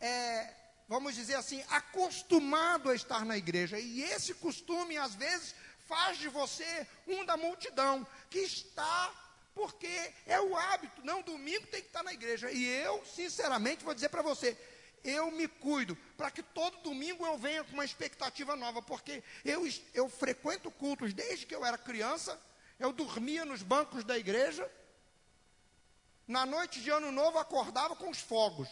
é, 0.00 0.54
vamos 0.88 1.14
dizer 1.14 1.34
assim, 1.34 1.64
acostumado 1.70 2.90
a 2.90 2.94
estar 2.94 3.24
na 3.24 3.36
igreja. 3.36 3.78
E 3.78 4.02
esse 4.02 4.34
costume, 4.34 4.96
às 4.96 5.14
vezes, 5.14 5.54
faz 5.86 6.18
de 6.18 6.28
você 6.28 6.86
um 7.06 7.24
da 7.24 7.36
multidão 7.36 8.06
que 8.28 8.38
está 8.38 9.12
porque 9.54 10.12
é 10.26 10.40
o 10.40 10.56
hábito. 10.56 11.04
Não, 11.04 11.22
domingo 11.22 11.66
tem 11.66 11.82
que 11.82 11.88
estar 11.88 12.02
na 12.02 12.12
igreja. 12.12 12.50
E 12.50 12.64
eu, 12.64 13.04
sinceramente, 13.04 13.84
vou 13.84 13.94
dizer 13.94 14.08
para 14.08 14.22
você, 14.22 14.56
eu 15.04 15.30
me 15.30 15.48
cuido 15.48 15.96
para 16.16 16.30
que 16.30 16.42
todo 16.42 16.82
domingo 16.82 17.26
eu 17.26 17.36
venha 17.36 17.64
com 17.64 17.72
uma 17.72 17.84
expectativa 17.84 18.54
nova, 18.56 18.82
porque 18.82 19.22
eu, 19.44 19.68
eu 19.94 20.08
frequento 20.08 20.70
cultos 20.70 21.12
desde 21.12 21.46
que 21.46 21.54
eu 21.54 21.64
era 21.64 21.78
criança, 21.78 22.40
eu 22.78 22.92
dormia 22.92 23.44
nos 23.44 23.62
bancos 23.62 24.04
da 24.04 24.16
igreja, 24.16 24.70
na 26.30 26.46
noite 26.46 26.80
de 26.80 26.88
ano 26.90 27.10
novo 27.10 27.38
acordava 27.38 27.96
com 27.96 28.08
os 28.08 28.20
fogos. 28.20 28.68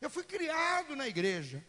Eu 0.00 0.08
fui 0.08 0.24
criado 0.24 0.96
na 0.96 1.06
igreja. 1.06 1.62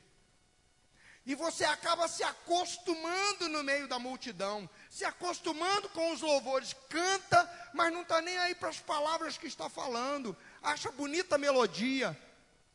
E 1.26 1.36
você 1.36 1.66
acaba 1.66 2.08
se 2.08 2.24
acostumando 2.24 3.50
no 3.50 3.62
meio 3.62 3.86
da 3.86 4.00
multidão, 4.00 4.70
se 4.90 5.04
acostumando 5.04 5.90
com 5.90 6.14
os 6.14 6.22
louvores, 6.22 6.74
canta, 6.88 7.70
mas 7.74 7.92
não 7.92 8.04
está 8.04 8.22
nem 8.22 8.38
aí 8.38 8.56
para 8.56 8.70
as 8.70 8.80
palavras 8.80 9.38
que 9.38 9.48
está 9.48 9.70
falando. 9.70 10.36
acha 10.64 10.90
bonita 10.90 11.36
a 11.36 11.38
melodia 11.38 12.18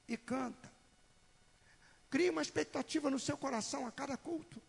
e 0.07 0.19
canta. 0.19 0.71
Cria 2.11 2.31
uma 2.31 2.43
expectativa 2.43 3.09
no 3.09 3.19
seu 3.19 3.39
coração 3.39 3.87
a 3.87 3.91
cada 3.91 4.19
culto. 4.19 4.61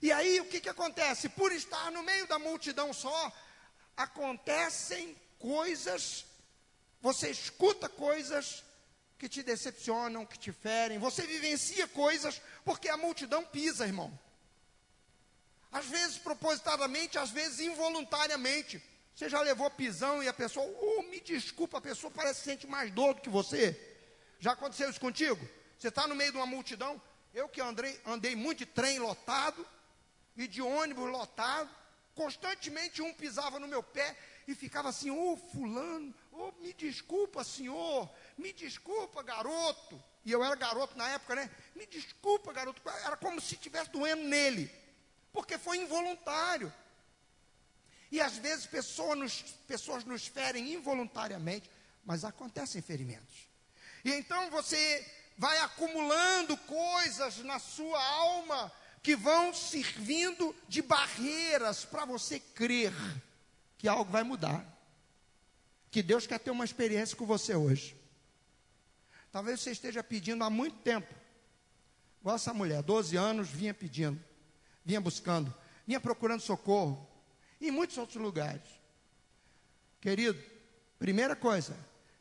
E 0.00 0.10
aí 0.10 0.40
o 0.40 0.46
que, 0.46 0.58
que 0.58 0.70
acontece? 0.70 1.28
Por 1.28 1.52
estar 1.52 1.92
no 1.92 2.02
meio 2.02 2.26
da 2.26 2.38
multidão 2.38 2.94
só, 2.94 3.30
acontecem 4.02 5.16
coisas, 5.38 6.24
você 7.00 7.30
escuta 7.30 7.88
coisas 7.88 8.64
que 9.18 9.28
te 9.28 9.42
decepcionam, 9.42 10.24
que 10.24 10.38
te 10.38 10.52
ferem, 10.52 10.98
você 10.98 11.26
vivencia 11.26 11.86
coisas 11.88 12.40
porque 12.64 12.88
a 12.88 12.96
multidão 12.96 13.44
pisa, 13.44 13.86
irmão. 13.86 14.18
Às 15.70 15.86
vezes 15.86 16.18
propositadamente, 16.18 17.18
às 17.18 17.30
vezes 17.30 17.60
involuntariamente. 17.60 18.82
Você 19.14 19.28
já 19.28 19.40
levou 19.42 19.70
pisão 19.70 20.22
e 20.22 20.28
a 20.28 20.32
pessoa, 20.32 20.66
oh, 20.80 21.02
me 21.02 21.20
desculpa, 21.20 21.78
a 21.78 21.82
pessoa 21.82 22.10
parece 22.10 22.40
que 22.40 22.46
sente 22.46 22.66
mais 22.66 22.90
dor 22.90 23.14
do 23.14 23.20
que 23.20 23.28
você. 23.28 23.78
Já 24.38 24.52
aconteceu 24.52 24.88
isso 24.88 25.00
contigo? 25.00 25.46
Você 25.78 25.88
está 25.88 26.06
no 26.06 26.14
meio 26.14 26.32
de 26.32 26.38
uma 26.38 26.46
multidão, 26.46 27.00
eu 27.34 27.48
que 27.48 27.60
andei, 27.60 28.00
andei 28.06 28.34
muito 28.34 28.58
de 28.58 28.66
trem 28.66 28.98
lotado 28.98 29.66
e 30.36 30.48
de 30.48 30.62
ônibus 30.62 31.10
lotado, 31.10 31.70
constantemente 32.20 33.00
um 33.00 33.14
pisava 33.14 33.58
no 33.58 33.66
meu 33.66 33.82
pé 33.82 34.14
e 34.46 34.54
ficava 34.54 34.90
assim, 34.90 35.10
ô 35.10 35.32
oh, 35.32 35.36
fulano, 35.38 36.14
oh, 36.30 36.52
me 36.60 36.74
desculpa 36.74 37.42
senhor, 37.42 38.10
me 38.36 38.52
desculpa 38.52 39.22
garoto. 39.22 40.02
E 40.22 40.30
eu 40.30 40.44
era 40.44 40.54
garoto 40.54 40.98
na 40.98 41.08
época, 41.08 41.34
né? 41.34 41.50
Me 41.74 41.86
desculpa 41.86 42.52
garoto, 42.52 42.82
era 43.06 43.16
como 43.16 43.40
se 43.40 43.54
estivesse 43.54 43.90
doendo 43.90 44.24
nele, 44.24 44.70
porque 45.32 45.56
foi 45.56 45.78
involuntário. 45.78 46.70
E 48.12 48.20
às 48.20 48.36
vezes 48.36 48.66
pessoas 48.66 49.18
nos, 49.18 49.40
pessoas 49.66 50.04
nos 50.04 50.26
ferem 50.26 50.74
involuntariamente, 50.74 51.70
mas 52.04 52.22
acontecem 52.22 52.82
ferimentos. 52.82 53.48
E 54.04 54.12
então 54.12 54.50
você 54.50 55.10
vai 55.38 55.56
acumulando 55.60 56.54
coisas 56.58 57.38
na 57.38 57.58
sua 57.58 57.98
alma 57.98 58.70
que 59.02 59.16
vão 59.16 59.54
servindo 59.54 60.54
de 60.68 60.82
barreiras 60.82 61.84
para 61.84 62.04
você 62.04 62.38
crer 62.38 62.92
que 63.78 63.88
algo 63.88 64.10
vai 64.10 64.22
mudar. 64.22 64.66
Que 65.90 66.02
Deus 66.02 66.26
quer 66.26 66.38
ter 66.38 66.50
uma 66.50 66.64
experiência 66.64 67.16
com 67.16 67.26
você 67.26 67.54
hoje. 67.54 67.96
Talvez 69.32 69.60
você 69.60 69.70
esteja 69.70 70.02
pedindo 70.02 70.44
há 70.44 70.50
muito 70.50 70.76
tempo. 70.78 71.12
Igual 72.20 72.36
essa 72.36 72.52
mulher, 72.52 72.82
12 72.82 73.16
anos, 73.16 73.48
vinha 73.48 73.72
pedindo, 73.72 74.22
vinha 74.84 75.00
buscando, 75.00 75.52
vinha 75.86 75.98
procurando 75.98 76.40
socorro, 76.40 77.08
em 77.60 77.70
muitos 77.70 77.96
outros 77.96 78.22
lugares. 78.22 78.62
Querido, 80.00 80.38
primeira 80.98 81.34
coisa, 81.34 81.76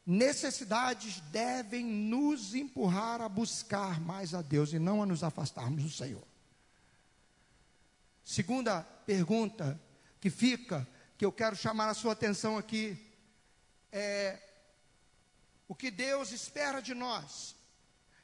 necessidades 0.06 1.20
devem 1.32 1.86
nos 1.86 2.56
empurrar 2.56 3.22
a 3.22 3.28
buscar 3.28 4.00
mais 4.00 4.34
a 4.34 4.42
Deus 4.42 4.72
e 4.72 4.80
não 4.80 5.04
a 5.04 5.06
nos 5.06 5.24
afastarmos 5.24 5.84
do 5.84 5.90
Senhor. 5.90 6.24
Segunda 8.30 8.84
pergunta 9.08 9.82
que 10.22 10.30
fica, 10.30 10.88
que 11.18 11.26
eu 11.26 11.32
quero 11.32 11.56
chamar 11.56 11.90
a 11.90 11.96
sua 11.96 12.14
atenção 12.14 12.60
aqui, 12.60 13.12
é 13.92 14.40
o 15.68 15.74
que 15.74 15.90
Deus 15.90 16.32
espera 16.32 16.80
de 16.80 16.94
nós 16.94 17.56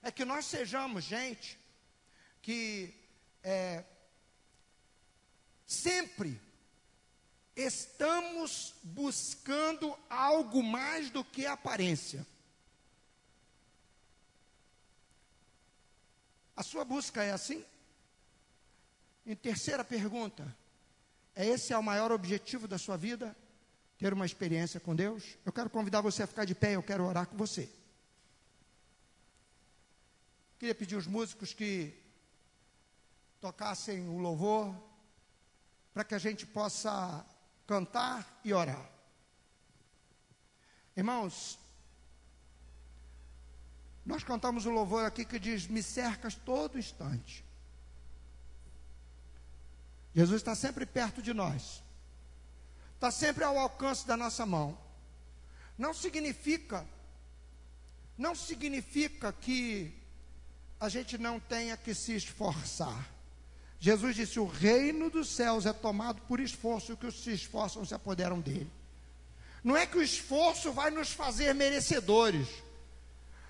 é 0.03 0.11
que 0.11 0.23
nós 0.23 0.45
sejamos 0.45 1.05
gente 1.05 1.57
que 2.39 2.93
é, 3.41 3.83
sempre 5.65 6.39
estamos 7.55 8.75
buscando 8.83 9.97
algo 10.07 10.61
mais 10.61 11.09
do 11.09 11.25
que 11.25 11.47
aparência. 11.47 12.27
A 16.55 16.61
sua 16.61 16.85
busca 16.85 17.23
é 17.23 17.31
assim? 17.31 17.65
Em 19.25 19.35
terceira 19.35 19.83
pergunta, 19.83 20.55
é 21.33 21.45
esse 21.45 21.73
é 21.73 21.77
o 21.77 21.83
maior 21.83 22.11
objetivo 22.11 22.67
da 22.67 22.77
sua 22.77 22.95
vida? 22.95 23.35
Ter 23.97 24.13
uma 24.13 24.25
experiência 24.25 24.79
com 24.79 24.95
Deus? 24.95 25.37
Eu 25.45 25.51
quero 25.51 25.69
convidar 25.69 26.01
você 26.01 26.23
a 26.23 26.27
ficar 26.27 26.45
de 26.45 26.53
pé, 26.53 26.75
eu 26.75 26.83
quero 26.83 27.05
orar 27.05 27.27
com 27.27 27.35
você. 27.35 27.69
Queria 30.59 30.75
pedir 30.75 30.95
os 30.95 31.07
músicos 31.07 31.53
que 31.53 31.93
tocassem 33.39 34.07
o 34.07 34.17
louvor, 34.17 34.75
para 35.93 36.03
que 36.03 36.15
a 36.15 36.19
gente 36.19 36.45
possa 36.45 37.25
cantar 37.65 38.41
e 38.43 38.53
orar. 38.53 38.89
Irmãos, 40.95 41.59
nós 44.05 44.23
cantamos 44.23 44.65
o 44.65 44.71
louvor 44.71 45.05
aqui 45.05 45.23
que 45.23 45.39
diz: 45.39 45.67
Me 45.67 45.81
cercas 45.81 46.35
todo 46.35 46.77
instante. 46.77 47.44
Jesus 50.15 50.41
está 50.41 50.55
sempre 50.55 50.85
perto 50.85 51.21
de 51.21 51.33
nós, 51.33 51.83
está 52.93 53.11
sempre 53.11 53.43
ao 53.43 53.59
alcance 53.59 54.07
da 54.07 54.15
nossa 54.15 54.45
mão. 54.45 54.77
Não 55.77 55.93
significa, 55.93 56.87
não 58.17 58.33
significa 58.33 59.33
que 59.33 59.93
a 60.79 60.87
gente 60.87 61.17
não 61.17 61.37
tenha 61.37 61.75
que 61.75 61.93
se 61.93 62.13
esforçar. 62.13 63.11
Jesus 63.77 64.15
disse: 64.15 64.39
O 64.39 64.45
reino 64.45 65.09
dos 65.09 65.35
céus 65.35 65.65
é 65.65 65.73
tomado 65.73 66.21
por 66.21 66.39
esforço, 66.39 66.93
e 66.93 66.95
que 66.95 67.07
os 67.07 67.21
se 67.21 67.33
esforçam 67.33 67.83
se 67.83 67.93
apoderam 67.93 68.39
dele. 68.39 68.71
Não 69.61 69.75
é 69.75 69.85
que 69.85 69.97
o 69.97 70.03
esforço 70.03 70.71
vai 70.71 70.91
nos 70.91 71.11
fazer 71.11 71.53
merecedores, 71.53 72.47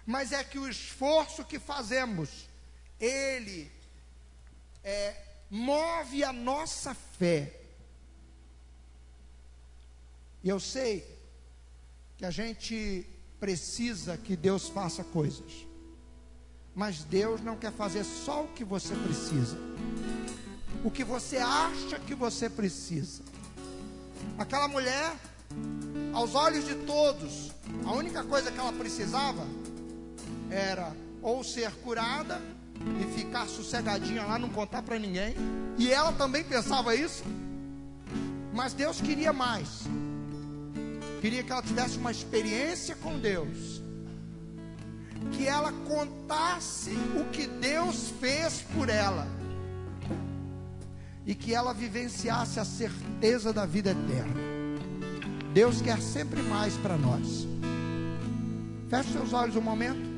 mas 0.04 0.32
é 0.32 0.44
que 0.44 0.58
o 0.58 0.68
esforço 0.68 1.46
que 1.46 1.60
fazemos, 1.60 2.48
ele 3.00 3.72
é, 4.84 5.16
move 5.56 6.24
a 6.24 6.34
nossa 6.34 6.94
fé. 6.94 7.62
E 10.44 10.50
eu 10.50 10.60
sei 10.60 11.06
que 12.18 12.26
a 12.26 12.32
gente 12.32 13.08
precisa 13.40 14.18
que 14.18 14.36
Deus 14.36 14.70
faça 14.70 15.04
coisas, 15.04 15.66
mas 16.74 17.04
Deus 17.04 17.42
não 17.42 17.58
quer 17.58 17.72
fazer 17.72 18.04
só 18.04 18.44
o 18.44 18.48
que 18.50 18.64
você 18.64 18.96
precisa 18.96 19.58
o 20.86 20.92
que 20.92 21.04
você 21.04 21.38
acha 21.38 22.00
que 22.00 22.14
você 22.14 22.48
precisa. 22.48 23.24
Aquela 24.38 24.68
mulher, 24.68 25.16
aos 26.14 26.36
olhos 26.36 26.64
de 26.64 26.76
todos, 26.86 27.52
a 27.84 27.92
única 27.92 28.24
coisa 28.24 28.52
que 28.52 28.60
ela 28.60 28.72
precisava 28.72 29.48
era 30.52 30.96
ou 31.24 31.44
ser 31.44 31.72
curada 31.78 32.40
e 33.02 33.18
ficar 33.18 33.48
sossegadinha 33.48 34.24
lá, 34.24 34.38
não 34.38 34.50
contar 34.50 34.82
para 34.82 35.00
ninguém. 35.00 35.36
E 35.78 35.92
ela 35.92 36.12
também 36.12 36.44
pensava 36.44 36.96
isso. 36.96 37.24
Mas 38.54 38.74
Deus 38.74 39.02
queria 39.02 39.34
mais. 39.34 39.84
Queria 41.22 41.44
que 41.44 41.52
ela 41.52 41.62
tivesse 41.62 41.98
uma 41.98 42.12
experiência 42.12 42.96
com 42.96 43.20
Deus. 43.20 43.82
Que 45.32 45.48
ela 45.48 45.72
contasse 45.88 46.92
o 47.20 47.26
que 47.32 47.48
Deus 47.48 48.14
fez 48.20 48.64
por 48.76 48.90
ela 48.90 49.28
e 51.26 51.34
que 51.34 51.54
ela 51.54 51.74
vivenciasse 51.74 52.60
a 52.60 52.66
certeza 52.66 53.52
da 53.52 53.66
vida 53.66 53.92
eterna. 53.92 54.36
Deus 55.54 55.82
quer 55.82 56.00
sempre 56.02 56.42
mais 56.44 56.78
para 56.78 56.98
nós. 56.98 57.48
Feche 58.90 59.12
seus 59.12 59.34
olhos 59.34 59.56
um 59.56 59.62
momento. 59.62 60.16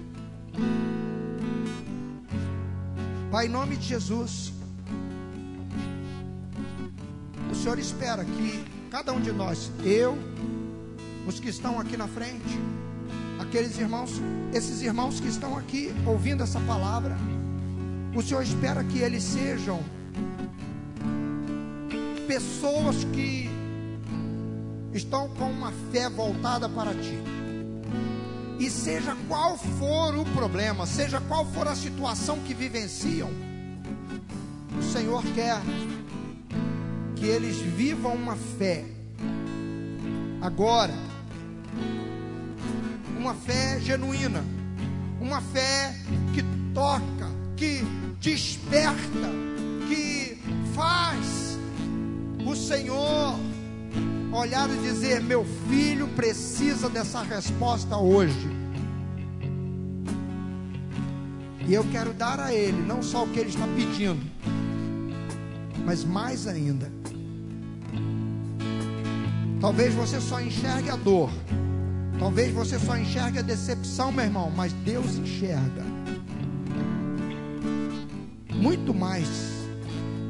Pai, 3.31 3.47
em 3.47 3.49
nome 3.49 3.75
de 3.75 3.85
Jesus, 3.85 4.53
o 7.51 7.55
Senhor 7.55 7.77
espera 7.77 8.23
que 8.23 8.63
cada 8.89 9.11
um 9.11 9.19
de 9.19 9.33
nós, 9.33 9.69
eu, 9.83 10.17
os 11.27 11.37
que 11.37 11.49
estão 11.49 11.77
aqui 11.77 11.97
na 11.97 12.07
frente, 12.07 12.57
aqueles 13.37 13.77
irmãos, 13.77 14.21
esses 14.53 14.81
irmãos 14.81 15.19
que 15.19 15.27
estão 15.27 15.57
aqui 15.57 15.93
ouvindo 16.05 16.41
essa 16.41 16.59
palavra, 16.61 17.17
o 18.15 18.21
Senhor 18.21 18.41
espera 18.41 18.81
que 18.85 18.99
eles 18.99 19.23
sejam 19.23 19.83
pessoas 22.27 23.03
que 23.13 23.49
estão 24.93 25.27
com 25.31 25.51
uma 25.51 25.73
fé 25.91 26.09
voltada 26.09 26.69
para 26.69 26.93
ti. 26.93 27.36
E 28.59 28.69
seja 28.69 29.15
qual 29.27 29.57
for 29.57 30.15
o 30.15 30.25
problema, 30.25 30.85
seja 30.85 31.21
qual 31.21 31.45
for 31.45 31.67
a 31.67 31.75
situação 31.75 32.39
que 32.39 32.53
vivenciam, 32.53 33.29
o 34.77 34.81
Senhor 34.81 35.23
quer 35.35 35.61
que 37.15 37.25
eles 37.25 37.57
vivam 37.57 38.13
uma 38.13 38.35
fé. 38.35 38.85
Agora, 40.41 40.93
uma 43.17 43.33
fé 43.33 43.79
genuína, 43.79 44.43
uma 45.19 45.41
fé 45.41 45.95
que 46.33 46.43
toca, 46.73 47.29
que 47.55 47.81
desperta, 48.19 49.29
que 49.87 50.39
faz 50.73 51.57
o 52.45 52.55
Senhor 52.55 53.35
olhar 54.37 54.69
e 54.69 54.77
dizer: 54.77 55.21
Meu 55.21 55.45
filho 55.69 56.07
precisa 56.09 56.89
dessa 56.89 57.21
resposta 57.23 57.97
hoje. 57.97 58.55
E 61.67 61.73
eu 61.73 61.83
quero 61.91 62.13
dar 62.13 62.39
a 62.39 62.53
ele 62.53 62.81
não 62.81 63.03
só 63.03 63.25
o 63.25 63.27
que 63.27 63.39
ele 63.39 63.49
está 63.49 63.67
pedindo, 63.75 64.25
mas 65.85 66.03
mais 66.03 66.47
ainda. 66.47 66.89
Talvez 69.59 69.93
você 69.93 70.21
só 70.21 70.39
enxergue 70.39 70.89
a 70.89 70.95
dor, 70.95 71.29
talvez 72.19 72.53
você 72.53 72.79
só 72.79 72.95
enxergue 72.95 73.39
a 73.39 73.41
decepção, 73.41 74.11
meu 74.11 74.23
irmão, 74.23 74.51
mas 74.55 74.71
Deus 74.71 75.17
enxerga 75.17 75.83
muito 78.53 78.93
mais 78.93 79.27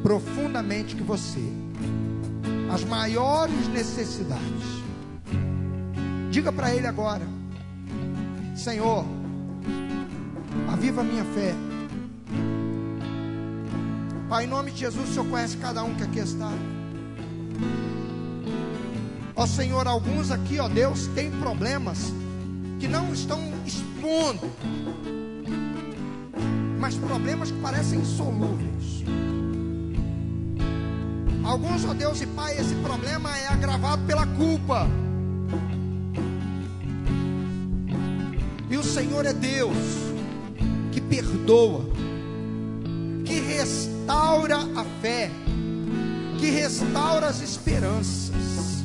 profundamente 0.01 0.95
que 0.95 1.03
você 1.03 1.41
as 2.71 2.83
maiores 2.83 3.67
necessidades. 3.69 4.77
Diga 6.31 6.51
para 6.51 6.73
Ele 6.73 6.87
agora: 6.87 7.25
Senhor, 8.55 9.05
aviva 10.71 11.01
a 11.01 11.03
minha 11.03 11.23
fé. 11.25 11.53
Pai, 14.29 14.43
em 14.43 14.47
nome 14.47 14.71
de 14.71 14.79
Jesus, 14.79 15.09
o 15.09 15.13
Senhor 15.13 15.27
conhece 15.29 15.57
cada 15.57 15.83
um 15.83 15.95
que 15.95 16.03
aqui 16.03 16.19
está. 16.19 16.51
Ó 19.35 19.45
Senhor, 19.45 19.87
alguns 19.87 20.31
aqui, 20.31 20.59
ó 20.59 20.67
Deus, 20.67 21.07
têm 21.07 21.31
problemas 21.31 22.11
que 22.79 22.87
não 22.87 23.13
estão 23.13 23.39
expondo, 23.65 24.51
mas 26.79 26.95
problemas 26.95 27.51
que 27.51 27.59
parecem 27.59 27.99
insolúveis. 27.99 28.96
Alguns, 31.47 31.85
ó 31.85 31.93
Deus 31.93 32.21
e 32.21 32.27
Pai, 32.27 32.59
esse 32.59 32.75
problema 32.75 33.35
é 33.37 33.47
agravado 33.47 34.03
pela 34.05 34.27
culpa. 34.27 34.85
E 38.69 38.75
o 38.75 38.83
Senhor 38.83 39.25
é 39.25 39.31
Deus 39.31 39.77
que 40.91 40.99
perdoa, 40.99 41.85
que 43.23 43.39
restaura 43.39 44.57
a 44.57 44.83
fé, 45.01 45.31
que 46.37 46.49
restaura 46.49 47.27
as 47.27 47.41
esperanças. 47.41 48.83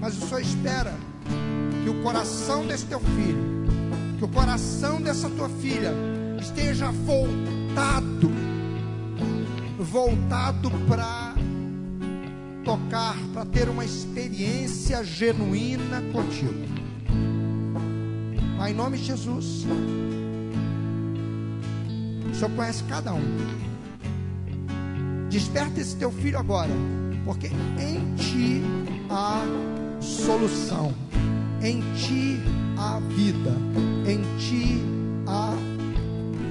Mas 0.00 0.16
o 0.16 0.26
Senhor 0.26 0.40
espera 0.40 0.94
que 1.82 1.90
o 1.90 2.02
coração 2.02 2.66
desse 2.66 2.86
teu 2.86 3.00
filho, 3.00 3.66
que 4.18 4.24
o 4.24 4.28
coração 4.28 4.98
dessa 4.98 5.28
tua 5.28 5.50
filha 5.50 5.92
esteja 6.40 6.90
voltado 6.90 8.53
voltado 9.84 10.70
para 10.88 11.34
tocar, 12.64 13.16
para 13.32 13.44
ter 13.44 13.68
uma 13.68 13.84
experiência 13.84 15.04
genuína 15.04 16.00
contigo. 16.12 16.64
Pai, 18.56 18.72
em 18.72 18.74
nome 18.74 18.96
de 18.96 19.04
Jesus. 19.04 19.66
O 22.30 22.34
Senhor 22.34 22.50
conhece 22.56 22.82
cada 22.84 23.12
um. 23.12 23.22
Desperta 25.28 25.80
esse 25.80 25.96
teu 25.96 26.10
filho 26.10 26.38
agora, 26.38 26.72
porque 27.24 27.48
em 27.48 28.14
ti 28.14 28.62
há 29.10 29.42
solução, 30.00 30.94
em 31.62 31.80
ti 31.94 32.40
há 32.78 33.00
vida, 33.00 33.52
em 34.08 34.22
ti 34.38 34.80
há 35.26 35.52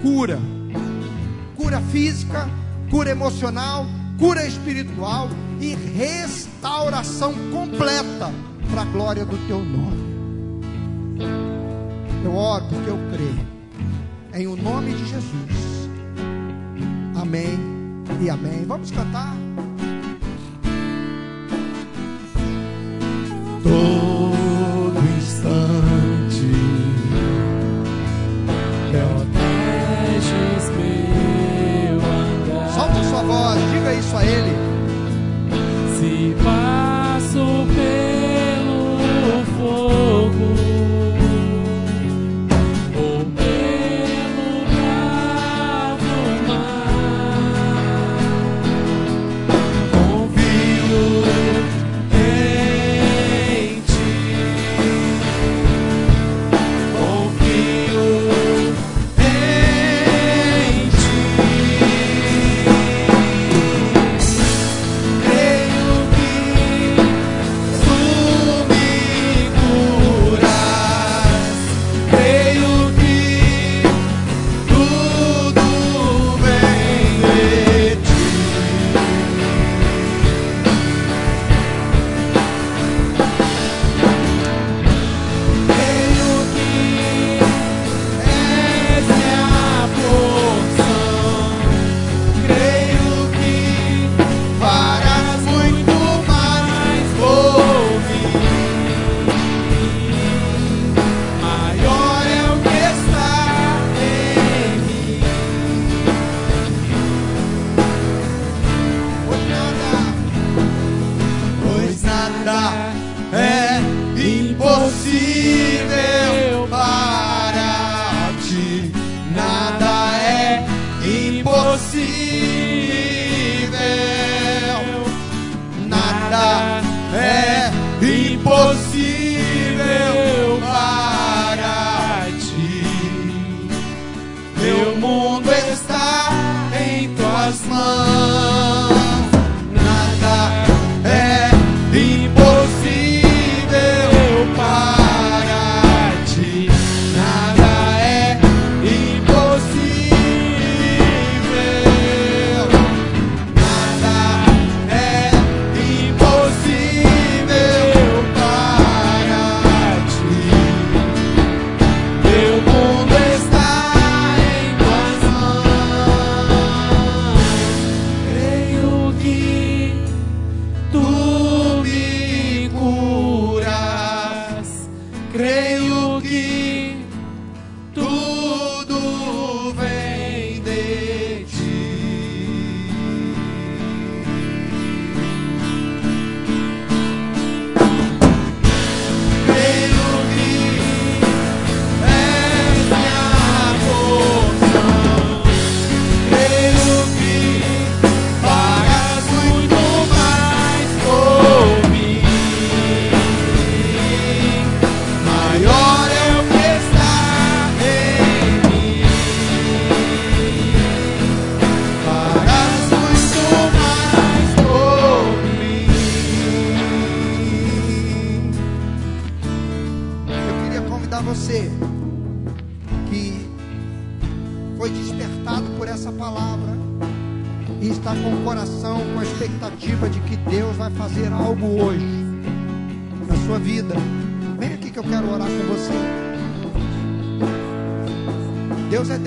cura, 0.02 0.40
cura 1.56 1.82
física 1.82 2.48
cura 2.94 3.10
emocional, 3.10 3.88
cura 4.20 4.46
espiritual 4.46 5.28
e 5.60 5.74
restauração 5.74 7.34
completa 7.52 8.32
para 8.70 8.84
a 8.84 8.86
glória 8.86 9.26
do 9.26 9.36
teu 9.48 9.58
nome. 9.66 10.14
Eu 12.24 12.36
oro 12.36 12.64
porque 12.70 12.90
eu 12.92 13.00
creio. 13.12 13.54
Em 14.36 14.46
o 14.46 14.56
nome 14.56 14.94
de 14.94 15.08
Jesus. 15.08 15.90
Amém 17.20 17.58
e 18.22 18.30
amém. 18.30 18.64
Vamos 18.64 18.92
cantar. 18.92 19.36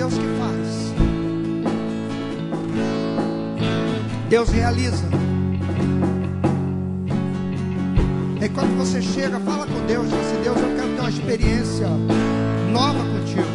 Deus 0.07 0.19
que 0.19 0.27
faz. 0.39 0.93
Deus 4.29 4.49
realiza. 4.49 5.05
E 8.41 8.49
quando 8.49 8.77
você 8.77 9.01
chega, 9.01 9.37
fala 9.41 9.65
com 9.65 9.85
Deus, 9.85 10.07
diz 10.07 10.17
assim, 10.17 10.41
Deus, 10.43 10.57
eu 10.57 10.75
quero 10.75 10.95
ter 10.95 11.01
uma 11.01 11.09
experiência 11.09 11.87
nova 12.71 12.99
contigo. 12.99 13.47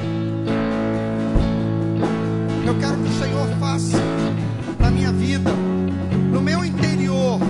Eu 2.67 2.79
quero 2.79 2.97
que 2.99 3.09
o 3.09 3.19
Senhor 3.19 3.49
faça 3.59 3.99
na 4.79 4.91
minha 4.91 5.13
vida, 5.13 5.51
no 6.33 6.43
meu 6.43 6.65
interior, 6.65 7.41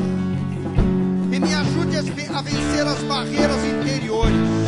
e 1.32 1.40
me 1.40 1.55
ajude 1.55 1.96
a 1.96 2.40
vencer 2.40 2.86
as 2.86 3.03
barreiras 3.03 3.64
interiores. 3.64 4.61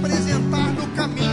Apresentar 0.00 0.72
no 0.72 0.86
caminho. 0.96 1.28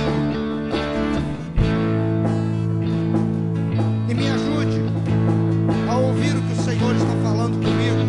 E 4.09 4.13
me 4.13 4.30
ajude 4.30 4.82
a 5.89 5.97
ouvir 5.97 6.36
o 6.36 6.41
que 6.41 6.53
o 6.53 6.63
Senhor 6.63 6.95
está 6.95 7.15
falando 7.24 7.53
comigo, 7.63 8.05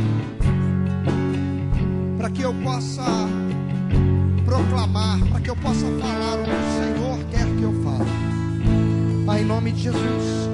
para 2.18 2.30
que 2.30 2.42
eu 2.42 2.52
possa 2.54 3.04
proclamar, 4.44 5.20
para 5.30 5.40
que 5.40 5.50
eu 5.50 5.56
possa 5.56 5.86
falar 6.00 6.40
o 6.40 6.44
que 6.44 6.50
o 6.50 6.82
Senhor 6.82 7.18
quer 7.30 7.46
que 7.56 7.62
eu 7.62 7.72
fale. 7.84 9.24
Pai, 9.24 9.42
em 9.42 9.44
nome 9.44 9.72
de 9.72 9.82
Jesus. 9.82 10.48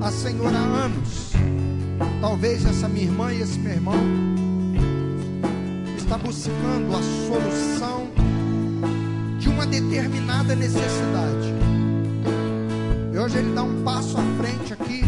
A 0.00 0.10
Senhor 0.12 0.54
há 0.54 0.84
anos, 0.84 1.32
talvez 2.20 2.64
essa 2.64 2.88
minha 2.88 3.06
irmã 3.06 3.32
e 3.32 3.42
esse 3.42 3.58
meu 3.58 3.72
irmão 3.72 4.25
está 6.16 6.18
buscando 6.18 6.96
a 6.96 7.02
solução 7.26 8.08
de 9.38 9.48
uma 9.48 9.66
determinada 9.66 10.54
necessidade. 10.54 11.54
E 13.12 13.18
hoje 13.18 13.38
ele 13.38 13.54
dá 13.54 13.62
um 13.62 13.82
passo 13.82 14.16
à 14.16 14.22
frente 14.38 14.72
aqui, 14.72 15.02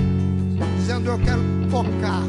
dizendo: 0.76 1.10
Eu 1.10 1.18
quero 1.18 1.40
tocar. 1.70 2.22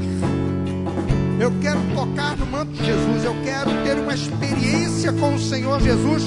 Eu 1.39 1.53
quero 1.61 1.79
tocar 1.95 2.37
no 2.37 2.45
manto 2.45 2.71
de 2.73 2.85
Jesus. 2.85 3.23
Eu 3.23 3.35
quero 3.43 3.69
ter 3.83 3.97
uma 3.97 4.13
experiência 4.13 5.13
com 5.13 5.35
o 5.35 5.39
Senhor 5.39 5.79
Jesus 5.81 6.23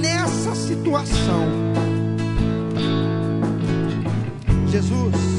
nessa 0.00 0.54
situação. 0.54 1.46
Jesus, 4.70 5.37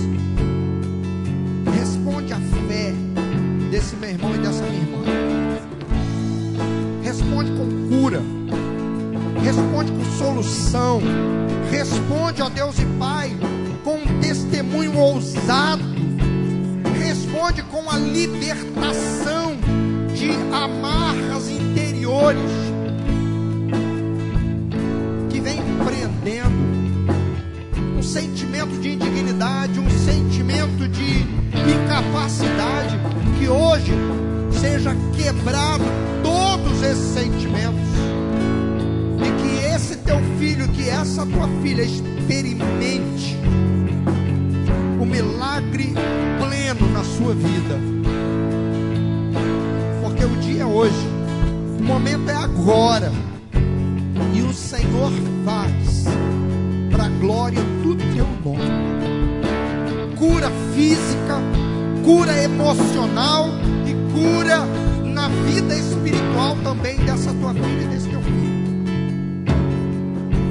solução. 10.99 11.69
Responde, 11.71 12.41
ó 12.41 12.49
Deus 12.49 12.79
e 12.79 12.85
Pai, 12.97 13.31
com 13.83 13.95
um 13.95 14.19
testemunho 14.19 14.97
ousado. 14.97 15.83
Responde 16.99 17.63
com 17.63 17.89
a 17.89 17.97
libertação 17.97 19.57
de 20.13 20.31
amarras 20.53 21.49
interiores 21.49 22.51
que 25.29 25.39
vem 25.39 25.57
prendendo 25.85 26.69
um 27.97 28.03
sentimento 28.03 28.79
de 28.81 28.89
indignidade, 28.93 29.79
um 29.79 29.89
sentimento 29.89 30.87
de 30.87 31.25
incapacidade, 31.71 32.99
que 33.37 33.47
hoje 33.47 33.93
seja 34.51 34.95
quebrado 35.15 35.83
todos 36.21 36.81
esses 36.83 37.13
sentimentos 37.13 37.78
teu 40.09 40.19
filho, 40.39 40.67
que 40.69 40.89
essa 40.89 41.23
tua 41.23 41.47
filha 41.61 41.83
experimente 41.83 43.37
o 44.99 45.05
milagre 45.05 45.93
pleno 46.39 46.91
na 46.91 47.03
sua 47.03 47.35
vida. 47.35 47.79
Porque 50.01 50.25
o 50.25 50.35
dia 50.37 50.63
é 50.63 50.65
hoje, 50.65 51.07
o 51.79 51.83
momento 51.83 52.27
é 52.27 52.33
agora. 52.33 53.11
E 54.33 54.41
o 54.41 54.51
Senhor 54.51 55.11
faz 55.45 56.05
para 56.91 57.05
a 57.05 57.09
glória 57.09 57.61
do 57.83 57.95
teu 57.95 58.25
nome. 58.43 60.15
Cura 60.17 60.49
física, 60.73 61.39
cura 62.03 62.35
emocional 62.41 63.47
e 63.85 63.93
cura 64.11 64.65
na 65.05 65.29
vida 65.29 65.75
espiritual 65.75 66.57
também 66.63 66.97
dessa 66.97 67.31
tua 67.31 67.53
filha 67.53 67.98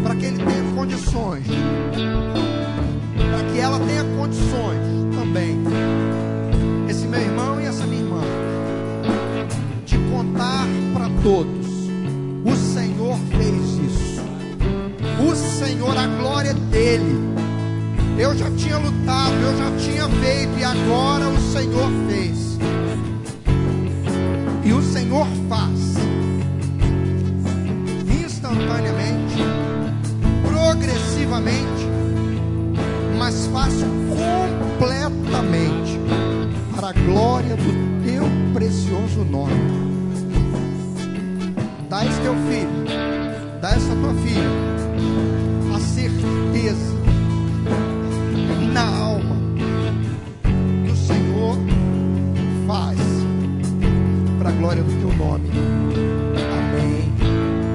Para 0.09 0.17
que 0.17 0.25
ele 0.25 0.39
tenha 0.39 0.75
condições, 0.75 1.47
para 3.15 3.53
que 3.53 3.61
ela 3.61 3.79
tenha 3.79 4.05
condições 4.17 4.81
também, 5.15 5.59
esse 6.89 7.07
meu 7.07 7.21
irmão 7.21 7.61
e 7.61 7.67
essa 7.67 7.85
minha 7.85 8.01
irmã, 8.01 8.23
de 9.85 9.99
contar 10.11 10.67
para 10.95 11.11
todos: 11.23 11.67
o 12.43 12.57
Senhor 12.57 13.19
fez 13.37 13.93
isso, 13.93 14.23
o 15.31 15.37
Senhor, 15.37 15.95
a 15.95 16.07
glória 16.07 16.55
dele. 16.55 17.29
Eu 18.19 18.35
já 18.35 18.51
tinha 18.53 18.79
lutado, 18.79 19.35
eu 19.35 19.59
já 19.59 19.77
tinha 19.77 20.09
feito, 20.09 20.59
e 20.59 20.65
agora 20.65 21.29
o 21.29 21.39
Senhor 21.53 21.91
fez. 22.09 22.59
E 24.65 24.73
o 24.73 24.83
Senhor 24.83 25.27
faz. 25.51 25.99
Instantaneamente, 28.25 29.68
progressivamente, 30.69 31.89
mas 33.17 33.47
faz 33.47 33.73
completamente 34.79 35.99
para 36.77 36.91
a 36.91 36.93
glória 36.93 37.57
do 37.57 38.05
teu 38.05 38.25
precioso 38.53 39.25
nome. 39.25 39.55
Dá 41.89 42.05
esse 42.05 42.21
teu 42.21 42.35
filho, 42.35 42.85
dá 43.63 43.71
essa 43.71 43.95
tua 43.97 44.13
filha 44.17 44.51
a 45.75 45.81
certeza 45.81 46.95
na 48.75 48.87
alma 48.87 49.37
que 50.85 50.93
o 50.93 50.97
Senhor 50.97 51.57
faz 52.67 52.99
para 54.39 54.51
a 54.51 54.53
glória 54.53 54.83
do 54.83 54.93
teu 55.01 55.17
nome. 55.17 55.49
Amém 56.59 57.11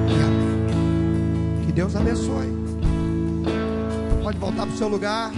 e 0.08 0.14
amém. 0.22 1.66
Que 1.66 1.72
Deus 1.72 1.96
abençoe. 1.96 2.63
Pode 4.24 4.38
voltar 4.38 4.64
para 4.64 4.74
o 4.74 4.78
seu 4.78 4.88
lugar. 4.88 5.30